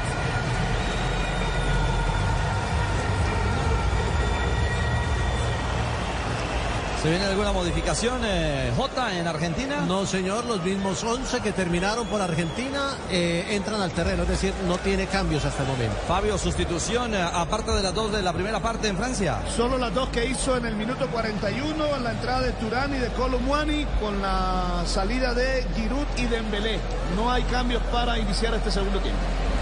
[7.06, 9.84] ¿Se viene alguna modificación, eh, J, en Argentina?
[9.86, 14.52] No, señor, los mismos 11 que terminaron por Argentina eh, entran al terreno, es decir,
[14.66, 15.94] no tiene cambios hasta el momento.
[16.08, 19.38] Fabio, sustitución, eh, aparte de las dos de la primera parte en Francia.
[19.56, 22.98] Solo las dos que hizo en el minuto 41, en la entrada de Turán y
[22.98, 26.80] de Colomwani, con la salida de Giroud y Dembélé.
[27.14, 29.20] No hay cambios para iniciar este segundo tiempo.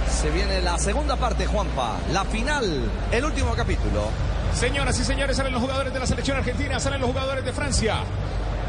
[0.08, 1.98] Se viene la segunda parte, Juanpa.
[2.10, 4.33] La final, el último capítulo.
[4.54, 7.96] Señoras y señores, salen los jugadores de la selección argentina, salen los jugadores de Francia.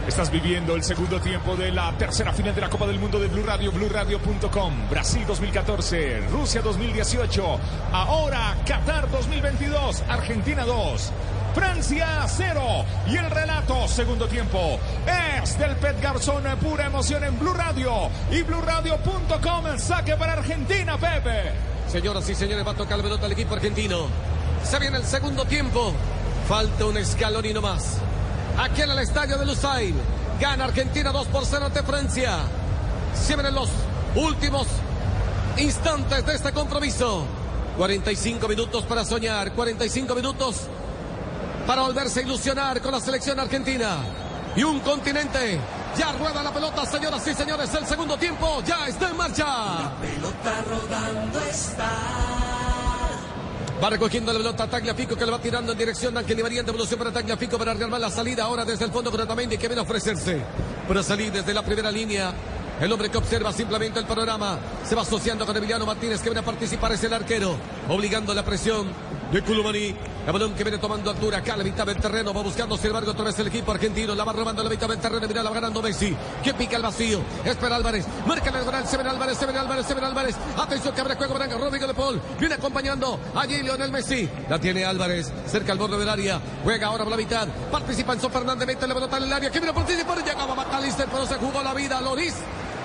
[0.08, 3.28] Estás viviendo el segundo tiempo de la tercera final de la Copa del Mundo de
[3.28, 4.90] Blue Radio, BlueRadio.com.
[4.90, 7.60] Brasil 2014, Rusia 2018,
[7.92, 11.12] ahora Qatar 2022, Argentina 2.
[11.54, 12.62] Francia 0
[13.08, 14.78] y el relato segundo tiempo
[15.42, 21.54] es del Pet Garzón pura emoción en Blue Radio y BlueRadio.com saque para Argentina Pepe
[21.88, 24.35] Señoras y señores, va a tocar la pelota el equipo argentino.
[24.66, 25.94] Se viene el segundo tiempo.
[26.48, 27.98] Falta un escalón y no más.
[28.58, 29.96] Aquí en el estadio de Lusail.
[30.40, 32.40] Gana Argentina 2 por 0 ante Francia.
[33.14, 33.70] Se vienen los
[34.16, 34.68] últimos
[35.58, 37.26] instantes de este compromiso.
[37.78, 39.54] 45 minutos para soñar.
[39.54, 40.62] 45 minutos
[41.68, 43.98] para volverse a ilusionar con la selección argentina.
[44.56, 45.60] Y un continente.
[45.96, 47.74] Ya rueda la pelota, señoras y señores.
[47.74, 49.92] El segundo tiempo ya está en marcha.
[50.02, 52.35] Pelota rodando está.
[53.86, 57.12] Va recogiendo la pelota Tagliafico que le va tirando en dirección Ángel en devolución para
[57.12, 60.42] Tagliafico para rearmar la salida ahora desde el fondo con Otamendi que viene a ofrecerse
[60.88, 62.34] para salir desde la primera línea.
[62.82, 66.40] El hombre que observa simplemente el panorama se va asociando con Emiliano Martínez que viene
[66.40, 67.58] a participar es el arquero,
[67.88, 68.88] obligando la presión
[69.32, 69.96] de Culumani.
[70.26, 72.34] El balón que viene tomando altura acá a la mitad del terreno.
[72.34, 74.16] Va buscando, sin embargo, otra vez el equipo argentino.
[74.16, 75.28] La va robando a la mitad del terreno.
[75.28, 76.18] Mira, la va ganando Messi.
[76.44, 77.22] Que pica el vacío.
[77.44, 78.08] Espera Álvarez.
[78.26, 78.88] Marca el lateral.
[78.88, 80.36] Se ven Álvarez, se ven Álvarez, se ven Álvarez.
[80.58, 81.58] Atención que abre juego Branca.
[81.58, 82.20] Rodrigo de Paul.
[82.40, 84.28] Viene acompañando allí Lionel Messi.
[84.50, 85.32] La tiene Álvarez.
[85.46, 86.42] Cerca al borde del área.
[86.64, 87.48] Juega ahora por la mitad.
[87.72, 88.66] Participa Enzo Fernández.
[88.66, 89.52] Mete la pelota en el área.
[89.52, 90.24] Que viene a participar.
[90.24, 92.02] Llegaba McAllister, pero se jugó la vida.
[92.02, 92.34] Loris.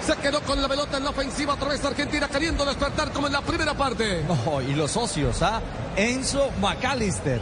[0.07, 3.35] Se quedó con la pelota en la ofensiva otra vez Argentina queriendo despertar como en
[3.35, 4.25] la primera parte.
[4.47, 5.61] Oh, y los socios, ¿ah?
[5.97, 7.41] Enzo McAllister.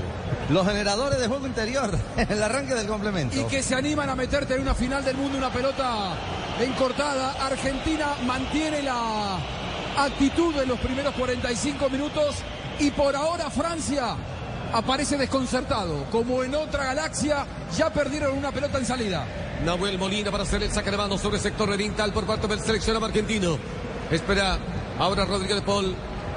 [0.50, 1.90] Los generadores de juego interior.
[2.16, 3.38] El arranque del complemento.
[3.38, 6.14] Y que se animan a meterte en una final del mundo, una pelota
[6.60, 7.46] encortada.
[7.46, 9.38] Argentina mantiene la
[9.96, 12.36] actitud de los primeros 45 minutos
[12.78, 14.14] Y por ahora Francia
[14.72, 16.04] aparece desconcertado.
[16.10, 17.46] Como en otra galaxia,
[17.76, 19.24] ya perdieron una pelota en salida.
[19.64, 22.60] Nahuel Molina para hacer el saque de mano sobre el sector oriental por parte del
[22.60, 23.58] seleccionado argentino.
[24.10, 24.58] Espera
[24.98, 25.94] ahora Rodrigo de Paul.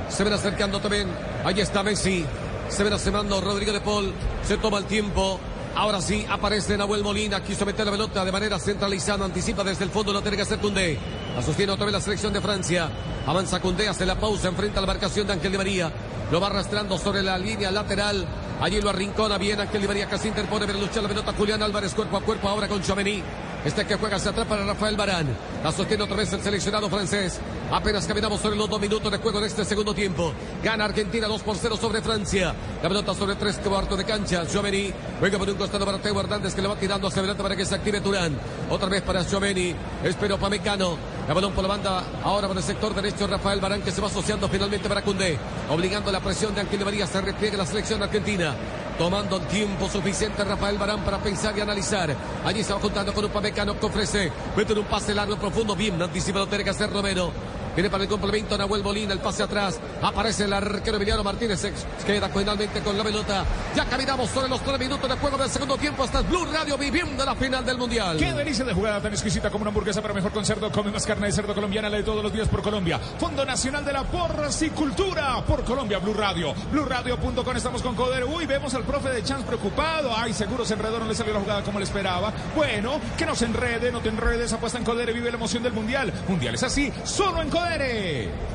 [0.10, 1.08] Se ven acercando también.
[1.44, 2.24] Ahí está Messi.
[2.70, 4.14] Se ven asemando Rodrigo de Paul.
[4.44, 5.40] Se toma el tiempo.
[5.76, 7.42] Ahora sí aparece Nahuel Molina.
[7.44, 9.26] Quiso meter la pelota de manera centralizada.
[9.26, 10.14] Anticipa desde el fondo.
[10.14, 11.00] Lo tiene que hacer Cundé.
[11.36, 12.90] La sostiene otra vez la selección de Francia.
[13.26, 13.88] Avanza Cundé.
[13.88, 14.50] Hace la pausa.
[14.50, 15.92] Enfrenta a la marcación de Ángel de María.
[16.32, 18.26] Lo va arrastrando sobre la línea lateral.
[18.62, 21.96] Allí lo arrincona bien Ángel Di María casi interpone, pero lucha la pelota Julián Álvarez
[21.96, 23.24] cuerpo a cuerpo ahora con Chomení.
[23.64, 25.28] Este que juega hacia atrás para Rafael Barán.
[25.64, 27.40] La sostiene otra vez el seleccionado francés.
[27.72, 30.34] Apenas caminamos sobre los dos minutos de juego en este segundo tiempo.
[30.64, 32.56] Gana Argentina 2 por 0 sobre Francia.
[32.82, 34.48] La pelota sobre tres cuartos de cancha.
[34.48, 37.56] Chomení juega por un costado para Teo Hernández que le va tirando hacia adelante para
[37.56, 38.36] que se active Turán.
[38.70, 39.76] Otra vez para Chomení.
[40.04, 40.98] Espero Pamecano.
[41.32, 44.08] La balón por la banda ahora por el sector derecho Rafael Barán que se va
[44.08, 45.40] asociando finalmente para Cundé.
[45.70, 47.08] Obligando la presión de Ángel María.
[47.08, 48.54] Se repliega la selección argentina.
[48.98, 52.14] Tomando el tiempo suficiente Rafael Barán para pensar y analizar.
[52.44, 54.30] Allí se va juntando con un Pamecano que ofrece.
[54.58, 55.74] Mete un pase largo, profundo.
[55.74, 57.32] Bien, anticipa lo tiene que hacer Romero.
[57.76, 59.80] Viene para el complemento Nahuel Molina, el pase atrás.
[60.02, 61.60] Aparece el arquero Emiliano Martínez.
[61.60, 61.72] Se
[62.06, 63.46] queda finalmente con la pelota.
[63.76, 66.04] Ya caminamos sobre los tres minutos de juego del segundo tiempo.
[66.04, 68.18] Hasta Blue Radio viviendo la final del Mundial.
[68.18, 70.70] Qué delicia de jugada tan exquisita como una hamburguesa, pero mejor con cerdo.
[70.72, 73.00] Come más carne de cerdo colombiana, la de todos los días por Colombia.
[73.00, 76.54] Fondo Nacional de la Porcicultura por Colombia, Blue Radio.
[76.72, 78.26] BlueRadio.com, estamos con Codere.
[78.26, 80.12] Uy, vemos al profe de Chance preocupado.
[80.16, 82.34] Ay, seguro se enredó, no le salió la jugada como le esperaba.
[82.54, 84.52] Bueno, que no se enrede, no te enredes.
[84.52, 86.12] Apuesta en Codere, vive la emoción del Mundial.
[86.28, 87.61] Mundial es así, solo en Codere.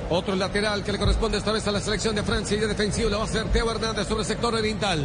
[0.08, 3.10] Otro lateral que le corresponde esta vez a la selección de Francia y de defensivo
[3.10, 5.04] lo va a hacer Teo Hernández sobre el sector oriental.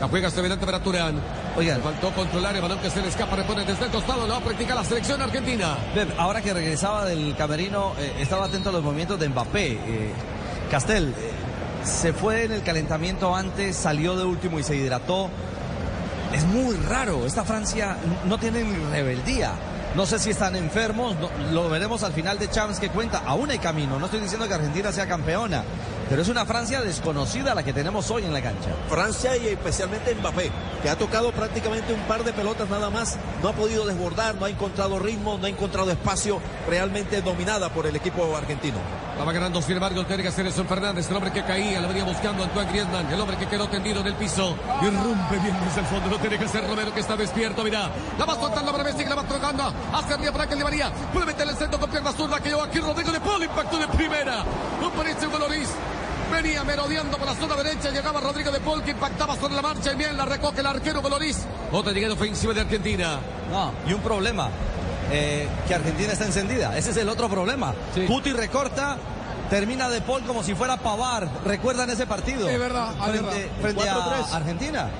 [0.00, 1.20] La juega hasta delante para Turán.
[1.56, 1.82] Oigan.
[1.82, 4.44] Faltó controlar el balón que se le escapa, repone desde el costado, lo va a
[4.44, 5.76] practicar la selección argentina.
[6.18, 9.72] Ahora que regresaba del camerino, eh, estaba atento a los movimientos de Mbappé.
[9.72, 10.12] Eh,
[10.70, 11.32] Castel, eh,
[11.84, 15.30] se fue en el calentamiento antes, salió de último y se hidrató.
[16.32, 17.96] Es muy raro, esta Francia
[18.26, 19.52] no tiene ni rebeldía.
[19.96, 21.16] No sé si están enfermos,
[21.52, 23.22] lo veremos al final de Champs que cuenta.
[23.24, 25.64] Aún hay camino, no estoy diciendo que Argentina sea campeona,
[26.10, 28.68] pero es una Francia desconocida la que tenemos hoy en la cancha.
[28.90, 30.50] Francia y especialmente Mbappé,
[30.82, 34.44] que ha tocado prácticamente un par de pelotas nada más, no ha podido desbordar, no
[34.44, 38.76] ha encontrado ritmo, no ha encontrado espacio, realmente dominada por el equipo argentino.
[39.16, 41.88] Estaba ganando, sin embargo, el tiene que hacer Edson Fernández, el hombre que caía, lo
[41.88, 44.54] venía buscando Antoine Griezmann, el hombre que quedó tendido en el piso.
[44.82, 47.88] Y rompe bien desde el fondo, lo tiene que hacer Romero, que está despierto, mira.
[48.18, 50.92] La va soltando para Messi, que la va tocando hacia arriba para que le María.
[51.14, 53.88] Puede meter el centro con pierna zurda, que lleva aquí Rodrigo de Paul, impacto de
[53.88, 54.44] primera.
[54.82, 55.70] No parece Loris.
[56.30, 59.94] Venía merodeando por la zona derecha, llegaba Rodrigo de Paul, que impactaba sobre la marcha,
[59.94, 61.38] y bien la recoge el arquero Hugo Loris.
[61.72, 63.18] Otra llegada ofensiva de Argentina.
[63.50, 64.50] No, y un problema,
[65.10, 66.76] eh, que Argentina está encendida.
[66.76, 67.74] Ese es el otro problema.
[68.06, 68.96] Cuti recorta,
[69.50, 71.28] termina de Paul como si fuera Pavar.
[71.44, 72.48] ¿Recuerdan ese partido?
[72.48, 73.60] Es verdad, frente, verdad.
[73.60, 74.32] frente a 4-3.
[74.32, 74.90] Argentina.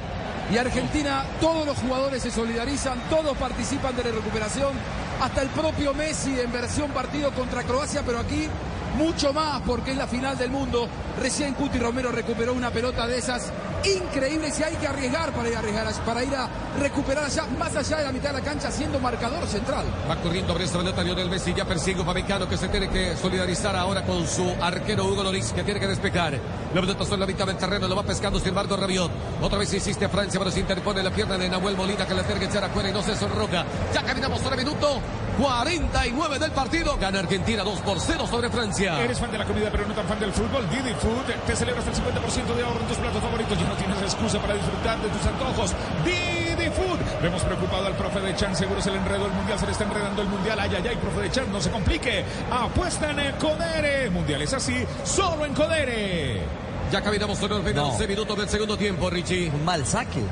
[0.53, 4.75] Y Argentina, todos los jugadores se solidarizan, todos participan de la recuperación,
[5.21, 8.49] hasta el propio Messi en versión partido contra Croacia, pero aquí
[8.97, 10.89] mucho más porque es la final del mundo.
[11.21, 13.53] Recién Cuti Romero recuperó una pelota de esas
[13.85, 16.49] increíbles y hay que arriesgar para ir a, para ir a
[16.81, 19.87] recuperar allá, más allá de la mitad de la cancha, siendo marcador central.
[20.11, 23.77] Va corriendo por esta pelota Lionel Messi, ya persigue un que se tiene que solidarizar
[23.77, 26.39] ahora con su arquero Hugo Loris, que tiene que despejar.
[26.75, 29.11] La pelota sobre la mitad del terreno, lo va pescando sin embargo Rabiot.
[29.41, 32.47] Otra vez insiste Francia, pero se interpone la pierna de Nahuel Molina, que tiene que
[32.47, 33.65] echar afuera y no se sonroca.
[33.95, 35.01] Ya caminamos sobre minuto
[35.39, 36.97] 49 del partido.
[36.99, 39.01] Gana Argentina 2 por 0 sobre Francia.
[39.03, 40.69] Eres fan de la comida, pero no tan fan del fútbol.
[40.71, 43.59] Didi Food te celebras el 50% de ahorro en tus platos favoritos.
[43.59, 45.75] Ya no tienes excusa para disfrutar de tus antojos.
[46.05, 47.23] Didi Food.
[47.23, 48.57] Vemos preocupado al profe de Chan.
[48.57, 49.59] Seguro se le enredó el mundial.
[49.59, 50.59] Se le está enredando el mundial.
[50.59, 51.53] Ay, ay, ay, profe de Chan.
[51.53, 52.25] No se complique.
[52.51, 54.11] Apuesta en Codere.
[54.11, 54.85] Mundial es así.
[55.05, 56.41] Solo en Codere.
[56.91, 59.51] Ya caminamos sobre los 11 minutos del segundo tiempo, Richie.
[59.51, 60.23] Un mal saque.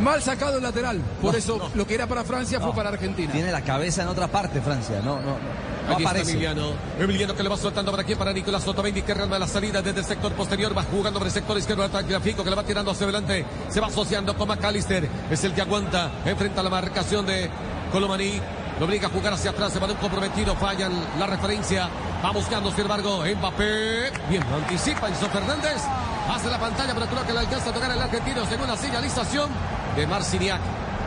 [0.00, 3.32] Mal sacado el lateral, por No, eso lo que era para Francia fue para Argentina.
[3.32, 5.00] Tiene la cabeza en otra parte, Francia.
[5.04, 5.64] No, no, no.
[5.84, 6.32] Aquí está aparece.
[6.32, 6.72] Emiliano.
[6.98, 10.00] Emiliano que le va soltando para aquí, para Nicolás Otamendi, que rearma la salida desde
[10.00, 10.76] el sector posterior.
[10.76, 13.44] Va jugando por el sector izquierdo al gráfico que le va tirando hacia adelante.
[13.68, 15.08] Se va asociando con McAllister.
[15.30, 16.10] Es el que aguanta.
[16.24, 17.50] Enfrenta la marcación de
[17.92, 18.40] Colomani.
[18.80, 19.72] Lo obliga a jugar hacia atrás.
[19.72, 20.56] Se va de un comprometido.
[20.56, 21.88] Fallan la referencia.
[22.24, 24.10] Va buscando, sin embargo, Mbappé.
[24.28, 25.82] Bien, anticipa Enzo Fernández.
[26.28, 29.50] Hace la pantalla, pero creo que le alcanza a tocar el argentino según la señalización
[29.96, 30.60] de Marciniak.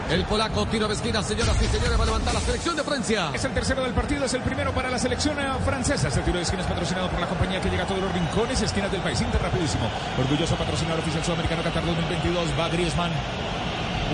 [0.09, 3.29] El polaco, tiro de esquina, señoras y señores, va a levantar la selección de Francia.
[3.33, 6.07] Es el tercero del partido, es el primero para la selección eh, francesa.
[6.07, 8.61] Este tiro de esquina es patrocinado por la compañía que llega a todos los rincones
[8.61, 9.19] esquinas del país.
[9.19, 9.89] Inter rapidísimo.
[10.17, 12.47] Orgulloso patrocinador oficial sudamericano Qatar 2022.
[12.57, 13.11] Va Griezmann.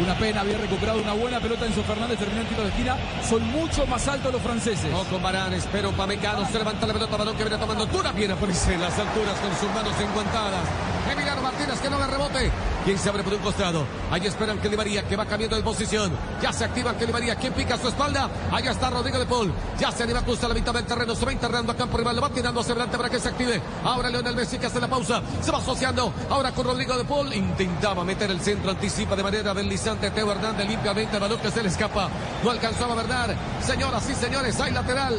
[0.01, 2.97] Una pena, había recuperado una buena pelota Enzo Fernández, terminó en tiro de esquina.
[3.29, 4.91] Son mucho más altos los franceses.
[4.91, 8.33] Ojo Barán, espera un Pamecano, se levanta la pelota, balón que viene tomando altura, viene
[8.33, 10.67] a ponerse en las alturas con sus manos enguantadas.
[11.11, 12.51] Emiliano Martínez que no le rebote.
[12.85, 13.85] ¿Quién se abre por un costado?
[14.11, 16.11] Ahí esperan que María, que va cambiando de posición.
[16.41, 18.29] Ya se activa que María, ¿quién pica su espalda?
[18.51, 19.53] Allá está Rodrigo de Paul.
[19.79, 22.21] Ya se anima a la mitad del terreno, se va internando a campo rival, lo
[22.21, 23.61] va tirando hacia adelante para que se active.
[23.85, 27.33] Ahora Leonel Messi que hace la pausa, se va asociando ahora con Rodrigo de Paul.
[27.33, 31.69] Intentaba meter el centro, anticipa de manera deslizante Teo Hernández limpiamente el balón se le
[31.69, 32.09] escapa.
[32.43, 33.35] No alcanzaba a verdad.
[33.61, 35.13] Señoras y señores, hay lateral.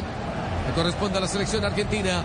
[0.67, 2.23] Le corresponde a la selección argentina.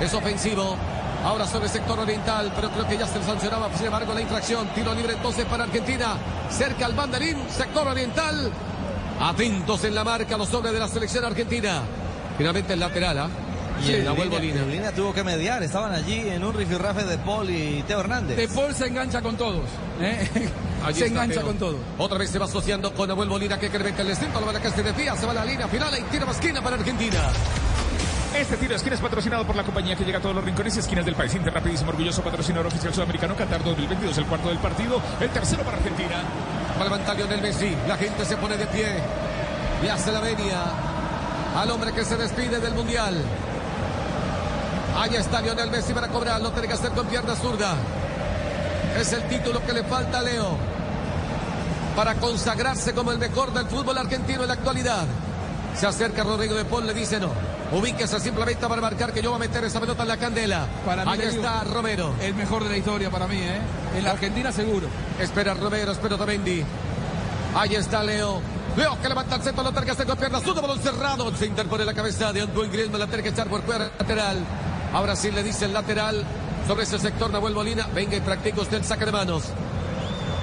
[0.00, 0.76] Es ofensivo.
[1.24, 4.68] Ahora sobre el sector oriental, pero creo que ya se sancionaba, sin embargo, la infracción.
[4.68, 6.16] Tiro libre entonces para Argentina.
[6.50, 8.50] Cerca al banderín, sector oriental.
[9.20, 11.82] Atentos en la marca los hombres de la selección argentina.
[12.36, 13.28] Finalmente el lateral, ¿ah?
[13.84, 14.62] Y el Nahuel Molina.
[14.62, 18.36] Molina tuvo que mediar, estaban allí en un rifirrafe de Paul y Teo Hernández.
[18.36, 19.64] De Paul se engancha con todos.
[20.00, 20.28] ¿eh?
[20.84, 21.46] Allí se engancha Teo.
[21.46, 21.76] con todo.
[21.98, 24.70] Otra vez se va asociando con Nahuel Molina que incrementa el instinto, lo va a
[24.70, 27.18] se desvía, se va a la línea final y tira más esquina para Argentina.
[28.34, 30.76] Este tiro de esquina es patrocinado por la compañía que llega a todos los rincones
[30.76, 31.34] y esquinas del país.
[31.34, 35.78] Inter Rapidísimo, orgulloso patrocinador oficial sudamericano Qatar 2022, el cuarto del partido, el tercero para
[35.78, 36.22] Argentina.
[36.76, 38.86] Va a levantar Lionel Messi, la gente se pone de pie
[39.82, 40.60] y hace la venia
[41.56, 43.16] al hombre que se despide del Mundial.
[44.96, 47.74] Ahí está Lionel Messi para cobrar, lo tiene que hacer con pierna zurda.
[49.00, 50.56] Es el título que le falta a Leo
[51.96, 55.06] para consagrarse como el mejor del fútbol argentino en la actualidad.
[55.76, 57.47] Se acerca Rodrigo de Paul, le dice no.
[57.70, 60.66] Ubíquese simplemente para marcar que yo voy a meter esa pelota en la candela.
[60.86, 62.14] Para mí, Ahí digo, está Romero.
[62.20, 63.60] El mejor de la historia para mí, ¿eh?
[63.96, 64.86] En la Argentina seguro.
[65.20, 66.64] Espera Romero, espera Otamendi.
[67.54, 68.40] Ahí está Leo.
[68.76, 70.42] Leo que levanta el centro, lo tiene que hacer con piernas.
[70.44, 71.34] Balón cerrado.
[71.36, 73.00] Se interpone la cabeza de Antoine Griezmann.
[73.00, 74.38] La tiene que echar por fuera lateral.
[74.94, 76.24] Ahora sí le dice el lateral
[76.66, 77.86] sobre ese sector Nahuel Molina.
[77.94, 79.44] Venga y practica usted el saque de manos.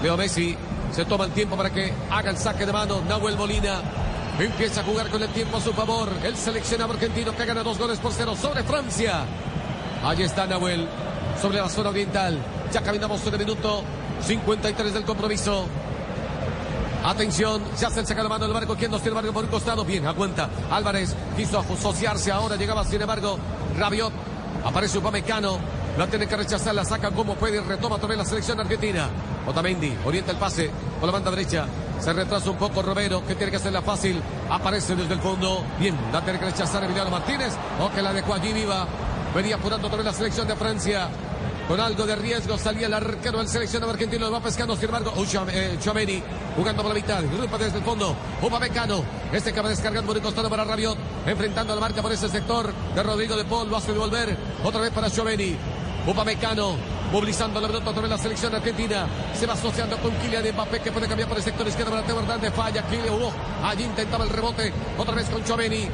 [0.03, 0.55] Leo Messi
[0.93, 3.03] se toma el tiempo para que haga el saque de manos.
[3.05, 3.81] Nahuel Molina
[4.43, 6.09] empieza a jugar con el tiempo a su favor.
[6.23, 9.25] El seleccionado argentino que gana dos goles por cero sobre Francia.
[10.03, 10.87] Allí está Nahuel
[11.41, 12.37] sobre la zona oriental.
[12.71, 13.83] Ya caminamos en el minuto
[14.21, 15.65] 53 del compromiso.
[17.03, 18.75] Atención, se hace el sacado de mano del barco.
[18.75, 19.85] ¿Quién nos tiene barco por un costado?
[19.85, 20.49] Bien, aguanta.
[20.71, 22.55] Álvarez quiso asociarse ahora.
[22.55, 23.37] Llegaba, sin embargo,
[23.77, 24.11] Rabiot.
[24.65, 25.59] Aparece Upamecano.
[25.97, 29.07] La tiene que rechazar, la saca como puede y retoma también la selección argentina.
[29.47, 31.67] Otamendi orienta el pase por la banda derecha.
[31.99, 34.21] Se retrasa un poco Romero, que tiene que hacerla fácil.
[34.49, 35.63] Aparece desde el fondo.
[35.79, 37.53] Bien, la tiene que rechazar Emiliano Martínez.
[37.81, 38.85] O que la dejó allí viva.
[39.33, 41.09] Venía apurando también la selección de Francia.
[41.67, 44.29] Con algo de riesgo salía el arquero del seleccionado argentino.
[44.29, 45.79] Va pescando, sin embargo, Ucham- eh,
[46.55, 47.23] jugando por la mitad.
[47.23, 48.15] Grupa desde el fondo.
[48.41, 49.03] Upamecano.
[49.33, 50.97] Este que va descargando por el costado para Rabiot.
[51.25, 53.67] Enfrentando a la marca por ese sector de Rodrigo de Paul.
[53.69, 54.37] Lo hace devolver.
[54.63, 55.55] Otra vez para Chouameni.
[56.05, 56.75] Upamecano.
[57.11, 59.07] Movilizando la pelota sobre la selección argentina.
[59.37, 62.19] Se va asociando con Kylian Mbappé que puede cambiar por el sector izquierdo para Teo
[62.19, 62.53] Hernández.
[62.53, 63.09] Falla Kylian.
[63.09, 63.31] Oh,
[63.63, 64.73] allí intentaba el rebote.
[64.97, 65.87] Otra vez con Chouameni.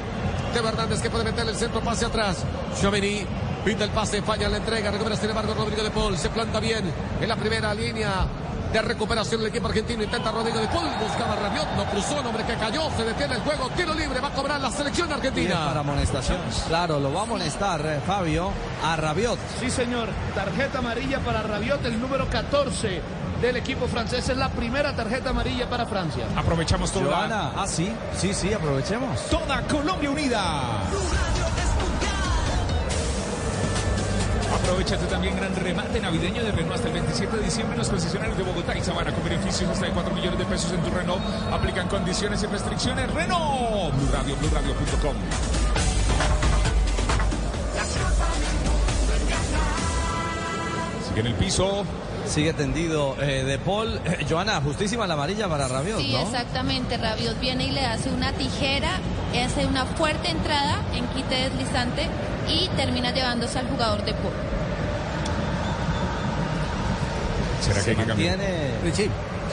[0.53, 2.43] Teo Hernández que puede meter el centro pase atrás.
[2.79, 3.25] Chouameni
[3.63, 6.83] pinta el pase, falla la entrega, recupera sin embargo Rodrigo de Paul, se planta bien
[7.21, 8.25] en la primera línea
[8.71, 12.25] de recuperación del equipo argentino, intenta Rodrigo de Paul, buscaba a Rabiot, no cruzó, el
[12.25, 15.65] hombre que cayó, se detiene el juego, tiro libre, va a cobrar la selección argentina.
[15.65, 16.39] para amonestación.
[16.67, 18.51] Claro, lo va a amonestar eh, Fabio
[18.83, 19.39] a Rabiot.
[19.59, 20.09] Sí, señor.
[20.33, 23.01] Tarjeta amarilla para Rabiot, el número 14
[23.41, 24.29] del equipo francés.
[24.29, 26.25] Es la primera tarjeta amarilla para Francia.
[26.35, 29.19] Aprovechamos toda, Joana, ah, sí, sí, sí, aprovechemos.
[29.29, 30.41] toda Colombia unida.
[34.71, 38.37] Aprovechate también gran remate navideño de Renault hasta el 27 de diciembre en los concesionarios
[38.37, 41.21] de Bogotá y Sabana con beneficios hasta de 4 millones de pesos en tu Renault.
[41.51, 43.13] Aplican condiciones y restricciones.
[43.13, 43.93] Renault.
[43.93, 45.15] Blue Radio, BlueRadio.com.
[51.07, 51.83] Sigue en el piso.
[52.27, 53.99] Sigue tendido eh, de Paul.
[54.05, 56.19] Eh, Joana, justísima la amarilla para Rabiot, Sí, ¿no?
[56.21, 56.95] exactamente.
[56.97, 58.91] Rabiot viene y le hace una tijera,
[59.43, 62.07] hace una fuerte entrada en quite deslizante
[62.47, 64.50] y termina llevándose al jugador de Paul.
[67.61, 68.37] ¿Será que hay que cambiar?
[68.37, 68.79] Tiene...
[68.83, 69.09] Richie,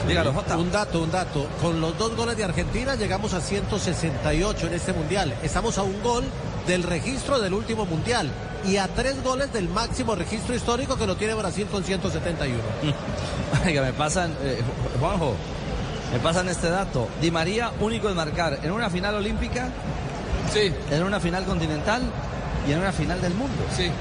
[0.07, 0.57] Dígalo, Jota.
[0.57, 1.47] Un dato, un dato.
[1.61, 5.33] Con los dos goles de Argentina llegamos a 168 en este mundial.
[5.43, 6.23] Estamos a un gol
[6.67, 8.29] del registro del último mundial
[8.65, 12.57] y a tres goles del máximo registro histórico que lo tiene Brasil con 171.
[13.63, 14.61] que me pasan, eh,
[14.99, 15.35] Juanjo,
[16.13, 17.07] me pasan este dato.
[17.21, 19.69] Di María, único en marcar en una final olímpica,
[20.53, 22.01] Sí, en una final continental
[22.67, 23.63] y en una final del mundo.
[23.75, 23.91] sí.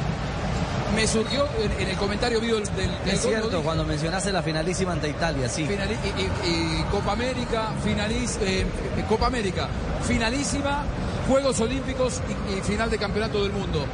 [0.98, 2.64] Me surgió en, en el comentario vivo del,
[3.06, 5.64] Es gol, cierto, cuando mencionaste la finalísima ante Italia, sí.
[5.64, 9.68] Finali- y, y- y Copa América, finaliz, eh, eh, Copa América,
[10.02, 10.84] finalísima,
[11.28, 12.20] Juegos Olímpicos
[12.50, 13.84] y, y final de Campeonato del Mundo.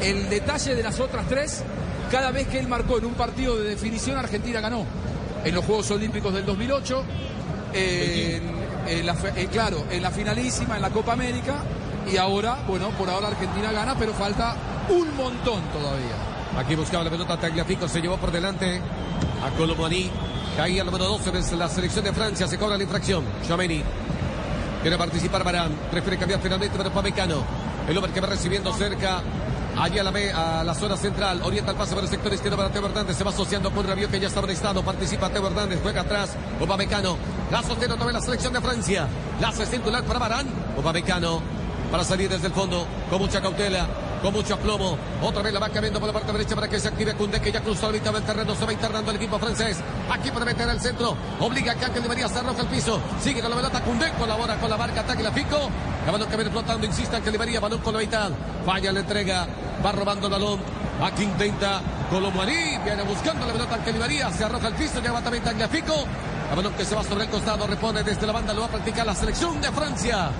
[0.00, 1.62] El detalle de las otras tres,
[2.12, 4.84] cada vez que él marcó en un partido de definición, Argentina ganó.
[5.44, 7.04] En los Juegos Olímpicos del 2008,
[7.72, 8.42] en,
[8.86, 11.56] en la, fe- eh, claro, en la finalísima, en la Copa América.
[12.12, 14.54] Y ahora, bueno, por ahora Argentina gana, pero falta
[14.90, 16.14] un montón todavía.
[16.58, 18.80] Aquí buscaba la pelota Tagliafico, se llevó por delante
[19.44, 20.10] a Colomani.
[20.56, 23.24] Caía el número 12 de la selección de Francia, se cobra la infracción.
[23.46, 23.82] Chameni.
[24.80, 27.42] Quiere participar Barán, prefiere cambiar finalmente para Pamecano.
[27.88, 29.22] El hombre que va recibiendo cerca.
[29.76, 32.70] Allí a la, a la zona central, orienta el pase por el sector izquierdo para
[32.70, 36.02] Teo Hernández, se va asociando con Rabiot que ya está estado, participa Teo Hernández, juega
[36.02, 37.16] atrás, Upamecano,
[37.50, 39.08] la sostiene otra vez la selección de Francia,
[39.40, 40.46] la hace circular para Barán,
[40.78, 41.42] Upamecano,
[41.90, 43.88] para salir desde el fondo, con mucha cautela,
[44.24, 44.96] con mucho aplomo.
[45.22, 47.52] Otra vez la va cambiando por la parte derecha para que se active Cundé, que
[47.52, 48.54] ya cruzó ahorita el terreno.
[48.54, 49.76] Se va internando el equipo francés.
[50.10, 51.14] Aquí para meter al centro.
[51.40, 52.98] Obliga a que María se arroja al piso.
[53.20, 54.10] Sigue con la pelota Cundé.
[54.18, 55.02] Colabora con la barca.
[55.02, 55.68] Ataque la Fico.
[56.06, 56.86] El balón que viene flotando.
[56.86, 57.60] Insiste Di María.
[57.60, 58.30] Balón con la mitad.
[58.64, 59.46] Falla la entrega.
[59.84, 60.60] Va robando el balón.
[61.02, 62.78] Aquí intenta Colomani.
[62.82, 64.30] Viene buscando la pelota Ángel Di María.
[64.32, 65.02] Se arroja al piso.
[65.02, 65.94] Lleva también Tagliafico.
[66.48, 67.66] El balón que se va sobre el costado.
[67.66, 68.54] Repone desde la banda.
[68.54, 70.30] Lo va a practicar la selección de Francia.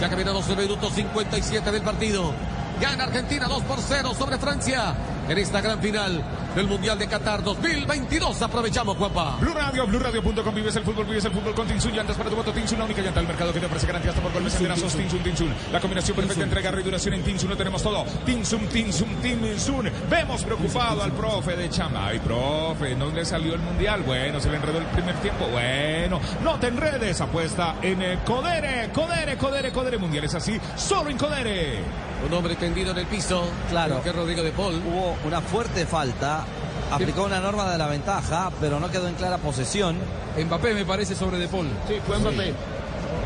[0.00, 2.32] Ya que viene 12 minutos 57 del partido.
[2.80, 4.94] Gana Argentina 2 por 0 sobre Francia
[5.28, 6.22] en esta gran final
[6.54, 8.42] del Mundial de Qatar 2022.
[8.42, 9.36] Aprovechamos, Juanpa.
[9.40, 12.52] Blue Radio, BlueRadio.com, vives el fútbol, vives el fútbol con Tinsun, llantas para tu voto,
[12.52, 15.22] Tinsun, la única llanta del mercado que te ofrece garantía hasta por golpes enterazos, Tinsun,
[15.22, 19.08] Tinsun, la combinación perfecta entre garra y duración en Tinsun, lo tenemos todo, Tinsun, Tinsun,
[19.16, 24.40] Tinsun, vemos preocupado al profe de Chama, ay profe, no le salió el mundial, bueno,
[24.40, 29.72] se le enredó el primer tiempo, bueno, no te enredes, apuesta en Codere, Codere, Codere,
[29.72, 32.13] Codere, mundial es así, solo en Codere.
[32.26, 33.44] Un hombre tendido en el piso.
[33.70, 34.02] Claro.
[34.02, 34.82] Que Rodrigo de Paul.
[34.86, 36.44] Hubo una fuerte falta.
[36.90, 39.96] Aplicó una norma de la ventaja, pero no quedó en clara posesión.
[40.38, 41.68] Mbappé me parece sobre De Paul.
[41.88, 42.54] Sí, fue Mbappé.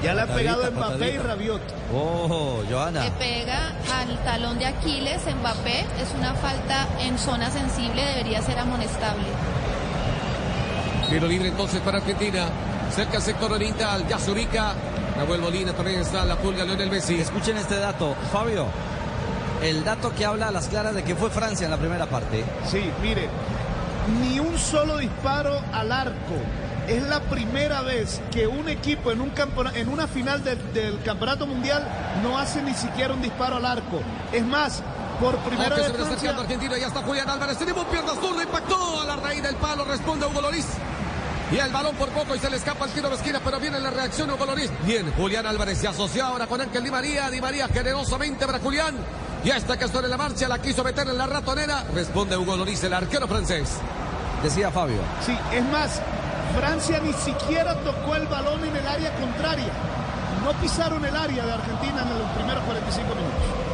[0.03, 1.19] Ya le ha pegado Patadita, Mbappé y.
[1.19, 1.63] Rabiot.
[1.93, 3.05] Oh, Joana.
[3.05, 5.81] Le pega al talón de Aquiles, Mbappé.
[6.01, 9.25] Es una falta en zona sensible, debería ser amonestable.
[11.09, 12.49] Tiro libre entonces para Argentina.
[12.95, 14.07] Cerca al sector oriental.
[14.09, 14.75] Ya se ubica.
[15.19, 17.21] Nahuel Molina también está la pulga Lionel Messi.
[17.21, 18.67] Escuchen este dato, Fabio.
[19.61, 22.45] El dato que habla a las claras de que fue Francia en la primera parte.
[22.71, 23.29] Sí, mire,
[24.21, 26.37] ni un solo disparo al arco.
[26.87, 29.33] Es la primera vez que un equipo en, un
[29.75, 31.83] en una final del, del Campeonato Mundial
[32.23, 34.01] no hace ni siquiera un disparo al arco.
[34.33, 34.83] Es más,
[35.21, 36.31] por primera Aunque vez se Francia...
[36.31, 37.59] Argentina, ya está Julián Álvarez.
[37.59, 40.67] Tenemos pierna zurda, impactó a la raíz del palo, responde Hugo Loris.
[41.51, 43.81] Y el balón por poco y se le escapa el tiro de esquina, pero viene
[43.81, 44.71] la reacción de Hugo Loris.
[44.85, 47.31] Bien, Julián Álvarez se asoció ahora con Ángel Di María.
[47.31, 48.95] Di María generosamente para Julián.
[49.43, 51.85] Y esta que en la marcha la quiso meter en la ratonera.
[51.95, 53.79] Responde Hugo Loris, el arquero francés.
[54.43, 55.01] Decía Fabio.
[55.25, 56.03] Sí, es más,
[56.55, 59.73] Francia ni siquiera tocó el balón en el área contraria.
[60.45, 63.69] No pisaron el área de Argentina en los primeros 45 minutos.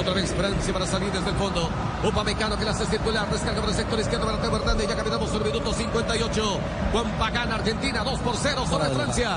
[0.00, 1.68] Otra vez Francia para salir desde el fondo.
[2.04, 3.28] Upamecano que la hace circular.
[3.28, 4.88] Descarga por el sector izquierdo para Teo Hernández.
[4.88, 6.60] Ya caminamos el minuto 58.
[6.92, 9.36] Juan Pagán, Argentina, 2 por 0 sobre Francia.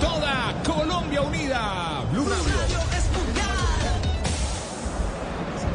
[0.00, 2.02] Toda Colombia unida.
[2.12, 3.16] Blue Radio.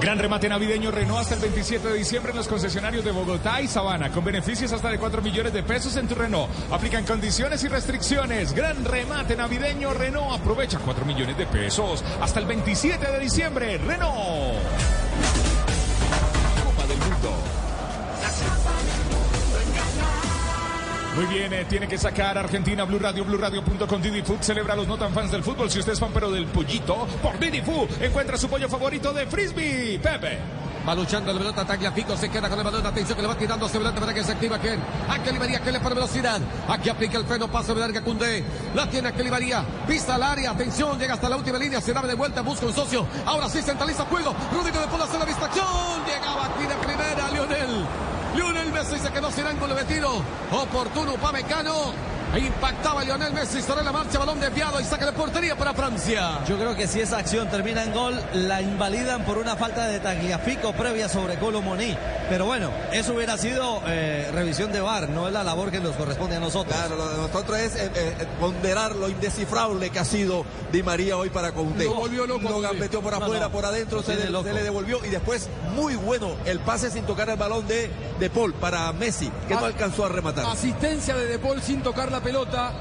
[0.02, 3.68] Gran remate navideño Renault hasta el 27 de diciembre en los concesionarios de Bogotá y
[3.68, 6.50] Sabana, con beneficios hasta de 4 millones de pesos en tu Renault.
[6.72, 8.54] Aplican condiciones y restricciones.
[8.54, 10.40] Gran remate navideño Renault.
[10.40, 13.78] Aprovecha 4 millones de pesos hasta el 27 de diciembre.
[13.78, 15.01] Renault.
[21.22, 24.02] Muy bien, eh, tiene que sacar Argentina Blue Radio, Blue Radio.com.
[24.02, 25.70] Didi Food celebra a los no tan fans del fútbol.
[25.70, 29.28] Si usted es fan pero del pollito, por Didi Food encuentra su pollo favorito de
[29.28, 30.00] frisbee.
[30.00, 30.40] Pepe.
[30.88, 33.68] Va luchando la pelota, Tagliafico se queda con el balón, atención que le va tirando
[33.68, 34.80] hacia adelante para que se activa Ken.
[35.10, 36.42] Ángel Di María que le pone velocidad.
[36.68, 38.44] Aquí aplica el freno, paso de larga Cundé.
[38.74, 41.94] La tiene Ángel Di María, pisa al área, atención, llega hasta la última línea, se
[41.94, 43.06] da de vuelta, busca un socio.
[43.28, 44.34] Ahora sí centraliza juego.
[44.52, 45.68] Rodrigo de Paul hace la distracción.
[46.08, 48.11] Llegaba aquí de primera Lionel.
[48.36, 50.24] Lionel Messi se quedó sin ángulo de tiro.
[50.52, 51.94] Oportuno Pamecano.
[52.38, 56.40] Impactaba Lionel Messi sobre la marcha, balón desviado y saca de portería para Francia.
[56.48, 60.00] Yo creo que si esa acción termina en gol, la invalidan por una falta de
[60.00, 61.96] Tagliafico previa sobre Colo Moni.
[62.30, 65.94] Pero bueno, eso hubiera sido eh, revisión de VAR, no es la labor que nos
[65.98, 66.74] corresponde a nosotros.
[66.74, 71.18] Claro, lo de nosotros es eh, eh, ponderar lo indescifrable que ha sido Di María
[71.18, 71.84] hoy para Conte.
[71.84, 74.46] Lo volvió loco, Lo gambeteó por afuera, no, por adentro, se, le- loco.
[74.48, 78.30] se le devolvió y después muy bueno el pase sin tocar el balón de, de
[78.30, 80.46] Paul para Messi, que no alcanzó a rematar.
[80.46, 82.72] Asistencia de De Paul sin tocar la pelota.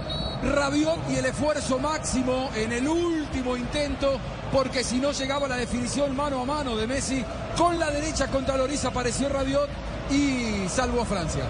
[0.42, 4.18] Rabiot y el esfuerzo máximo en el último intento,
[4.50, 7.22] porque si no llegaba la definición mano a mano de Messi,
[7.58, 9.68] con la derecha contra Loris apareció Rabiot
[10.10, 11.44] y salvó a Francia.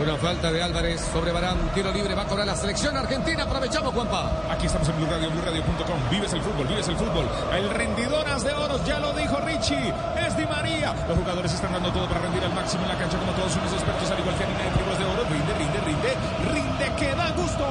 [0.00, 3.42] Una falta de Álvarez sobre Barán, tiro libre, va a cobrar la selección argentina.
[3.42, 4.32] Aprovechamos, Juanpa.
[4.50, 6.10] Aquí estamos en Blue Radio, BlueRadio.com.
[6.10, 7.28] Vives el fútbol, vives el fútbol.
[7.52, 9.92] El rendidoras de oros, ya lo dijo Richie,
[10.26, 10.94] es Di María.
[11.06, 13.72] Los jugadores están dando todo para rendir al máximo en la cancha, como todos unos
[13.74, 15.22] expertos, al igual que Nina de Tribus de Oro.
[15.28, 15.71] Rinde, rinde,
[16.98, 17.66] que da gusto.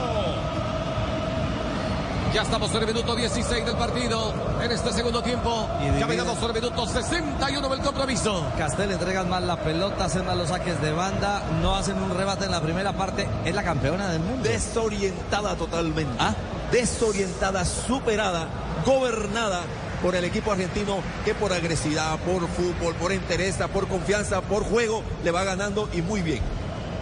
[2.33, 4.33] Ya estamos en el minuto 16 del partido,
[4.63, 5.67] en este segundo tiempo.
[5.99, 8.45] Caminamos por el minuto 61 del compromiso.
[8.57, 12.45] Castel entregan mal la pelota, hacen mal los saques de banda, no hacen un rebate
[12.45, 13.27] en la primera parte.
[13.43, 14.47] Es la campeona del mundo.
[14.47, 16.13] Desorientada totalmente.
[16.19, 16.33] ¿Ah?
[16.71, 18.47] Desorientada, superada,
[18.85, 19.63] gobernada
[20.01, 25.03] por el equipo argentino que por agresividad, por fútbol, por entereza, por confianza, por juego,
[25.25, 26.60] le va ganando y muy bien.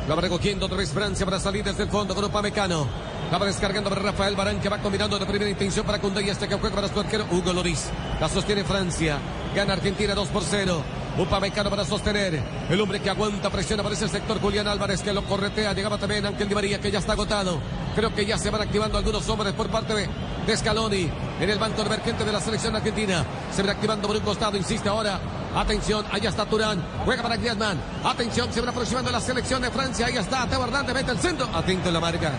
[0.09, 2.87] La va recogiendo otra vez Francia para salir desde el fondo con Upamecano.
[3.31, 6.29] La va descargando para Rafael Barán que va combinando de primera intención para Cundé y
[6.29, 7.91] este que juega para su arquero Hugo Loris.
[8.19, 9.19] La sostiene Francia.
[9.55, 10.81] Gana Argentina 2 por 0.
[11.15, 12.41] Upamecano para sostener.
[12.71, 15.73] El hombre que aguanta presión aparece el sector Julián Álvarez que lo corretea.
[15.73, 17.59] Llegaba también Ángel Di María que ya está agotado.
[17.93, 20.09] Creo que ya se van activando algunos hombres por parte de,
[20.47, 21.07] de Scaloni
[21.39, 23.23] en el banco emergente de la selección argentina.
[23.55, 25.19] Se va activando por un costado, insiste ahora.
[25.55, 26.83] Atención, allá está Turán.
[27.05, 27.79] Juega para Griezmann.
[28.03, 30.05] Atención, se va aproximando la selección de Francia.
[30.05, 31.47] Ahí está Teo Hernández, mete el centro.
[31.53, 32.31] Atento en la marca.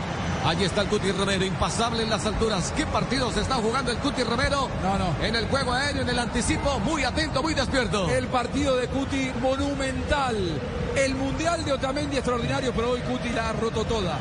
[0.44, 2.72] Allí está el Cuti Romero, impasable en las alturas.
[2.74, 4.70] ¿Qué partido se está jugando el Cuti Romero?
[4.82, 5.14] No, no.
[5.22, 8.08] En el juego aéreo, en el anticipo, muy atento, muy despierto.
[8.08, 10.36] El partido de Cuti monumental.
[10.96, 14.16] El mundial de Otamendi extraordinario, pero hoy Cuti la ha roto toda.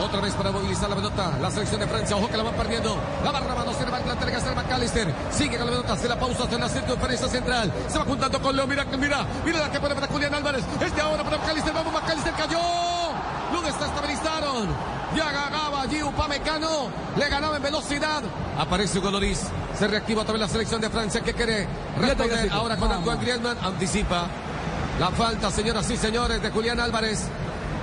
[0.00, 1.38] Otra vez para movilizar la pelota.
[1.40, 2.16] La selección de Francia.
[2.16, 2.96] Ojo que la van perdiendo.
[3.24, 5.14] La barra mano se le va a entrega a McAllister.
[5.30, 5.96] Sigue con la pelota.
[5.96, 7.72] Se la pausa en la circunferencia central.
[7.88, 8.66] Se va juntando con Leo.
[8.66, 9.26] Mira, mira.
[9.44, 10.64] Mira la que pone para Julián Álvarez.
[10.80, 11.72] Este ahora para McAllister.
[11.72, 12.58] Vamos, McAllister cayó.
[13.52, 14.68] Lo estabilizaron.
[15.16, 16.88] Ya ganaba allí Upamecano.
[17.16, 18.22] Le ganaba en velocidad.
[18.58, 19.42] Aparece Hugo Loris.
[19.78, 21.66] Se reactiva también la selección de Francia que quiere
[21.98, 23.58] responder ahora con Antoine Griezmann.
[23.62, 24.26] Anticipa.
[24.98, 27.26] La falta, señoras y señores, de Julián Álvarez.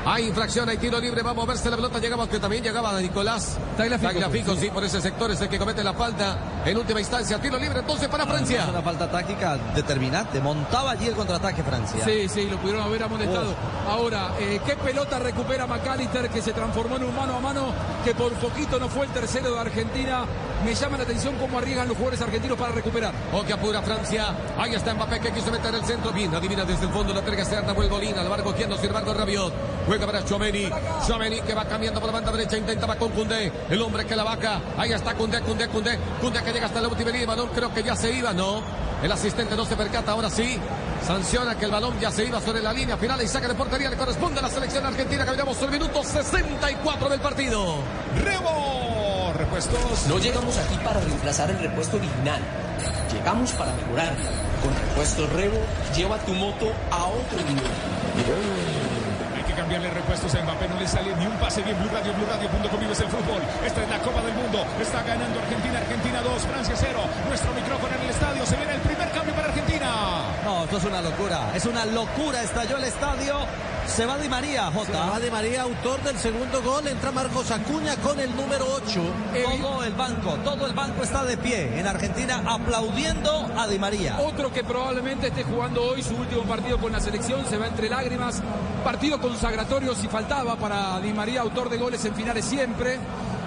[0.05, 3.57] Hay infracción, hay tiro libre, va a moverse la pelota, llegaba que también llegaba Nicolás
[3.77, 6.37] Tagliafico, sí, por ese sector es el que comete la falta.
[6.65, 8.63] En última instancia, tiro libre entonces para Francia.
[8.63, 12.03] Es una falta táctica determinante, montaba allí el contraataque Francia.
[12.03, 13.53] Sí, sí, lo pudieron haber amonestado.
[13.87, 17.73] Ahora, eh, ¿qué pelota recupera McAllister que se transformó en un mano a mano
[18.03, 20.25] que por poquito no fue el tercero de Argentina?
[20.65, 23.13] Me llama la atención cómo arriesgan los jugadores argentinos para recuperar.
[23.33, 24.35] O que apura Francia.
[24.57, 26.11] Ahí está Mbappé que quiso meter el centro.
[26.11, 29.13] Bien, adivina desde el fondo la terga externa, vuelve Bolín, al barco quien sin embargo
[29.13, 29.53] Rabiot.
[29.87, 30.69] Juega para Chomeni.
[31.07, 32.57] Chomeni que va cambiando por la banda derecha.
[32.57, 33.51] Intentaba con Cundé.
[33.69, 34.59] El hombre que la vaca.
[34.77, 35.97] Ahí está Cundé, Cundé, Cundé.
[36.21, 37.27] Cundé que llega hasta la última línea.
[37.27, 38.61] Balón creo que ya se iba, ¿no?
[39.01, 40.11] El asistente no se percata.
[40.11, 40.59] Ahora sí.
[41.05, 43.89] Sanciona que el balón ya se iba sobre la línea final y saca de portería.
[43.89, 45.25] Le corresponde a la selección argentina.
[45.25, 47.75] Caminamos el minuto 64 del partido.
[48.23, 48.98] Rebo.
[49.67, 50.07] Repuestos.
[50.07, 52.41] No llegamos aquí para reemplazar el repuesto original.
[53.11, 54.29] Llegamos para mejorarlo.
[54.63, 55.59] Con repuestos Rebo,
[55.95, 58.79] lleva tu moto a otro nivel
[59.59, 61.77] cambiarle repuestos a Mbappé, no le sale ni un pase bien.
[61.77, 63.41] Blue Radio, Blue Radio.com vives el fútbol.
[63.65, 64.65] Esta es la Copa del Mundo.
[64.81, 66.99] Está ganando Argentina, Argentina 2, Francia 0.
[67.27, 68.45] Nuestro micrófono en el estadio.
[68.45, 69.89] Se viene el primer cambio para Argentina.
[70.45, 71.51] No, esto es una locura.
[71.53, 72.41] Es una locura.
[72.41, 73.35] Estalló el estadio.
[73.89, 75.03] Se va Di María, Jota.
[75.03, 76.87] Se va Di María, autor del segundo gol.
[76.87, 79.01] Entra Marcos Acuña con el número 8.
[79.61, 84.19] Todo el banco, todo el banco está de pie en Argentina aplaudiendo a Di María.
[84.19, 87.45] Otro que probablemente esté jugando hoy su último partido con la selección.
[87.47, 88.41] Se va entre lágrimas.
[88.83, 92.99] Partido consagratorio si faltaba para Di María, autor de goles en finales siempre.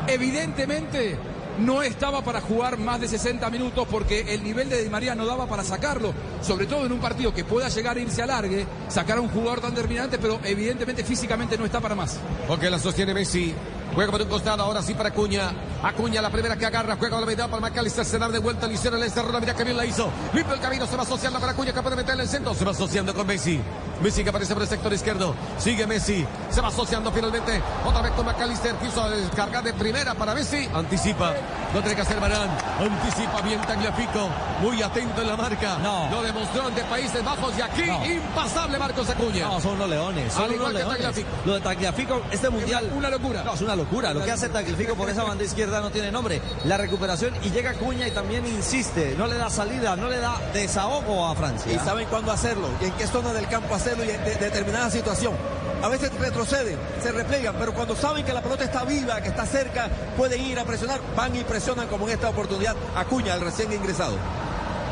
[0.07, 1.19] Evidentemente
[1.59, 5.27] no estaba para jugar más de 60 minutos porque el nivel de Di María no
[5.27, 8.67] daba para sacarlo, sobre todo en un partido que pueda llegar a irse a largue,
[8.89, 12.19] sacar a un jugador tan determinante, pero evidentemente físicamente no está para más.
[12.47, 13.55] Porque la sostiene Messi.
[13.95, 15.53] Juega por un costado, ahora sí para Acuña.
[15.83, 18.75] Acuña, la primera que agarra, juega la mitad para McAllister, se da de vuelta, le
[18.75, 20.11] hicieron el cerro, mira que bien la hizo.
[20.33, 22.71] Limpio el camino, se va asociando con Acuña, capaz de meterle el centro, se va
[22.71, 23.61] asociando con Messi.
[24.03, 28.13] Messi que aparece por el sector izquierdo, sigue Messi, se va asociando finalmente, otra vez
[28.13, 31.33] con McAllister, quiso descargar de primera para Messi, anticipa,
[31.73, 32.51] no tiene que hacer Barán,
[32.81, 34.29] anticipa bien Tagliafico,
[34.61, 36.11] muy atento en la marca, no.
[36.11, 39.47] lo demostró ante Países Bajos y aquí impasable Marcos Acuña.
[39.47, 41.25] No, son unos leones, son unos leones.
[41.45, 42.91] Lo de Tagliafico, este mundial...
[42.97, 43.45] Una locura.
[43.45, 44.13] No, es una locura.
[44.13, 46.43] Lo que hace Tagliafico por esa banda izquierda no tiene nombre.
[46.65, 49.15] La recuperación y llega Cuña y también insiste.
[49.17, 51.73] No le da salida, no le da desahogo a Francia.
[51.73, 55.35] Y saben cuándo hacerlo y en qué zona del campo hacerlo en de, determinada situación.
[55.83, 59.45] A veces retroceden, se replegan, pero cuando saben que la pelota está viva, que está
[59.47, 63.73] cerca, pueden ir a presionar, van y presionan como en esta oportunidad Acuña, el recién
[63.73, 64.17] ingresado.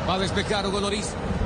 [0.08, 0.80] Va a despejar Hugo.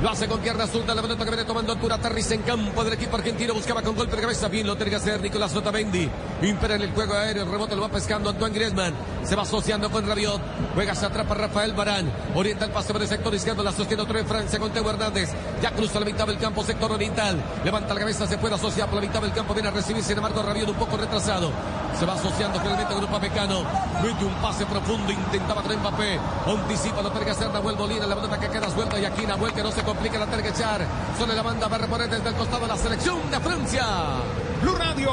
[0.01, 0.93] Lo hace con pierna zurda.
[0.93, 1.95] La pelota que viene tomando altura.
[1.95, 3.53] Aterriza en campo del equipo argentino.
[3.53, 4.47] Buscaba con golpe de cabeza.
[4.49, 6.09] Bien lo tiene que hacer Nicolás Otamendi.
[6.41, 7.43] Impera en el juego aéreo.
[7.43, 8.93] El rebote lo va pescando Antoine Griezmann.
[9.23, 10.41] Se va asociando con Rabiot.
[10.73, 12.11] Juega, se atrapa Rafael Barán.
[12.35, 13.63] Orienta el pase por el sector izquierdo.
[13.63, 15.29] La sostiene otra vez Francia con Teo Hernández.
[15.61, 16.63] Ya cruza la mitad del campo.
[16.63, 17.41] Sector oriental.
[17.63, 18.27] Levanta la cabeza.
[18.27, 19.53] Se puede asociar por la mitad del campo.
[19.53, 20.03] Viene a recibir.
[20.03, 21.51] Sin embargo, Rabiot un poco retrasado.
[21.97, 23.63] Se va asociando finalmente con Grupo Mecano.
[24.03, 25.11] Mete un pase profundo.
[25.11, 26.19] Intentaba traer Mbappé.
[26.45, 27.01] Anticipa.
[27.01, 28.05] Lo tiene que hacer Nahuel Molina.
[28.05, 28.99] La pelota que queda suelta.
[28.99, 30.85] Y aquí Nahuel que no se complica la tiene que echar.
[31.17, 31.67] Solo la manda.
[31.67, 33.85] Va a reponer desde el costado la selección de Francia.
[34.61, 35.11] Blue Radio.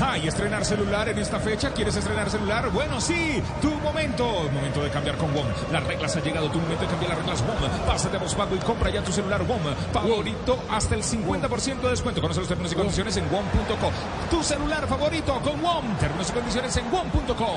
[0.00, 1.70] Ay, estrenar celular en esta fecha.
[1.72, 2.70] ¿Quieres estrenar celular?
[2.70, 4.48] Bueno, sí, tu momento.
[4.52, 5.46] Momento de cambiar con WOM.
[5.72, 6.50] Las reglas ha llegado.
[6.50, 7.86] Tu momento de cambiar las reglas WOM.
[7.86, 9.62] Pásate a Volkswagen y compra ya tu celular WOM.
[9.92, 12.20] Favorito hasta el 50% de descuento.
[12.20, 13.90] Conoce los términos y condiciones en WOM.co.
[14.30, 15.96] Tu celular favorito con WOM.
[15.98, 17.48] Términos y condiciones en WOM.co.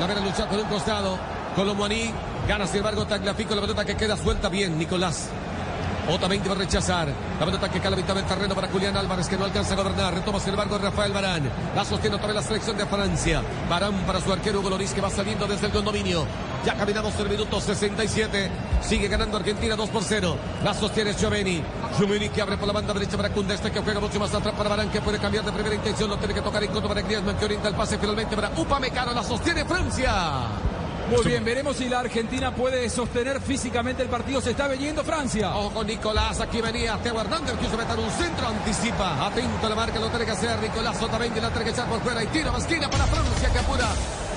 [0.00, 1.18] La vera luchar por un costado.
[1.56, 2.12] Colomboaní
[2.48, 3.54] gana, sin embargo, Tagliafico.
[3.54, 5.30] La pelota que queda suelta bien, Nicolás.
[6.08, 7.08] Otamendi va a rechazar.
[7.38, 10.14] La pelota que cala mitad del terreno para Julián Álvarez, que no alcanza a gobernar.
[10.14, 11.50] Retoma, sin embargo, Rafael Barán.
[11.74, 13.42] La sostiene otra vez la selección de Francia.
[13.68, 16.26] Barán para su arquero Hugo Loris, que va saliendo desde el condominio.
[16.64, 18.50] Ya caminamos el minuto 67.
[18.82, 20.36] Sigue ganando Argentina 2 por 0.
[20.64, 21.62] La sostiene Gioveni.
[21.96, 24.68] Gioveni que abre por la banda derecha para Cundeste, que juega mucho más atrás para
[24.68, 26.10] Barán, que puede cambiar de primera intención.
[26.10, 29.12] Lo tiene que tocar en contra para Griezmann, que orienta el pase finalmente para Upamecano.
[29.12, 30.69] La sostiene Francia.
[31.10, 34.40] Muy bien, veremos si la Argentina puede sostener físicamente el partido.
[34.40, 35.56] Se está veniendo Francia.
[35.56, 39.26] Ojo con Nicolás, aquí venía Teo Hernández, quiso meter un centro, anticipa.
[39.26, 42.00] Atento a la marca, lo tiene que hacer Nicolás Otamendi, la tiene que echar por
[42.00, 43.88] fuera y tira esquina para Francia que apura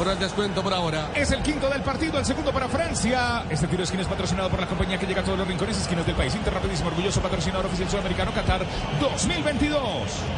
[0.04, 1.12] por el descuento por ahora.
[1.16, 3.46] Es el quinto del partido, el segundo para Francia.
[3.50, 5.78] Este tiro de esquina es patrocinado por la compañía que llega a todos los rincones
[5.78, 6.36] y esquinas del país.
[6.36, 8.66] Inter rapidísimo, orgulloso patrocinador oficial sudamericano Qatar
[9.00, 9.82] 2022.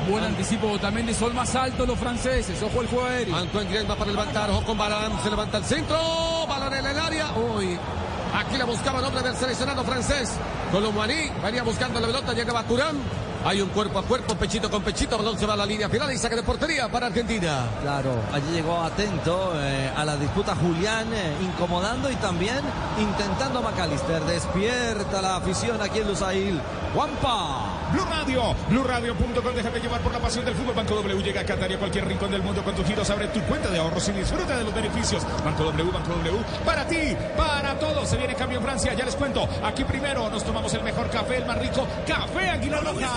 [0.08, 2.62] Buen anticipo Otamendi, son más altos los franceses.
[2.62, 3.36] Ojo el juego aéreo.
[3.36, 5.98] Antoine Griezmann para levantar, ojo con Barán, se levanta el centro,
[6.48, 7.32] balón en el área.
[7.36, 7.76] Uy,
[8.36, 10.32] aquí la buscaba el hombre del seleccionado francés.
[10.72, 12.98] Colomboaní venía buscando la pelota, llegaba Turán.
[13.46, 16.12] Hay un cuerpo a cuerpo, pechito con pechito, balón se va a la línea final
[16.12, 17.70] y saque de portería para Argentina.
[17.84, 22.58] Claro, allí llegó atento eh, a la disputa Julián, eh, incomodando y también
[23.00, 24.24] intentando McAllister.
[24.24, 26.60] Despierta la afición aquí en Lusail.
[26.96, 27.75] Juanpa.
[27.96, 30.76] Blue Radio, BlueRadio.com, déjate llevar por la pasión del fútbol.
[30.76, 33.10] Banco W llega a Qatar y a cualquier rincón del mundo con tus giros.
[33.10, 35.26] Abre tu cuenta de ahorros y disfruta de los beneficios.
[35.46, 38.10] Banco W, Banco W, para ti, para todos.
[38.10, 39.48] Se viene cambio en Francia, ya les cuento.
[39.64, 43.10] Aquí primero nos tomamos el mejor café, el más rico, Café Águila Roja.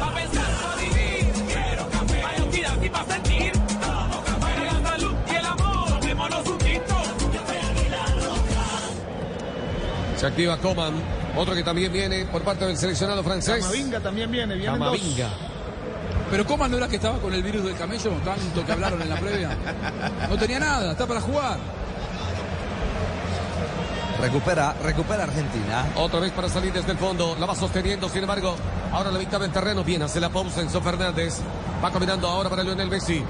[0.00, 2.20] Pa' pensar, pa' vivir, quiero café.
[2.20, 3.52] Para actividad y para sentir.
[3.52, 4.40] Tomo café.
[4.40, 5.88] Para la salud y el amor.
[6.00, 6.94] Tomémonos un tinto.
[7.32, 8.04] Café Águila
[10.16, 10.94] Se activa Coman,
[11.36, 13.60] otro que también viene por parte del seleccionado francés.
[13.60, 14.96] Camavinga también viene, vienen dos.
[14.96, 15.28] Camavinga.
[16.30, 19.08] Pero Coman no era que estaba con el virus del camello, tanto que hablaron en
[19.08, 19.56] la previa.
[20.28, 21.58] No tenía nada, está para jugar.
[24.20, 25.86] Recupera, recupera Argentina.
[25.96, 27.36] Otra vez para salir desde el fondo.
[27.38, 28.56] La va sosteniendo, sin embargo.
[28.92, 29.84] Ahora la mitad del terreno.
[29.84, 31.40] Bien, hace la pausa Enzo Fernández.
[31.84, 33.22] Va caminando ahora para Lionel Messi.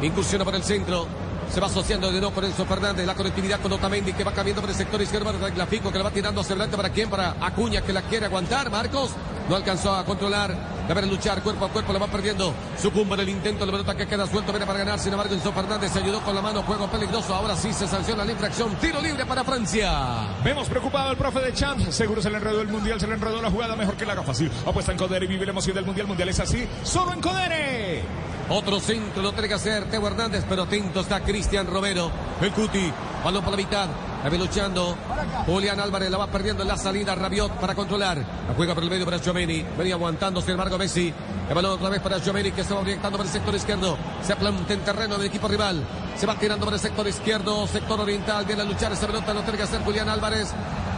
[0.00, 1.06] Incursiona por el centro.
[1.52, 3.06] Se va asociando de nuevo con Enzo Fernández.
[3.06, 6.04] La conectividad con Otamendi que va cambiando por el sector izquierdo para Tagliafico que la
[6.04, 6.76] va tirando hacia adelante.
[6.76, 7.08] ¿Para quién?
[7.08, 8.70] Para Acuña que la quiere aguantar.
[8.70, 9.10] Marcos
[9.48, 10.76] no alcanzó a controlar.
[10.86, 11.92] Debe luchar cuerpo a cuerpo.
[11.92, 12.52] La va perdiendo.
[12.80, 13.64] Sucumbe en el intento.
[13.64, 14.52] La pelota que queda suelto.
[14.52, 14.98] Viene para ganar.
[14.98, 16.62] Sin embargo, Enzo Fernández se ayudó con la mano.
[16.62, 17.34] Juego peligroso.
[17.34, 18.74] Ahora sí se sanciona la infracción.
[18.76, 20.28] Tiro libre para Francia.
[20.44, 21.94] Vemos preocupado al profe de Champs.
[21.94, 23.76] Seguro se le enredó el mundial, se le enredó la jugada.
[23.76, 24.50] Mejor que la haga fácil.
[24.66, 26.06] Apuesta en Codere y vive la emoción del mundial.
[26.06, 26.68] Mundial es así.
[26.82, 28.35] Solo en Codere.
[28.48, 32.10] Otro centro lo tiene que hacer Teo Hernández, pero atento está Cristian Romero.
[32.40, 32.92] El Cuti,
[33.24, 33.88] balón por la mitad.
[34.22, 34.96] La luchando.
[35.46, 37.14] Julián Álvarez la va perdiendo en la salida.
[37.14, 38.18] Rabiot para controlar.
[38.18, 39.64] La juega por el medio para Gioveni.
[39.78, 41.14] Venía aguantando, sin embargo, Messi.
[41.48, 43.96] El balón otra vez para Gioveni que se va orientando por el sector izquierdo.
[44.22, 45.80] Se planta en terreno del equipo rival.
[46.16, 48.44] Se va tirando por el sector izquierdo, sector oriental.
[48.46, 49.32] Viene a luchar esa pelota.
[49.32, 50.52] Lo tiene que hacer Julián Álvarez.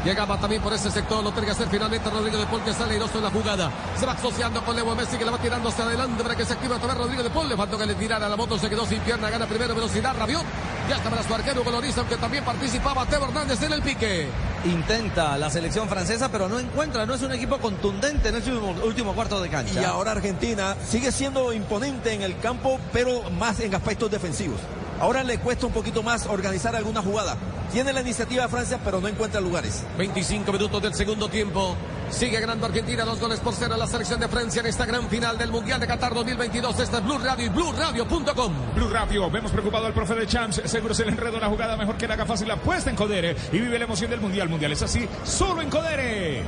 [0.09, 2.95] Llegaba también por ese sector, lo tiene que hacer finalmente Rodrigo de Paul que sale
[2.95, 3.71] airoso en la jugada.
[3.95, 6.55] Se va asociando con Leo Messi que la va tirando hacia adelante para que se
[6.55, 7.47] active otra vez Rodrigo de Paul.
[7.47, 10.47] Le faltó que le tirara la moto, se quedó sin pierna, gana primero velocidad, Rabiot.
[10.89, 14.29] Ya está para su arquero Coloriza, aunque también participaba Teo Hernández en el pique.
[14.65, 18.87] Intenta la selección francesa, pero no encuentra, no es un equipo contundente en el último,
[18.87, 19.79] último cuarto de cancha.
[19.79, 24.59] Y ahora Argentina sigue siendo imponente en el campo, pero más en aspectos defensivos.
[25.01, 27.37] Ahora le cuesta un poquito más organizar alguna jugada.
[27.73, 29.85] Tiene la iniciativa de Francia, pero no encuentra lugares.
[29.97, 31.77] 25 minutos del segundo tiempo.
[32.11, 35.09] Sigue ganando Argentina dos goles por cero a la selección de Francia en esta gran
[35.09, 36.81] final del Mundial de Qatar 2022.
[36.81, 38.53] Esta es Blue Radio y BlueRadio.com.
[38.75, 40.63] Blue Radio, vemos preocupado al profe de Champs.
[40.65, 42.51] Seguro se le enredó la jugada mejor que la haga fácil.
[42.51, 44.49] Apuesta en Codere y vive la emoción del Mundial.
[44.49, 46.43] Mundial es así, solo en Codere.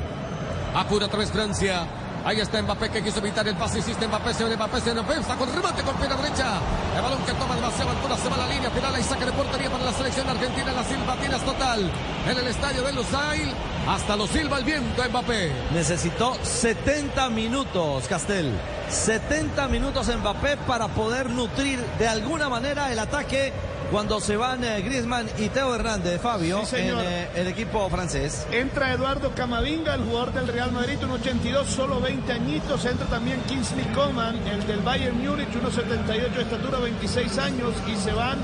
[0.74, 1.86] Apura otra vez Francia.
[2.24, 3.78] Ahí está Mbappé que quiso evitar el pase.
[3.78, 6.60] Insiste Mbappé, se ve Mbappé, se está con remate con pierna derecha.
[6.94, 9.00] El balón que toma demasiado altura se va a la línea final.
[9.00, 10.72] y saque de portería para la selección argentina.
[10.72, 11.90] La silbatinas total
[12.28, 13.54] en el estadio de Lusail.
[13.88, 15.52] Hasta lo silba el viento Mbappé.
[15.72, 18.52] Necesitó 70 minutos, Castel.
[18.90, 23.52] 70 minutos Mbappé para poder nutrir de alguna manera el ataque
[23.90, 28.46] cuando se van eh, Griezmann y Teo Hernández, Fabio, Sí, en eh, el equipo francés.
[28.52, 32.84] Entra Eduardo Camavinga, el jugador del Real Madrid, un 82, solo 20 añitos.
[32.84, 37.74] Entra también Kingsley Coman, el del Bayern Múnich, 1,78 de estatura, 26 años.
[37.86, 38.38] Y se van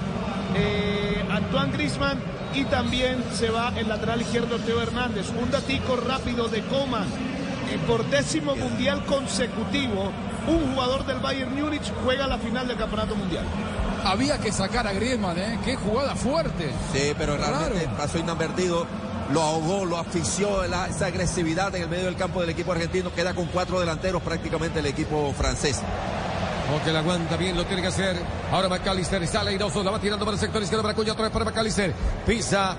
[0.54, 2.18] eh, Antoine Griezmann
[2.54, 5.30] y también se va el lateral izquierdo Teo Hernández.
[5.30, 7.06] Un datico rápido de Coman.
[7.70, 10.12] Eh, por décimo mundial consecutivo
[10.46, 13.44] un jugador del Bayern Múnich juega la final del Campeonato Mundial.
[14.06, 15.58] Había que sacar a Griezmann, ¿eh?
[15.64, 16.70] Qué jugada fuerte.
[16.92, 17.96] Sí, pero realmente Raro.
[17.96, 18.86] pasó inadvertido.
[19.32, 23.12] Lo ahogó, lo asfixió la- esa agresividad en el medio del campo del equipo argentino.
[23.12, 25.80] Queda con cuatro delanteros prácticamente el equipo francés.
[26.70, 28.16] Porque la aguanta bien, lo tiene que hacer.
[28.52, 31.32] Ahora McAllister sale airoso, la va tirando por el sector izquierdo para Acuña, otra vez
[31.32, 31.92] para McAllister.
[32.24, 32.76] Pisa.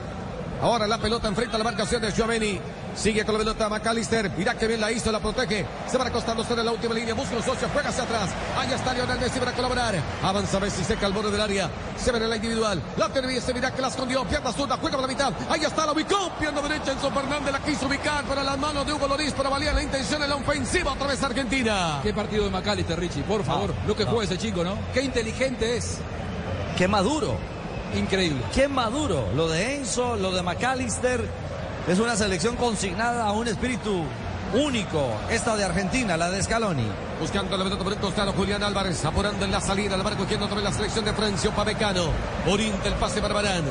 [0.61, 2.59] Ahora la pelota enfrenta a la marcación de Giovanni.
[2.97, 4.31] Sigue con la pelota McAllister.
[4.35, 5.65] Mira que bien la hizo, la protege.
[5.87, 7.13] Se va acostándose en la última línea.
[7.13, 8.29] Busca un socio, juega hacia atrás.
[8.57, 9.93] Ahí está Lionel Messi para colaborar.
[10.23, 11.69] Avanza Messi, seca al borde del área.
[11.95, 12.81] Se ve en la individual.
[12.97, 14.25] La bien, se mira que la escondió.
[14.25, 15.31] Pierna zurda, juega por la mitad.
[15.47, 16.31] Ahí está, la ubicó.
[16.39, 19.33] Pierna derecha, Enzo Fernández la quiso ubicar para las manos de Hugo Loris.
[19.37, 20.93] Pero valía la intención en la ofensiva.
[20.93, 21.99] Otra vez Argentina.
[22.01, 23.75] Qué partido de McAllister, Richie, por favor.
[23.85, 24.75] lo que juega ese chico, ¿no?
[24.91, 25.99] Qué inteligente es.
[26.75, 27.37] Qué maduro.
[27.95, 28.41] Increíble.
[28.53, 29.29] Qué maduro.
[29.35, 31.46] Lo de Enzo, lo de McAllister.
[31.87, 34.03] Es una selección consignada a un espíritu
[34.53, 35.09] único.
[35.29, 36.85] Esta de Argentina, la de Scaloni.
[37.17, 40.47] Buscando la pelota por el costado, Julián Álvarez, apurando en la salida, la marca cogiendo
[40.47, 42.09] otra vez la selección de Francia, Upamecano,
[42.45, 43.63] orienta el pase para Barán,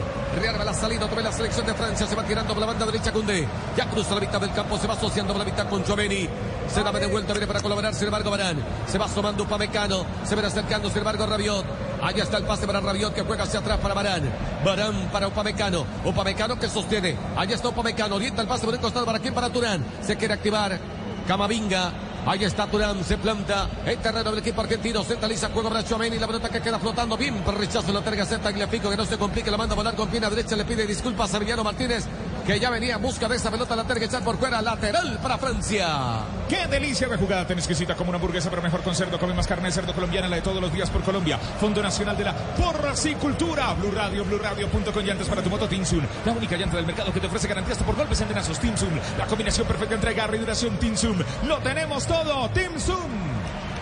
[0.65, 3.13] la salida, otra vez la selección de Francia, se va tirando por la banda derecha
[3.13, 6.29] Cundé, ya cruza la mitad del campo, se va asociando por la mitad con Gioveni,
[6.69, 8.57] se da de vuelta, viene para colaborar, sin embargo Barán,
[8.87, 11.65] se va asomando Upamecano, se viene acercando, sin embargo Rabiot,
[12.03, 14.23] allá está el pase para Rabiot que juega hacia atrás para Barán,
[14.65, 19.07] Barán para Upamecano, Upamecano que sostiene, allá está Upamecano, orienta el pase por el costado,
[19.07, 19.35] ¿para quién?
[19.35, 20.79] Para Turán, se quiere activar,
[21.27, 21.93] Camavinga.
[22.27, 23.69] Ahí está Turán, se planta.
[23.87, 27.41] El terreno del equipo argentino, centraliza juego para Chouameni, la pelota que queda flotando, bien
[27.47, 30.29] rechazo la terga Z Tagliafico, que no se complique, la manda a volar con pierna
[30.29, 32.05] derecha, le pide disculpas a Emiliano Martínez,
[32.47, 35.37] que ya venía en busca de esa pelota, la terga echar por fuera, lateral para
[35.37, 36.21] Francia.
[36.49, 39.19] ¡Qué delicia de jugada tan exquisita como una hamburguesa, pero mejor con cerdo!
[39.19, 41.39] Come más carne de cerdo colombiana, la de todos los días por Colombia.
[41.39, 43.75] Fondo Nacional de la Porracicultura.
[43.75, 46.07] Blue Radio, Blue Radio.com llantas para tu moto Tinsun.
[46.25, 48.61] La única llanta del mercado que te ofrece garantía hasta por golpes en denazos.
[48.61, 49.01] Tinsun.
[49.19, 51.25] La combinación perfecta entre agarre y duración Tinsun.
[51.49, 52.49] ¡Lo tenemos todo!
[52.51, 53.11] ¡Tinsun!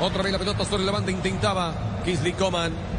[0.01, 1.75] Otra vez la pelota sobre la banda intentaba
[2.05, 2.94] Kingsley Coman.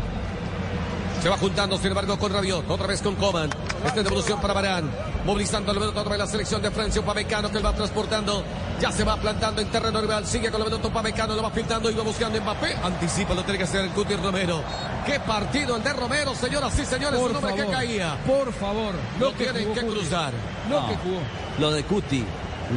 [1.26, 2.70] Se va juntando, sin embargo, con Rabiot.
[2.70, 3.50] Otra vez con Coman.
[3.84, 4.92] Esta devolución para Barán.
[5.26, 7.02] Movilizando la pelota otra vez la selección de Francia.
[7.02, 8.44] Upamecano que él va transportando.
[8.80, 10.28] Ya se va plantando en terreno rival.
[10.28, 11.34] Sigue con la pelota Upamecano.
[11.34, 12.76] Lo va filtrando y va buscando Mbappé.
[12.84, 14.62] Anticipa, lo tiene que hacer el Cuti Romero.
[15.04, 17.20] ¡Qué partido el de Romero, señoras y señores!
[17.20, 18.18] Por un hombre favor, que caía.
[18.24, 18.94] Por favor.
[19.20, 19.94] Lo que tienen que Cuti.
[19.96, 20.32] cruzar.
[20.70, 20.88] Lo No.
[20.90, 21.20] que jugó.
[21.58, 22.24] Lo de Cuti,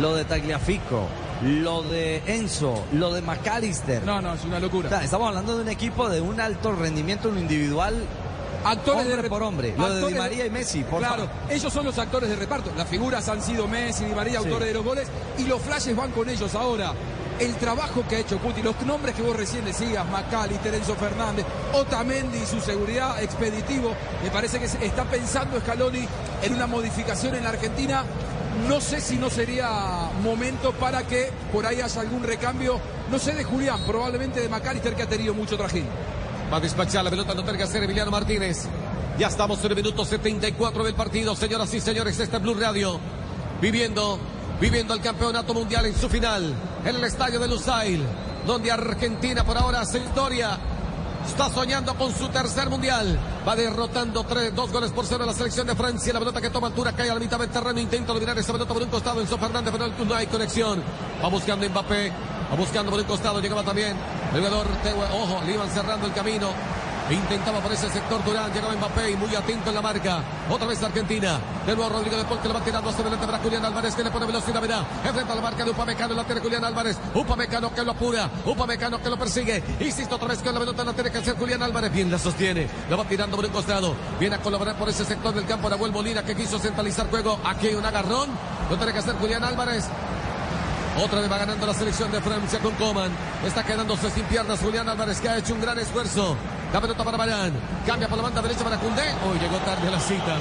[0.00, 1.06] lo de Tagliafico,
[1.42, 4.02] lo de Enzo, lo de McAllister.
[4.04, 4.88] No, no, es una locura.
[4.88, 7.94] O sea, estamos hablando de un equipo de un alto rendimiento en lo individual.
[8.64, 9.74] Actores hombre de por hombre.
[9.76, 11.30] Lo de Di María y Messi, por Claro, favor.
[11.50, 12.70] ellos son los actores de reparto.
[12.76, 14.46] Las figuras han sido Messi, Di María, Sí.
[14.46, 15.08] autores de los goles,
[15.38, 16.92] y los flashes van con ellos ahora.
[17.38, 21.46] El trabajo que ha hecho Cuti, los nombres que vos recién decías, Macalister, Enzo Fernández,
[21.72, 23.94] Otamendi y su seguridad expeditivo,
[24.24, 26.04] me parece que está pensando Scaloni
[26.42, 28.02] en una modificación en la Argentina.
[28.68, 29.70] No sé si no sería
[30.20, 34.96] momento para que por ahí haya algún recambio, no sé de Julián, probablemente de Macalister
[34.96, 35.86] que ha tenido mucho trajín.
[36.52, 38.66] Va a despachar la pelota, no que hacer Emiliano Martínez.
[39.18, 42.98] Ya estamos en el minuto 74 del partido, señoras y señores, este es Blue Radio.
[43.60, 44.18] Viviendo,
[44.58, 46.54] viviendo el campeonato mundial en su final,
[46.86, 48.02] en el estadio de Lusail,
[48.46, 50.58] donde Argentina por ahora hace historia.
[51.26, 53.18] Está soñando con su tercer mundial.
[53.46, 56.14] Va derrotando tres, dos goles por cero a la selección de Francia.
[56.14, 57.78] La pelota que toma altura cae a la mitad del terreno.
[57.78, 59.20] Intenta dominar esa pelota por un costado.
[59.20, 60.82] Enzo Fernández, pero no hay conexión.
[61.22, 62.10] Va buscando Mbappé.
[62.50, 63.40] Va buscando por un costado.
[63.40, 63.94] Llegaba también
[64.34, 64.66] el jugador.
[65.12, 66.48] Ojo, le iban cerrando el camino.
[67.10, 70.22] Intentaba por ese sector Durán, llegaba Mbappé y muy atento en la marca.
[70.50, 71.40] Otra vez Argentina.
[71.66, 74.04] De nuevo Rodrigo de Paul que lo va tirando hacia adelante para Julián Álvarez que
[74.04, 74.84] le pone velocidad, verá.
[75.02, 76.98] Enfrenta la marca de Upamecano, la tiene Julián Álvarez.
[77.14, 78.28] Upamecano que lo apura.
[78.44, 79.62] Upamecano que lo persigue.
[79.80, 81.90] Insisto otra vez con la pelota la tiene que hacer Julián Álvarez.
[81.90, 82.68] Bien la sostiene.
[82.90, 83.94] La va tirando por un costado.
[84.20, 87.38] Viene a colaborar por ese sector del campo Nahuel Molina que quiso centralizar juego.
[87.42, 88.28] Aquí hay un agarrón.
[88.68, 89.88] Lo tiene que hacer Julián Álvarez.
[91.02, 93.10] Otra vez va ganando la selección de Francia con Coman.
[93.46, 96.36] Está quedándose sin piernas Julián Álvarez que ha hecho un gran esfuerzo.
[96.72, 97.52] La pelota para Barán.
[97.86, 99.02] Cambia por la banda derecha para Cundé.
[99.30, 100.36] Hoy llegó tarde a la cita.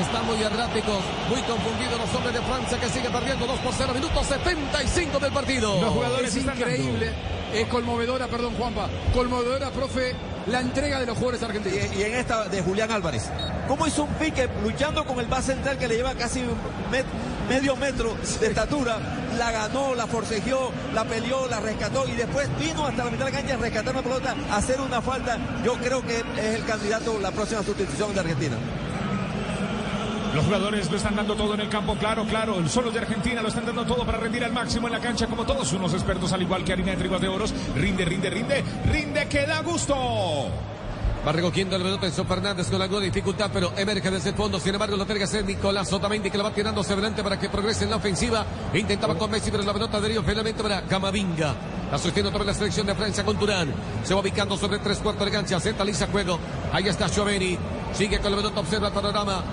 [0.00, 0.98] Están muy erráticos,
[1.28, 3.92] muy confundidos los hombres de Francia que sigue perdiendo 2 por 0.
[3.94, 5.80] Minuto 75 del partido.
[5.80, 7.12] Los jugadores Es están increíble.
[7.52, 10.14] Es conmovedora, perdón Juanpa, conmovedora, profe,
[10.46, 11.78] la entrega de los jugadores argentinos.
[11.96, 13.30] Y, y en esta de Julián Álvarez.
[13.66, 16.50] ¿Cómo hizo un pique luchando con el base central que le lleva casi un
[16.92, 17.04] met-
[17.48, 18.98] medio metro de estatura?
[19.38, 23.30] La ganó, la forcejeó, la peleó, la rescató y después vino hasta la mitad de
[23.30, 25.38] la cancha a rescatar una pelota, a hacer una falta.
[25.64, 28.56] Yo creo que es el candidato, la próxima sustitución de Argentina.
[30.34, 32.68] Los jugadores lo están dando todo en el campo, claro, claro.
[32.68, 35.44] Solo de Argentina lo están dando todo para rendir al máximo en la cancha, como
[35.44, 37.54] todos unos expertos, al igual que harina de trigos de oros.
[37.74, 39.96] Rinde, rinde, rinde, rinde, que da gusto.
[41.28, 44.58] Va recogiendo el pelota Enzo Fernández con alguna dificultad, pero emerge desde el fondo.
[44.58, 47.50] Sin embargo, lo que hacer Nicolás Otamendi, que lo va tirando hacia adelante para que
[47.50, 48.46] progrese en la ofensiva.
[48.72, 51.54] Intentaba con Messi, pero la pelota deriva finalmente para Camavinga.
[51.92, 53.74] La sostiene otra vez la selección de Francia con Turán.
[54.04, 55.60] Se va ubicando sobre tres cuartos de cancha.
[55.60, 56.38] Centraliza juego.
[56.72, 57.58] Ahí está Gioveni.
[57.92, 59.44] Sigue con la pelota, observa el panorama.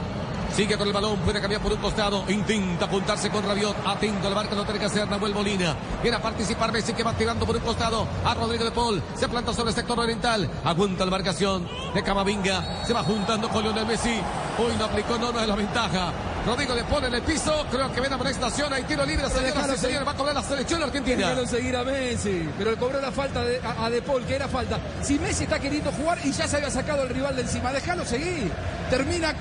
[0.55, 2.23] Sigue con el balón, puede cambiar por un costado.
[2.29, 3.75] Intenta apuntarse con Rabiot.
[3.85, 5.75] Atento, la marca lo tiene que hacer Nahuel Molina.
[6.01, 9.03] Viene a participar Messi que va tirando por un costado a Rodrigo de Paul.
[9.15, 10.49] Se planta sobre el sector oriental.
[10.63, 12.85] Aguanta la marcación de Camavinga.
[12.85, 14.17] Se va juntando con Lionel Messi.
[14.57, 16.13] Hoy no aplicó, no, no es la ventaja.
[16.45, 17.65] Rodrigo de Paul en el piso.
[17.69, 18.71] Creo que viene a estación.
[18.71, 19.27] Hay tiro libre.
[19.29, 21.17] Señoras y señores, va a cobrar la selección argentina.
[21.17, 24.35] Déjalo seguir a Messi, pero le cobró la falta de- a, a De Paul, que
[24.35, 24.79] era falta.
[25.01, 28.05] Si Messi está queriendo jugar y ya se había sacado el rival de encima, déjalo
[28.05, 28.49] seguir.
[28.89, 29.33] Termina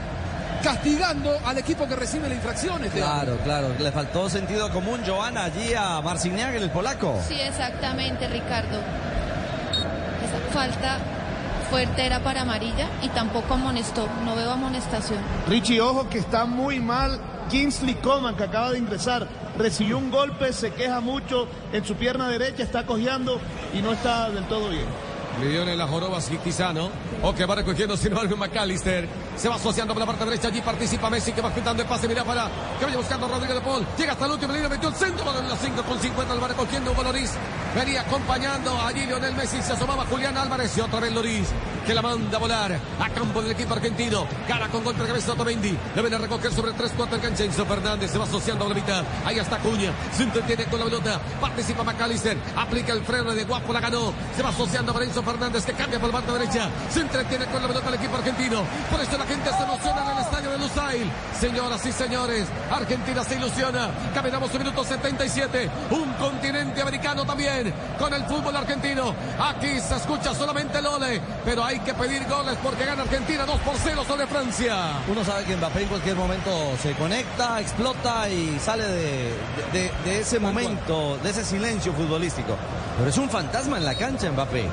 [0.64, 2.82] castigando al equipo que recibe la infracción.
[2.82, 3.74] este Claro, claro.
[3.78, 7.20] Le faltó sentido común, Joana, allí a Marciniak, el polaco.
[7.28, 8.78] Sí, exactamente, Ricardo.
[10.24, 10.98] Esa falta
[11.70, 14.08] fuerte era para amarilla y tampoco amonestó.
[14.24, 15.18] No veo amonestación.
[15.48, 17.20] Richie, ojo que está muy mal
[17.50, 19.28] Kingsley Coman, que acaba de ingresar.
[19.58, 23.38] Recibió un golpe, se queja mucho en su pierna derecha, está cojeando
[23.74, 24.86] y no está del todo bien.
[25.40, 26.90] Le dio en la joroba Quizano.
[27.22, 29.08] O que va recogiendo sin embargo McAllister.
[29.36, 30.48] Se va asociando por la parte derecha.
[30.48, 32.08] Allí participa Messi que va juntando el pase.
[32.08, 32.48] Mira para
[32.78, 33.86] que vaya buscando a Rodrigo de Paul.
[33.98, 34.68] Llega hasta el último línea.
[34.68, 35.24] Metió el centro.
[35.24, 36.34] Balón en la 5 con 50.
[36.34, 37.32] Lo va recogiendo Hugo Loris.
[37.74, 39.60] Venía acompañando allí Lionel Messi.
[39.62, 40.76] Se asomaba Julián Álvarez.
[40.76, 41.48] Y otra vez Loris
[41.86, 44.26] que la manda a volar a campo del equipo argentino.
[44.48, 45.76] Cara con golpe de cabeza Otamendi.
[45.94, 47.44] Le viene a recoger sobre 3 4 el cancha.
[47.64, 49.04] Fernández se va asociando a la mitad.
[49.24, 49.92] Ahí está Cuña.
[50.12, 51.20] Se entretiene con la pelota.
[51.40, 52.36] Participa McAllister.
[52.56, 53.72] Aplica el freno de guapo.
[53.72, 54.12] La ganó.
[54.36, 56.70] Se va asociando a Enzo Fernández que cambia por la parte derecha.
[56.90, 58.62] Se entretiene con la pelota el equipo argentino.
[58.90, 61.10] Por eso la gente se emociona en el estadio de Lusail.
[61.40, 63.90] Señoras y señores, Argentina se ilusiona.
[64.14, 65.70] Caminamos el minuto 77.
[65.90, 69.14] Un continente americano también con el fútbol argentino.
[69.38, 73.60] Aquí se escucha solamente el ole, pero hay que pedir goles porque gana Argentina 2
[73.60, 74.76] por 0 sobre Francia.
[75.08, 76.50] Uno sabe que Mbappé en cualquier momento
[76.82, 79.34] se conecta, explota y sale de,
[79.72, 82.56] de- de ese momento, de ese silencio futbolístico.
[82.98, 84.68] Pero es un fantasma en la cancha Mbappé.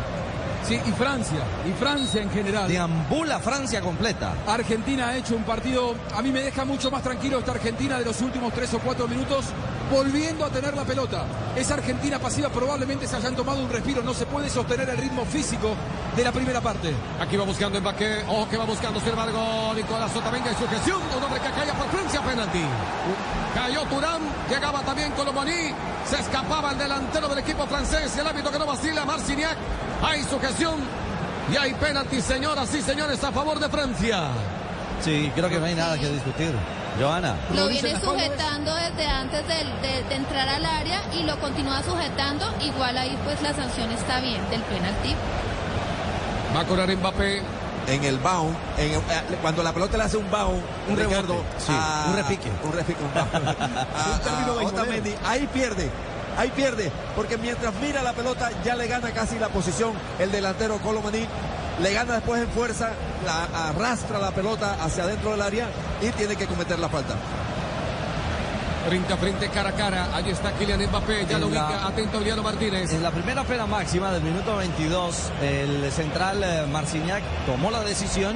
[0.63, 2.67] Sí, y Francia, y Francia en general.
[2.67, 4.33] Deambula Francia completa.
[4.47, 8.05] Argentina ha hecho un partido, a mí me deja mucho más tranquilo esta Argentina de
[8.05, 9.45] los últimos tres o cuatro minutos,
[9.91, 11.25] volviendo a tener la pelota.
[11.55, 15.25] Esa Argentina pasiva probablemente se hayan tomado un respiro, no se puede sostener el ritmo
[15.25, 15.75] físico
[16.15, 16.93] de la primera parte.
[17.19, 20.99] Aquí va buscando Mbappé, o que va buscando, sin embargo, Nicolás Otamendi y su gestión.
[21.17, 22.63] Un hombre que caía por Francia, penalti.
[23.53, 25.73] Cayó Turán, llegaba también Colomboní,
[26.06, 29.57] se escapaba el delantero del equipo francés, el árbitro que no vacila, Marciniak.
[30.03, 30.80] Hay su gestión
[31.52, 34.30] y hay penalti, señoras y señores, a favor de Francia.
[35.02, 36.53] Sí, creo que no hay nada que discutir.
[36.99, 37.36] Joana.
[37.56, 42.45] Lo viene sujetando desde antes de entrar al área y lo continúa sujetando.
[42.61, 45.15] Igual ahí pues la sanción está bien del penalti.
[46.56, 47.41] Va a correr Mbappé.
[47.87, 49.01] En el bound, en eh,
[49.41, 52.49] cuando la pelota le hace un bound, Un Ricardo, rebote, sí, a- un repique.
[52.63, 53.47] Un repique, un bound.
[53.95, 55.89] A- a Otamendi, ahí pierde.
[56.37, 60.77] Ahí pierde, porque mientras mira la pelota ya le gana casi la posición el delantero
[60.77, 61.27] Colomaní,
[61.81, 62.91] le gana después en fuerza,
[63.25, 65.67] la arrastra la pelota hacia adentro del área
[66.01, 67.15] y tiene que cometer la falta.
[68.87, 70.09] Frente a frente, cara a cara.
[70.15, 71.25] Allí está Kylian Mbappé.
[71.27, 71.87] Ya En lo la- ubica.
[71.87, 72.91] Atento Emiliano Martínez.
[72.93, 76.65] En la primera pena máxima del minuto 22, el central eh,
[77.45, 78.35] tomó la decisión,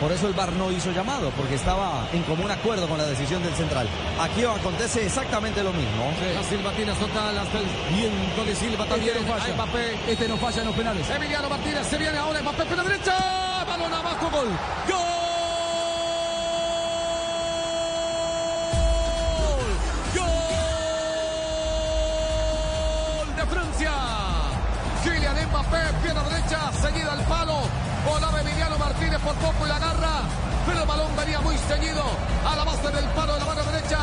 [0.00, 3.42] por eso el VAR no hizo llamado, porque estaba en común acuerdo con la decisión
[3.42, 3.88] del central.
[4.20, 6.12] Aquí acontece exactamente lo mismo.
[6.34, 9.16] La silbatina total hasta el viento de Silva también.
[9.16, 9.44] Este no falla.
[9.46, 10.12] Ahí Mbappé.
[10.12, 11.10] Este no falla en los penales.
[11.10, 12.42] Emiliano Martínez se viene ahora.
[12.42, 13.64] Mbappé la derecha.
[13.66, 14.30] Balón abajo.
[14.30, 14.48] Gol.
[14.88, 15.15] Gol.
[25.66, 27.58] Mbappé, pierna derecha, seguida al palo.
[28.06, 30.22] Volaba Emiliano Martínez por poco y la agarra.
[30.66, 32.02] Pero el balón venía muy ceñido
[32.44, 33.98] a la base del palo de la mano derecha.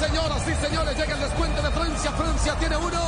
[0.00, 2.12] Señoras y señores, llega el descuento de Francia.
[2.12, 3.00] Francia tiene uno.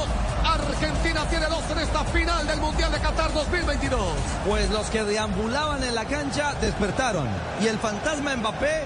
[0.45, 4.01] Argentina tiene dos en esta final del Mundial de Qatar 2022.
[4.47, 7.29] Pues los que deambulaban en la cancha despertaron
[7.61, 8.85] y el fantasma Mbappé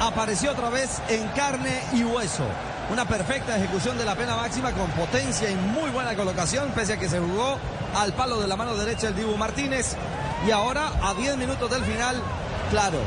[0.00, 2.44] apareció otra vez en carne y hueso.
[2.90, 6.98] Una perfecta ejecución de la pena máxima con potencia y muy buena colocación, pese a
[6.98, 7.58] que se jugó
[7.96, 9.96] al palo de la mano derecha el Dibu Martínez.
[10.46, 12.16] Y ahora, a 10 minutos del final,
[12.70, 12.98] claro,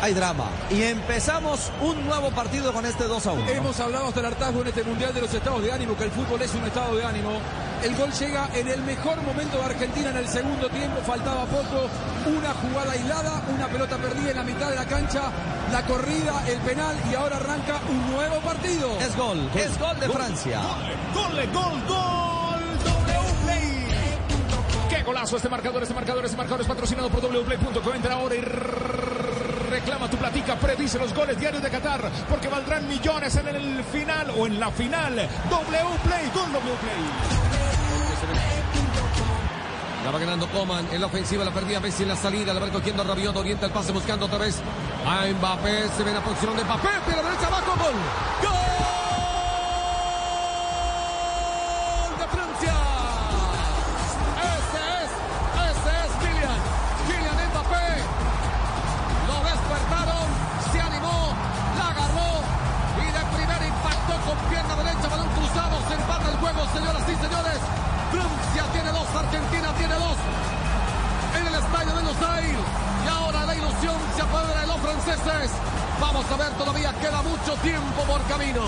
[0.00, 0.44] hay drama.
[0.70, 3.48] Y empezamos un nuevo partido con este 2 a 1.
[3.50, 6.10] Hemos hablado hasta el hartazgo en este Mundial de los estados de ánimo, que el
[6.10, 7.40] fútbol es un estado de ánimo.
[7.82, 11.88] El gol llega en el mejor momento de Argentina en el segundo tiempo, faltaba poco,
[12.26, 15.30] una jugada aislada, una pelota perdida en la mitad de la cancha,
[15.70, 18.98] la corrida, el penal y ahora arranca un nuevo partido.
[18.98, 20.60] Es gol, es gol de Gol, Francia.
[21.14, 22.28] Gol, gol, gol, gol.
[23.42, 23.86] Wplay.
[24.88, 27.94] Qué golazo este marcador, este marcador, este marcador es patrocinado por wplay.co.
[27.94, 28.40] Entra ahora y
[29.70, 34.30] reclama tu platica, predice los goles diarios de Qatar, porque valdrán millones en el final
[34.36, 35.14] o en la final.
[35.14, 37.58] Wplay, con Wplay.
[40.04, 42.68] La va ganando Coman en la ofensiva, la perdía Messi en la salida, la va
[42.68, 44.60] cogiendo Rabiot, orienta el pase buscando otra vez
[45.06, 47.94] a Mbappé, se ve la posición de Mbappé, pero derecha abajo, gol.
[48.42, 48.67] ¡Gol
[67.28, 67.60] señores.
[68.10, 70.16] Francia tiene dos, Argentina tiene dos.
[71.36, 72.58] En el estadio de Lusail.
[73.04, 75.50] Y ahora la ilusión se apodera de los franceses.
[76.00, 78.62] Vamos a ver, todavía queda mucho tiempo por camino.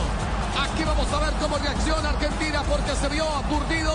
[0.61, 3.95] Aquí vamos a ver cómo reacciona Argentina porque se vio aturdido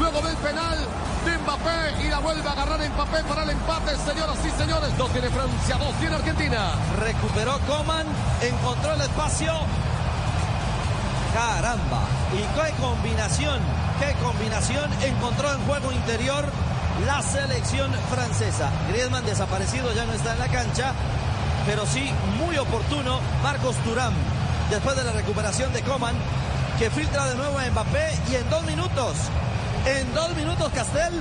[0.00, 0.76] luego del penal
[1.24, 4.96] de Mbappé y la vuelve a agarrar Mbappé para el empate, señoras y señores.
[4.98, 6.72] Dos tiene Francia, dos tiene Argentina.
[6.98, 8.06] Recuperó Coman,
[8.42, 9.52] encontró el espacio.
[11.32, 12.02] Caramba.
[12.32, 13.60] Y qué combinación,
[14.02, 16.44] qué combinación encontró en juego interior
[17.06, 18.70] la selección francesa.
[18.88, 20.92] Griezmann desaparecido, ya no está en la cancha,
[21.66, 24.12] pero sí muy oportuno Marcos Turán
[24.70, 26.14] después de la recuperación de Coman
[26.78, 29.16] que filtra de nuevo a Mbappé y en dos minutos,
[29.86, 31.12] en dos minutos Castel,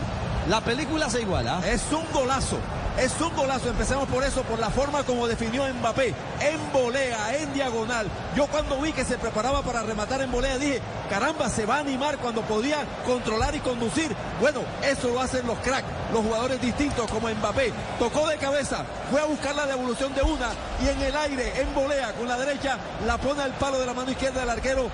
[0.49, 1.61] la película se iguala.
[1.67, 2.57] Es un golazo.
[2.97, 7.53] Es un golazo, empecemos por eso, por la forma como definió Mbappé, en volea, en
[7.53, 8.07] diagonal.
[8.35, 11.79] Yo cuando vi que se preparaba para rematar en volea dije, caramba, se va a
[11.79, 14.13] animar cuando podía controlar y conducir.
[14.39, 17.71] Bueno, eso lo hacen los cracks, los jugadores distintos como Mbappé.
[17.97, 20.49] Tocó de cabeza, fue a buscar la devolución de una
[20.83, 22.77] y en el aire, en volea, con la derecha,
[23.07, 24.91] la pone al palo de la mano izquierda del arquero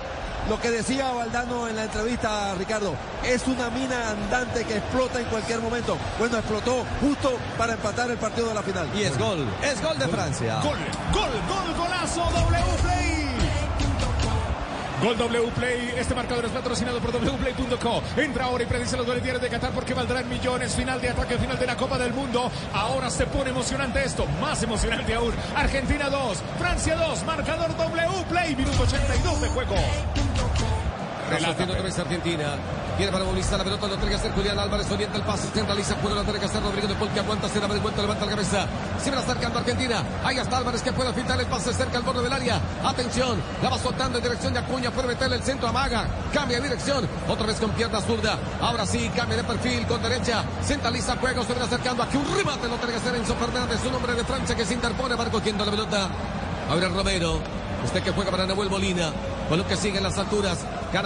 [0.48, 2.94] lo que decía Valdano en la entrevista, Ricardo,
[3.24, 5.96] es una mina andante que explota en cualquier momento.
[6.18, 8.88] Bueno, explotó justo para empatar el partido de la final.
[8.94, 10.60] Y es gol, es gol de Francia.
[10.62, 10.78] Gol,
[11.12, 13.08] gol, gol, golazo, W Play.
[15.02, 18.02] Gol W Play, este marcador es patrocinado por wplay.co.
[18.16, 20.74] Entra ahora y predice los goles diarios de Qatar porque valdrán millones.
[20.74, 22.50] Final de ataque, final de la Copa del Mundo.
[22.72, 25.32] Ahora se pone emocionante esto, más emocionante aún.
[25.54, 29.76] Argentina 2, Francia 2, marcador W Play, minuto 82 de juego.
[31.30, 32.44] Relatiendo otra vez Argentina.
[32.96, 35.94] Viene para movilizar la pelota, lo tiene que hacer Julián Álvarez, orienta el pase, centraliza,
[35.96, 38.30] puede lo tiene que hacer Rodrigo de Paul, que aguanta, se da vuelta, levanta la
[38.32, 38.66] cabeza.
[39.00, 40.02] Se va acercando Argentina.
[40.24, 42.60] Ahí está Álvarez que puede filtrar el pase cerca al borde del área.
[42.82, 46.06] Atención, la va soltando en dirección de Acuña, puede meterle el centro a Maga.
[46.32, 48.36] Cambia de dirección, otra vez con pierna zurda.
[48.60, 50.42] Ahora sí, cambia de perfil con derecha.
[50.64, 53.94] Centraliza juego, se va acercando aquí un remate, lo tiene que hacer Enzo Fernández, un
[53.94, 56.08] hombre de Francia que se interpone, va cogiendo la pelota.
[56.68, 57.40] Ahora Romero.
[57.84, 59.12] Usted que juega para Nahuel Molina.
[59.48, 60.58] Con lo que sigue en las alturas.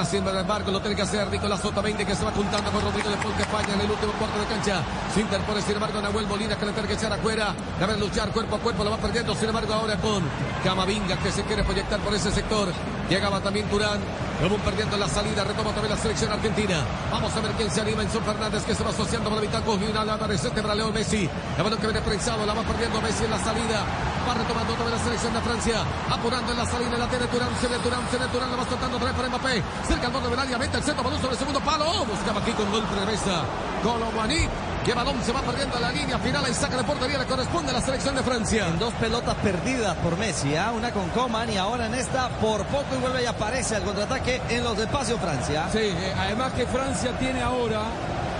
[0.04, 0.70] Siempre del barco.
[0.70, 3.74] Lo tiene que hacer Nicolás Otamendi que se va juntando con Rodrigo de Paul falla
[3.74, 4.80] en el último cuarto de cancha.
[5.12, 7.52] Se interpone sin embargo Nahuel Molina que le tiene que echar afuera.
[7.80, 8.84] Debe luchar cuerpo a cuerpo.
[8.84, 9.34] Lo va perdiendo.
[9.34, 10.22] Sin embargo ahora con
[10.62, 12.68] Camavinga que se quiere proyectar por ese sector.
[13.08, 14.00] Llegaba también Turán.
[14.40, 15.44] Lo perdiendo en la salida.
[15.44, 16.82] Retoma también la selección argentina.
[17.10, 18.02] Vamos a ver quién se anima.
[18.02, 20.44] Enzo Fernández que se va asociando por la mitad con Julián Álvarez.
[20.44, 21.28] Este para Leo Messi.
[21.56, 22.44] El balón que viene prensado.
[22.46, 23.84] La va perdiendo Messi en la salida.
[24.28, 25.84] Va retomando vez la selección de Francia.
[26.10, 26.98] Apurando en la salida.
[26.98, 27.48] La tiene Turán.
[27.60, 28.00] Se ve Turán.
[28.10, 28.50] Se ve Turán.
[28.50, 29.62] La va soltando vez para Mbappé.
[29.86, 30.58] Cerca al borde del área.
[30.58, 31.04] Mete el centro.
[31.04, 32.04] Balón sobre el segundo palo.
[32.04, 33.44] Buscaba aquí con golpe de mesa.
[33.82, 34.71] Colomani.
[34.84, 37.16] Que balón se va perdiendo a la línea final y saca de portería.
[37.16, 38.66] Le corresponde a la selección de Francia.
[38.66, 40.56] En dos pelotas perdidas por Messi.
[40.56, 40.72] ¿ah?
[40.72, 44.42] Una con Coman y ahora en esta por poco y vuelve y aparece al contraataque
[44.48, 45.68] en los espacios Francia.
[45.70, 47.82] Sí, eh, además que Francia tiene ahora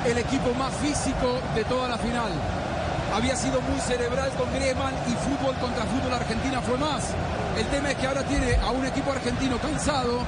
[0.04, 2.32] el equipo más físico de toda la final.
[3.14, 7.04] Había sido muy cerebral con Griezmann y fútbol contra fútbol Argentina fue más.
[7.56, 10.24] El tema es que ahora tiene a un equipo argentino cansado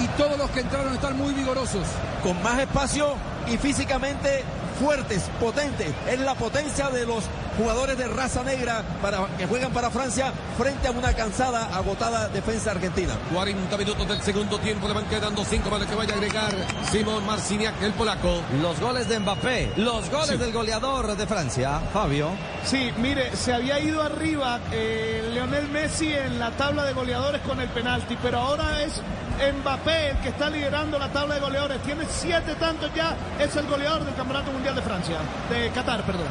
[0.00, 1.86] y todos los que entraron están muy vigorosos.
[2.22, 3.16] Con más espacio
[3.48, 4.44] y físicamente
[4.80, 5.88] fuertes, potentes.
[6.08, 7.24] Es la potencia de los
[7.56, 12.70] jugadores de raza negra para, que juegan para Francia frente a una cansada, agotada defensa
[12.70, 13.14] argentina.
[13.34, 16.52] 40 minutos del segundo tiempo, le van quedando 5 para que vaya a agregar
[16.90, 18.40] Simón Marciniak, el polaco.
[18.62, 20.36] Los goles de Mbappé, los goles Sí.
[20.36, 22.30] del goleador de Francia, Fabio.
[22.64, 27.60] Sí, mire, se había ido arriba eh, Leonel Messi en la tabla de goleadores con
[27.60, 29.00] el penalti, pero ahora es
[29.38, 31.82] Mbappé el que está liderando la tabla de goleadores.
[31.82, 35.16] Tiene siete tantos ya, es el goleador del Campeonato Mundial de Francia,
[35.50, 36.26] de Qatar, perdón.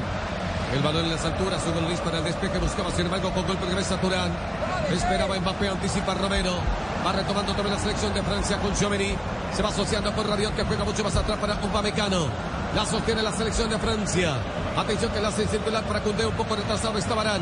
[0.73, 3.65] El balón en las alturas, Hugo Luis para el despeje, buscaba sin embargo con golpe
[3.65, 4.31] de cabeza Turán.
[4.91, 6.53] Esperaba Mbappé, anticipa Romero.
[7.05, 9.15] Va retomando también la selección de Francia con Chomeny.
[9.53, 12.27] Se va asociando con Rabiot que juega mucho más atrás para Upamecano.
[12.75, 14.35] La sostiene la selección de Francia.
[14.75, 17.41] Atención que la hace circular para Cundé, un poco retrasado está Barán.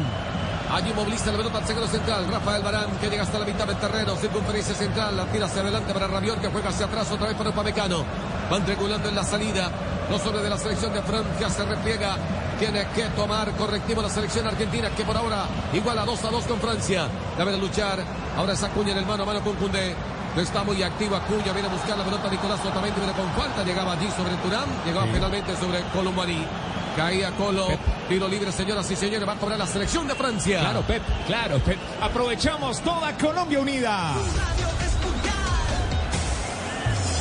[0.75, 2.27] Allí moviliza la pelota al segundo central.
[2.29, 4.13] Rafael Barán que llega hasta la mitad del terreno.
[4.17, 5.15] Circunferencia central.
[5.15, 8.03] La tira hacia adelante para Rabiot que juega hacia atrás otra vez para Upamecano.
[8.51, 9.71] Van triangulando en la salida.
[10.11, 12.17] Los hombres de la selección de Francia se repliega.
[12.59, 16.59] Tiene que tomar correctivo la selección argentina que por ahora iguala 2 a 2 con
[16.59, 17.07] Francia.
[17.37, 18.03] Debe de luchar.
[18.35, 19.95] Ahora es Acuña en el mano a mano con Cundé.
[20.35, 21.53] No está muy activo Acuña.
[21.53, 22.99] Viene a buscar la pelota Nicolás Otamendi.
[22.99, 23.63] Viene con falta.
[23.63, 24.65] Llegaba allí sobre Turán.
[24.85, 26.45] Llegaba finalmente sobre Columbani.
[26.95, 27.67] Caía Colo.
[28.07, 29.27] Tiro libre, señoras y señores.
[29.27, 30.59] Va a cobrar la selección de Francia.
[30.59, 31.77] Claro, Pep, claro, Pep.
[32.01, 34.13] Aprovechamos toda Colombia unida.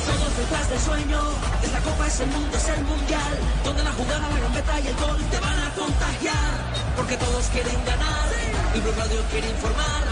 [0.05, 1.19] Todos detrás del sueño,
[1.63, 4.95] esta copa es el mundo, es el mundial, donde la jugada, la gambeta y el
[4.95, 6.51] gol te van a contagiar,
[6.95, 8.29] porque todos quieren ganar
[8.75, 10.03] y Blue Radio quiere informar,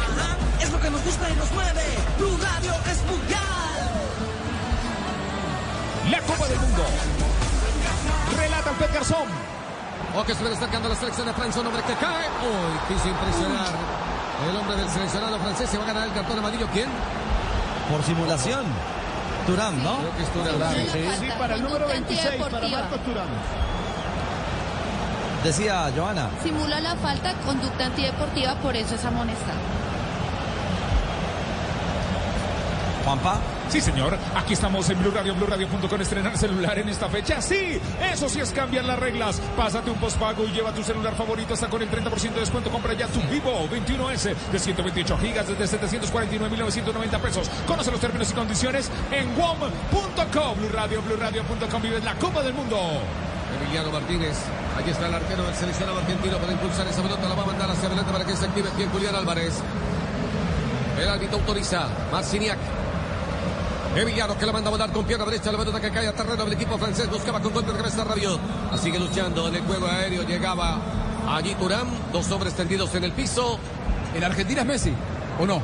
[0.61, 1.84] es lo que nos gusta y nos mueve,
[2.18, 3.44] Blue Radio es mundial.
[6.10, 6.84] La Copa del Mundo.
[8.43, 9.27] Relata el Pep Garzón.
[10.15, 12.27] O que se viene acercando la selección de Francia, un hombre que cae.
[12.43, 13.73] Uy, quiso impresionar.
[14.49, 16.67] El hombre del seleccionado francés se va a ganar el cartón amarillo.
[16.73, 16.89] ¿Quién?
[17.89, 18.65] Por simulación.
[19.47, 19.97] Turán, ¿no?
[19.97, 21.19] Creo que es Turán.
[21.19, 22.67] Sí, para el número Conducta 26, para.
[22.67, 23.27] Marcos Turán.
[25.43, 26.29] Decía Joana.
[26.41, 29.59] Simula la falta, conducta antideportiva, por eso es amonestado.
[33.03, 33.39] Juanpa.
[33.69, 34.18] Sí, señor.
[34.35, 36.02] Aquí estamos en Blue Radio, BlueRadio.com.
[36.02, 37.41] Estrenar celular en esta fecha.
[37.41, 37.80] Sí,
[38.11, 39.41] eso sí es cambiar las reglas.
[39.57, 42.69] Pásate un postpago y lleva tu celular favorito hasta con el 30% de descuento.
[42.69, 47.49] Compra ya tu Vivo 21S de 128 gigas desde 749.990 pesos.
[47.68, 50.57] Conoce los términos y condiciones en WOM.com.
[50.57, 51.81] Blue Radio, BlueRadio.com.
[51.81, 52.77] Vives la Copa del Mundo.
[53.61, 54.38] Emiliano Martínez.
[54.80, 57.27] Aquí está el arquero del seleccionado argentino para impulsar esa pelota.
[57.27, 59.61] La va a mandar hacia adelante para que se active bien Julián Álvarez.
[60.99, 61.88] El árbitro autoriza.
[62.11, 62.82] Marciniak.
[63.95, 65.51] Emiliano que la manda a volar con pierna derecha.
[65.51, 67.09] La pelota que cae a terreno del equipo francés.
[67.09, 68.39] Buscaba con golpe de cabeza Rabiot.
[68.71, 70.23] La sigue luchando en el juego aéreo.
[70.23, 70.79] Llegaba
[71.29, 71.87] allí Turán.
[72.11, 73.59] Dos hombres tendidos en el piso.
[74.15, 74.93] ¿En Argentina es Messi
[75.39, 75.61] o no?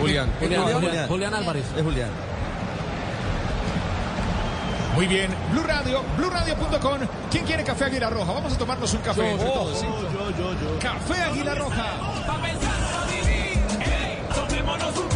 [0.00, 0.32] Julián.
[0.40, 1.64] Julián, Julián Álvarez.
[1.76, 2.10] Es Julián.
[4.94, 6.98] Muy bien, Blue Radio, BlueRadio.com.
[7.28, 8.32] ¿Quién quiere café Águila Roja?
[8.32, 9.80] Vamos a tomarnos un café entre todos.
[9.80, 9.86] ¿sí?
[9.86, 10.78] Yo, yo, yo.
[10.78, 11.84] Café Águila Roja.
[12.24, 15.08] Pa' pensar, pa' vivir, ey, tomémonos un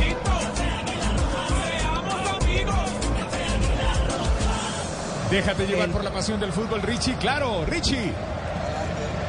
[5.30, 7.14] Déjate llevar por la pasión del fútbol, Richie.
[7.16, 8.12] Claro, Richie.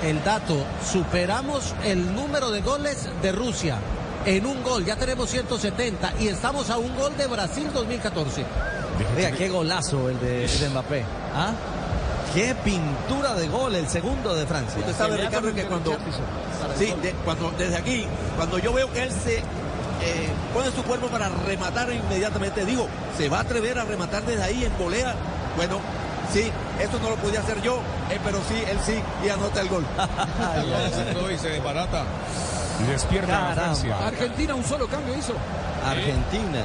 [0.03, 0.55] El dato,
[0.89, 3.77] superamos el número de goles de Rusia
[4.25, 4.85] en un gol.
[4.85, 8.45] Ya tenemos 170 y estamos a un gol de Brasil 2014.
[9.17, 11.03] Vea, qué golazo el de, de Mbappé.
[11.35, 11.51] ¿Ah?
[12.33, 14.79] Qué pintura de gol, el segundo de Francia.
[14.79, 15.97] Usted sabe, Ricardo, que cuando,
[16.77, 18.05] sí, de- cuando desde aquí,
[18.37, 19.43] cuando yo veo que él se eh,
[20.53, 24.63] pone su cuerpo para rematar inmediatamente, digo, se va a atrever a rematar desde ahí
[24.63, 25.13] en volea.
[25.55, 25.79] Bueno,
[26.31, 26.51] sí,
[26.81, 27.77] esto no lo podía hacer yo,
[28.09, 28.95] eh, pero sí, él sí,
[29.25, 29.85] y anota el gol.
[31.33, 32.03] y se desbarata.
[32.87, 33.51] Despierta.
[33.53, 33.97] Francia.
[34.07, 35.33] Argentina un solo cambio hizo.
[35.85, 36.63] Argentina.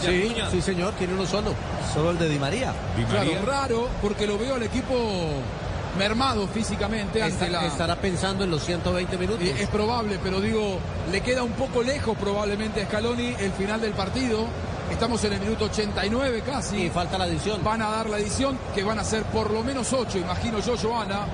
[0.00, 1.52] Sí, sí señor, tiene uno solo.
[1.92, 2.72] Solo el de Di María.
[2.96, 3.40] Di María.
[3.40, 4.94] Claro, raro, porque lo veo al equipo
[5.98, 7.66] mermado físicamente ante Está- la...
[7.66, 9.42] estará pensando en los 120 minutos.
[9.42, 10.78] Eh, Es probable, pero digo,
[11.10, 14.46] le queda un poco lejos probablemente a Scaloni el final del partido.
[14.90, 16.84] Estamos en el minuto 89 casi.
[16.84, 17.62] Y falta la adición.
[17.62, 20.76] Van a dar la edición, que van a ser por lo menos 8, imagino yo,
[20.76, 21.26] Joana.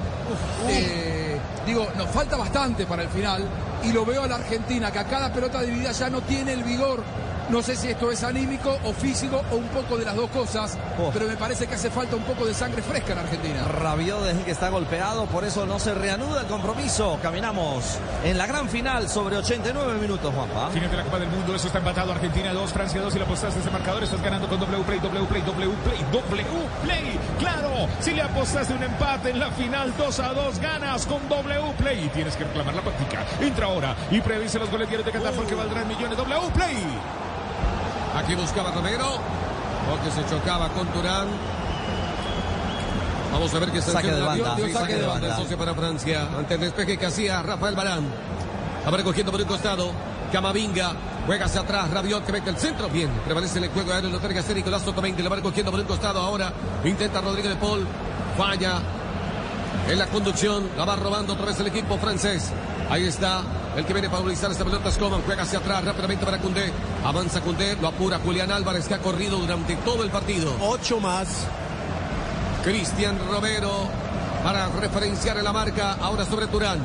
[0.69, 3.43] Eh, digo, nos falta bastante para el final.
[3.85, 6.65] Y lo veo a la Argentina, que a cada pelota dividida ya no tiene el
[6.65, 7.03] vigor.
[7.49, 10.77] No sé si esto es anímico o físico o un poco de las dos cosas,
[10.99, 11.11] Oh.
[11.13, 13.63] pero me parece que hace falta un poco de sangre fresca en Argentina.
[13.69, 17.19] Rabiot desde que está golpeado, por eso no se reanuda el compromiso.
[17.23, 20.71] Caminamos en la gran final sobre 89 minutos, Juanpa.
[20.71, 22.13] Final de la Copa del Mundo, eso está empatado.
[22.13, 24.03] Argentina 2, Francia 2 y la apostaste ese marcador.
[24.03, 26.47] Estás ganando con W Play, W Play, W Play, W
[26.83, 27.21] Play.
[27.39, 27.71] Claro,
[28.01, 32.05] si le apostaste un empate en la final 2 a 2, ganas con W Play.
[32.07, 33.25] Y tienes que reclamar la práctica.
[33.41, 36.17] Entra ahora y predice los goles diarios de Qatar porque valdrán millones.
[36.19, 36.77] W Play.
[38.17, 39.07] Aquí buscaba Romero.
[39.93, 41.29] O que se chocaba con Turán.
[43.33, 45.29] Vamos a ver qué Saque de banda, Sí, saque de banda.
[45.29, 46.29] Entonces para Francia.
[46.37, 48.05] Ante el despeje que hacía Rafael Barán.
[48.85, 49.93] A ver, cogiendo por un costado.
[50.33, 50.93] Camavinga.
[51.27, 51.91] Juega hacia atrás.
[51.91, 52.89] Rabiot que mete el centro.
[52.89, 53.11] Bien.
[53.25, 54.11] Prevalece en el juego aéreo.
[54.11, 55.23] Lo carga hacer Nicolás Otamendi.
[55.23, 56.53] La va cogiendo por un costado ahora.
[56.85, 57.87] Intenta Rodrigo de Paul.
[58.37, 58.81] Falla.
[59.89, 60.71] En la conducción.
[60.77, 62.51] La va robando otra vez el equipo francés.
[62.91, 63.43] Ahí está.
[63.77, 65.21] El que viene para movilizar esta pelota es Coman.
[65.23, 66.73] Juega hacia atrás rápidamente para Cundé.
[67.05, 67.77] Avanza Cundé.
[67.77, 70.57] Lo apura Julián Álvarez que ha corrido durante todo el partido.
[70.61, 71.47] Ocho más.
[72.65, 73.87] Cristian Romero
[74.43, 76.79] para referenciar en la marca ahora sobre Turán.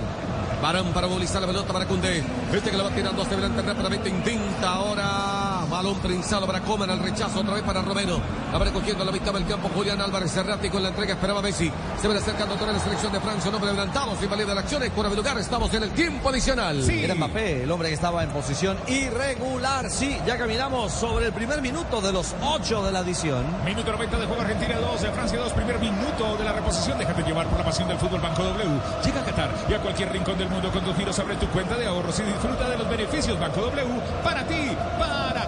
[0.62, 2.24] Barán para movilizar la pelota para Cundé.
[2.54, 4.10] Este que la va tirando hacia adelante rápidamente.
[4.10, 5.31] Intenta ahora.
[5.72, 6.90] Balón prensado para Coman.
[6.90, 8.20] Al rechazo otra vez para Romero.
[8.52, 10.36] La va recogiendo a la mitad del campo Julián Álvarez.
[10.36, 11.14] Errático en la entrega.
[11.14, 11.72] Esperaba Messi.
[12.00, 13.50] Se va acercando toda la selección de Francia.
[13.50, 14.16] Un hombre adelantado.
[14.20, 14.84] Sin valida de la acción.
[14.96, 16.84] Por lugar estamos en el tiempo adicional.
[16.84, 17.04] Sí.
[17.04, 19.90] Era Mbappé, el hombre que estaba en posición irregular.
[19.90, 23.46] Sí, ya caminamos sobre el primer minuto de los ocho de la adición.
[23.66, 26.98] Minuto 90 de juego Argentina 2, de Francia 2, primer minuto de la reposición.
[26.98, 28.70] Déjate llevar por la pasión del fútbol Banco W.
[29.06, 31.78] Llega a Qatar y a cualquier rincón del mundo con tus giros abre tu cuenta
[31.78, 33.88] de ahorros y disfruta de los beneficios Banco W
[34.24, 35.41] para ti, para.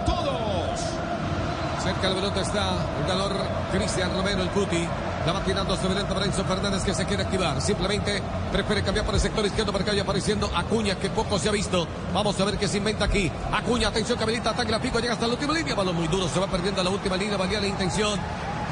[2.04, 2.70] Cerca pelota está
[3.00, 3.32] el ganador
[3.72, 4.86] Cristian Romero, el Cuti.
[5.24, 7.62] La va tirando sobre lento para Enzo Fernández que se quiere activar.
[7.62, 8.22] Simplemente
[8.52, 11.52] prefiere cambiar por el sector izquierdo para que vaya apareciendo Acuña, que poco se ha
[11.52, 11.88] visto.
[12.12, 13.32] Vamos a ver qué se inventa aquí.
[13.50, 15.74] Acuña, atención, que habilita, ataque la pico, llega hasta la última línea.
[15.74, 18.20] Balón muy duro, se va perdiendo la última línea, valía la intención.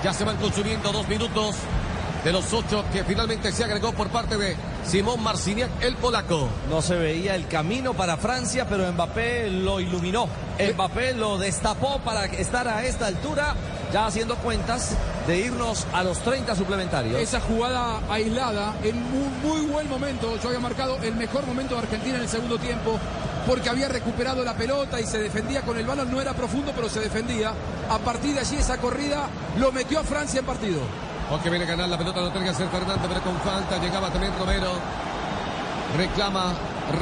[0.05, 1.55] Ya se van consumiendo dos minutos
[2.23, 6.51] de los ocho que finalmente se agregó por parte de Simón Marciniak, el polaco.
[6.69, 10.29] No se veía el camino para Francia, pero Mbappé lo iluminó.
[10.59, 13.55] Mbappé lo destapó para estar a esta altura,
[13.93, 14.97] ya haciendo cuentas
[15.27, 17.20] de irnos a los 30 suplementarios.
[17.20, 21.83] Esa jugada aislada, en muy, muy buen momento, yo había marcado el mejor momento de
[21.83, 22.99] Argentina en el segundo tiempo,
[23.47, 26.89] porque había recuperado la pelota y se defendía con el balón, no era profundo, pero
[26.89, 27.53] se defendía.
[27.91, 30.81] A partir de allí esa corrida lo metió a Francia en partido.
[31.29, 33.79] Porque viene a ganar la pelota, lo tiene que hacer Fernández, pero con falta.
[33.79, 34.73] Llegaba también Romero.
[35.97, 36.55] Reclama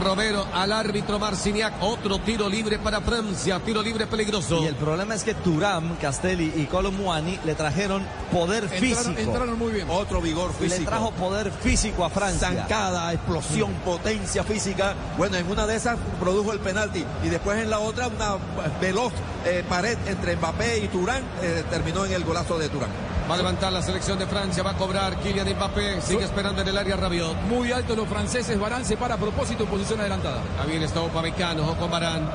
[0.02, 1.74] Romero al árbitro Marciniak.
[1.82, 3.58] Otro tiro libre para Francia.
[3.60, 4.62] Tiro libre peligroso.
[4.62, 8.02] Y el problema es que Turam, Castelli y Colomwani le trajeron
[8.32, 9.18] poder físico.
[9.18, 9.86] Entraron muy bien.
[9.90, 10.90] Otro vigor Le físico.
[10.90, 12.48] trajo poder físico a Francia.
[12.48, 14.94] Zancada, explosión, potencia física.
[15.16, 18.36] Bueno, en una de esas produjo el penalti y después en la otra una
[18.80, 19.12] veloz
[19.44, 22.90] eh, pared entre Mbappé y Turán eh, terminó en el golazo de Turán.
[23.30, 26.66] Va a levantar la selección de Francia, va a cobrar Kylian Mbappé, sigue esperando en
[26.68, 27.36] el área Rabiot.
[27.42, 30.42] Muy altos los franceses, Barán se para a propósito en posición adelantada.
[30.58, 32.28] También está Upamecano, ojo con Barán,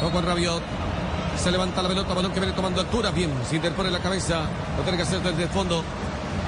[0.00, 0.62] ojo con Rabiot.
[1.36, 4.46] Se levanta la pelota, balón que viene tomando altura, bien, se interpone la cabeza,
[4.78, 5.84] lo tiene que hacer desde el fondo.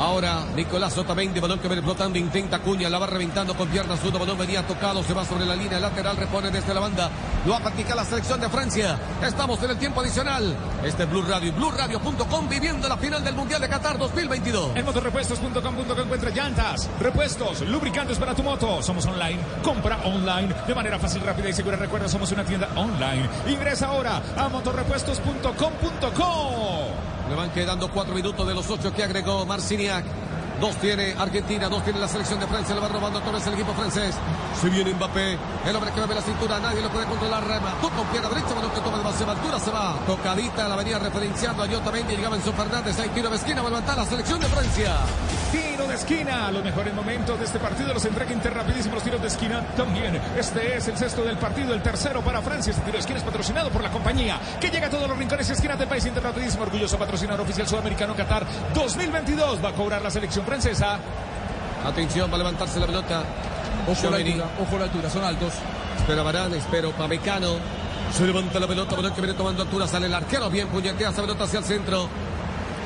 [0.01, 4.19] Ahora Nicolás Otamendi, balón que viene flotando, intenta Cuña, la va reventando con pierna zurda,
[4.19, 7.11] balón venía tocado, se va sobre la línea lateral, repone desde la banda,
[7.45, 8.99] lo va a practicar la selección de Francia.
[9.23, 10.57] Estamos en el tiempo adicional.
[10.83, 14.75] Este es Blue Radio y BlueRadio.com viviendo la final del Mundial de Qatar 2022.
[14.75, 18.83] En motorrepuestos.com.co encuentra llantas, repuestos, lubricantes para tu moto.
[18.83, 19.39] Somos online.
[19.63, 21.77] Compra online de manera fácil, rápida y segura.
[21.77, 23.29] Recuerda, somos una tienda online.
[23.47, 27.00] Ingresa ahora a motorrepuestos.com.co.
[27.31, 30.05] Le van quedando cuatro minutos de los ocho que agregó Marciniak.
[30.61, 32.75] Dos tiene Argentina, dos tiene la selección de Francia.
[32.75, 34.17] Le va robando otra vez el equipo francés.
[34.61, 36.59] Se viene Mbappé, el hombre que mueve la cintura.
[36.59, 37.47] Nadie lo puede controlar.
[37.47, 39.61] Rema, tú con pierna derecha, balón que toma demasiada altura.
[39.61, 42.17] Se va tocadita, la venía referenciando a Otamendi.
[42.17, 42.99] Llegaba en su Fernández.
[42.99, 44.97] Hay tiro de esquina, va a levantar la selección de Francia.
[45.91, 46.53] De esquina.
[46.53, 50.21] Los mejores momentos de este partido los entrega Inter rapidísimo los tiros de esquina también.
[50.39, 52.71] Este es el sexto del partido, el tercero para Francia.
[52.71, 55.49] Este tiro de esquina es patrocinado por la compañía que llega a todos los rincones
[55.49, 56.07] y esquinas del país.
[56.07, 59.65] Inter rapidísimo, orgulloso patrocinador oficial sudamericano Qatar 2022.
[59.65, 61.01] Va a cobrar la selección francesa.
[61.85, 63.25] Atención, va a levantarse la pelota.
[63.89, 65.53] Ojo la altura, ojo la altura, son altos.
[65.99, 67.57] Espera Barán, espero Pamecano.
[68.13, 71.23] Se levanta la pelota, balón que viene tomando altura, sale el arquero, bien puñetea esa
[71.23, 72.09] pelota hacia el centro.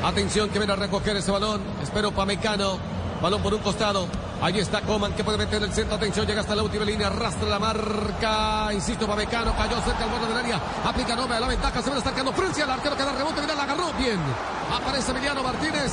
[0.03, 1.61] Atención que viene a recoger ese balón.
[1.83, 2.94] Espero Pamecano.
[3.23, 4.07] Balón por un costado.
[4.43, 5.97] Allí está Coman que puede meter el centro.
[5.97, 7.07] Atención, llega hasta la última línea.
[7.07, 8.73] Arrastra la marca.
[8.73, 10.61] Insisto, Pamecano cayó cerca al borde del área.
[10.85, 11.81] Aplica Nove a la ventaja.
[11.81, 12.65] Se viene acercando Francia.
[12.65, 13.41] El arquero que da rebote.
[13.41, 14.19] Mira, la agarró bien.
[14.71, 15.93] Aparece Emiliano Martínez.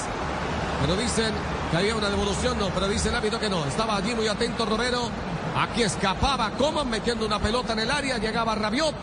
[0.82, 1.32] Pero dicen
[1.70, 3.66] que había una devolución, no, pero dice el que no.
[3.66, 5.10] Estaba allí muy atento Romero.
[5.56, 8.18] Aquí escapaba Coman metiendo una pelota en el área.
[8.18, 8.96] Llegaba Rabiot.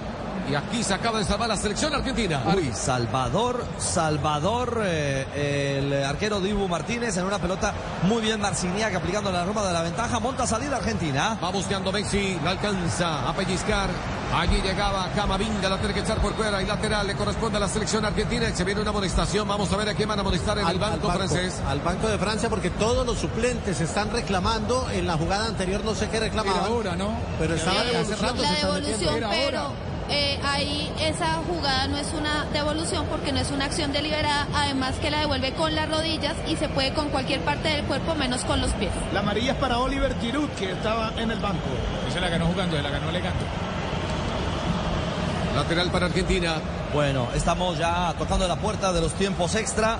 [0.51, 2.43] Y aquí se acaba de salvar la selección argentina.
[2.57, 9.31] Uy, Salvador, Salvador, eh, el arquero Dibu Martínez en una pelota muy bien Marciniak aplicando
[9.31, 11.39] la Roma de la ventaja, monta salida Argentina.
[11.43, 13.91] Va buscando Messi, la alcanza a pellizcar.
[14.35, 17.69] Allí llegaba Camavinga, la tiene que echar por fuera y lateral le corresponde a la
[17.69, 18.51] selección argentina.
[18.55, 19.49] Se viene una amonestación.
[19.49, 21.61] Vamos a ver a quién van a amonestar en el banco, francés.
[21.66, 24.87] Al banco de Francia, porque todos los suplentes están reclamando.
[24.93, 26.61] En la jugada anterior no sé qué reclamaban.
[26.61, 27.16] Era ahora, ¿no?
[27.39, 29.29] Pero estaba hace rato la se devolución, metiendo.
[29.31, 34.47] pero eh, ahí esa jugada no es una devolución porque no es una acción deliberada,
[34.55, 38.15] además que la devuelve con las rodillas y se puede con cualquier parte del cuerpo
[38.15, 38.93] menos con los pies.
[39.13, 41.69] La amarilla es para Oliver Giroud, que estaba en el banco.
[42.13, 43.45] Se la ganó jugando, se la ganó alegando.
[45.55, 46.55] Lateral para Argentina.
[46.95, 49.99] Bueno, estamos ya tocando la puerta de los tiempos extra.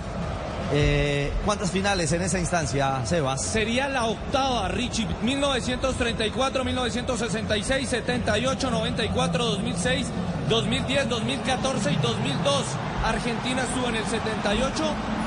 [0.71, 3.43] Eh, ¿Cuántas finales en esa instancia, Sebas?
[3.43, 5.07] Sería la octava, Richie.
[5.23, 10.07] 1934, 1966, 78, 94, 2006,
[10.49, 12.65] 2010, 2014 y 2002.
[13.05, 14.85] Argentina estuvo en el 78,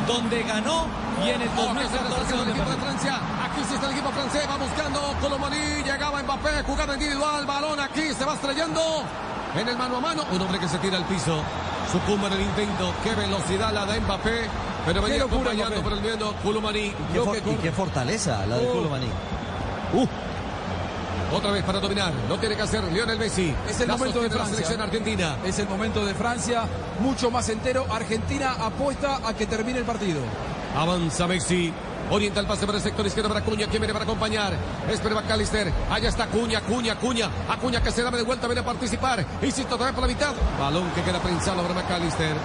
[0.07, 0.85] donde ganó,
[1.25, 2.85] y en el Oh, que se le 2014 acerca el donde equipo de perdió.
[2.85, 3.15] Francia.
[3.45, 4.47] Aquí sí está el equipo francés.
[4.49, 5.83] Va buscando Colomani.
[5.83, 6.63] Llegaba Mbappé.
[6.67, 7.45] Jugada individual.
[7.47, 8.13] Balón aquí.
[8.13, 8.81] Se va estrellando.
[9.55, 10.23] En el mano a mano.
[10.31, 11.41] Un hombre que se tira al piso.
[11.91, 12.93] Sucumbe en el intento.
[13.03, 14.45] Qué velocidad la da Mbappé.
[14.85, 16.01] Pero venía acompañando por el
[16.43, 16.93] Colomani.
[17.13, 18.67] Qué for- y qué fortaleza la de.
[18.67, 19.07] Colomani.
[21.33, 22.11] Otra vez para dominar.
[22.27, 23.53] Lo tiene que hacer Lionel Messi.
[23.69, 24.55] Es el La momento de sostiene la Francia.
[24.55, 25.37] selección argentina.
[25.45, 26.63] Es el momento de Francia,
[26.99, 27.85] mucho más entero.
[27.89, 30.19] Argentina apuesta a que termine el partido.
[30.75, 31.73] Avanza Messi.
[32.09, 33.67] Orienta el pase para el sector izquierdo para Cuña.
[33.67, 34.51] ¿Quién viene para acompañar?
[34.89, 35.71] Espera.
[35.89, 37.29] Allá está Cuña, Cuña, Cuña.
[37.49, 39.25] Acuña que se da de vuelta, viene a participar.
[39.41, 40.33] Insisto, otra vez por la mitad.
[40.59, 42.35] Balón que queda prensado para McAllister.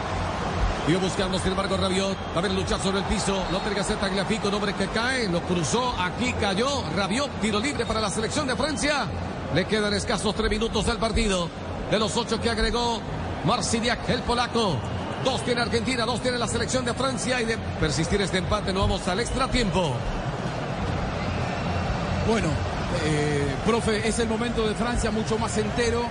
[0.88, 2.16] Iba buscando, sin embargo, Rabiot.
[2.32, 3.42] Va a ver luchar sobre el piso.
[3.50, 5.28] Lo tiene que hacer Tagliafico, un hombre que cae.
[5.28, 5.92] Lo cruzó.
[5.98, 6.84] Aquí cayó.
[6.94, 9.06] Rabiot, tiro libre para la selección de Francia.
[9.52, 11.48] Le quedan escasos tres minutos del partido.
[11.90, 13.00] De los ocho que agregó
[13.44, 14.76] Marciniak, el polaco.
[15.24, 17.40] Dos tiene Argentina, dos tiene la selección de Francia.
[17.40, 19.92] Y de persistir este empate, no vamos al extra tiempo.
[22.28, 22.48] Bueno,
[23.04, 26.02] eh, profe, es el momento de Francia mucho más entero.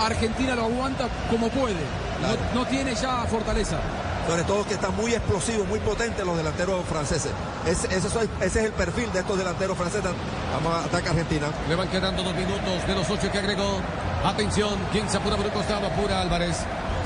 [0.00, 1.76] Argentina lo aguanta como puede.
[2.20, 3.78] No, no tiene ya fortaleza.
[4.26, 7.30] Sobre todo que están muy explosivos, muy potentes los delanteros franceses.
[7.64, 10.10] Ese, es el perfil de estos delanteros franceses.
[10.52, 11.46] Vamos a atacar Argentina.
[11.68, 13.80] Le van quedando dos minutos de los ocho que agregó.
[14.24, 16.56] Atención, quien se apura por un costado, apura Álvarez.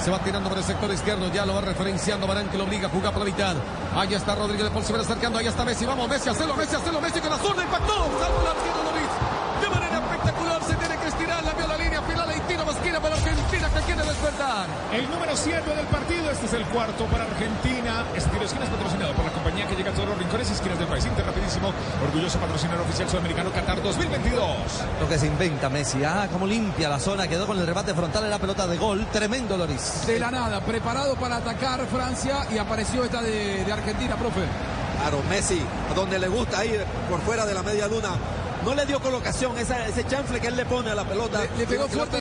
[0.03, 2.89] Se va tirando por el sector izquierdo, ya lo va referenciando Barán que lo obliga
[2.89, 3.55] a jugar por la mitad.
[3.95, 6.77] Ahí está Rodríguez de Paul, se va acercando, ahí está Messi, vamos Messi, hacelo, Messi,
[6.77, 8.90] hacelo, Messi con la zurda, impactó, salvo el arquero
[13.75, 14.67] Que quiere despertar.
[14.93, 18.05] El número 7 del partido, este es el cuarto para Argentina.
[18.17, 20.51] Este tiro de esquina es patrocinado por la compañía que llega a todos los rincones
[20.51, 21.05] y esquinas del país.
[21.07, 21.73] Inter rapidísimo,
[22.05, 24.45] orgulloso patrocinador oficial sudamericano Qatar 2022.
[25.01, 26.03] Lo que se inventa Messi.
[26.05, 27.29] Ah, como limpia la zona.
[27.29, 29.07] Quedó con el remate frontal en la pelota de gol.
[29.13, 30.07] Tremendo, Loris.
[30.07, 34.41] De la nada, preparado para atacar Francia y apareció esta de, de Argentina, profe.
[35.01, 38.11] Claro, Messi, a donde le gusta ir por fuera de la media luna.
[38.63, 41.41] No le dio colocación, esa- ese chanfle que él le pone a la pelota.
[41.57, 42.19] Le pegó fuerte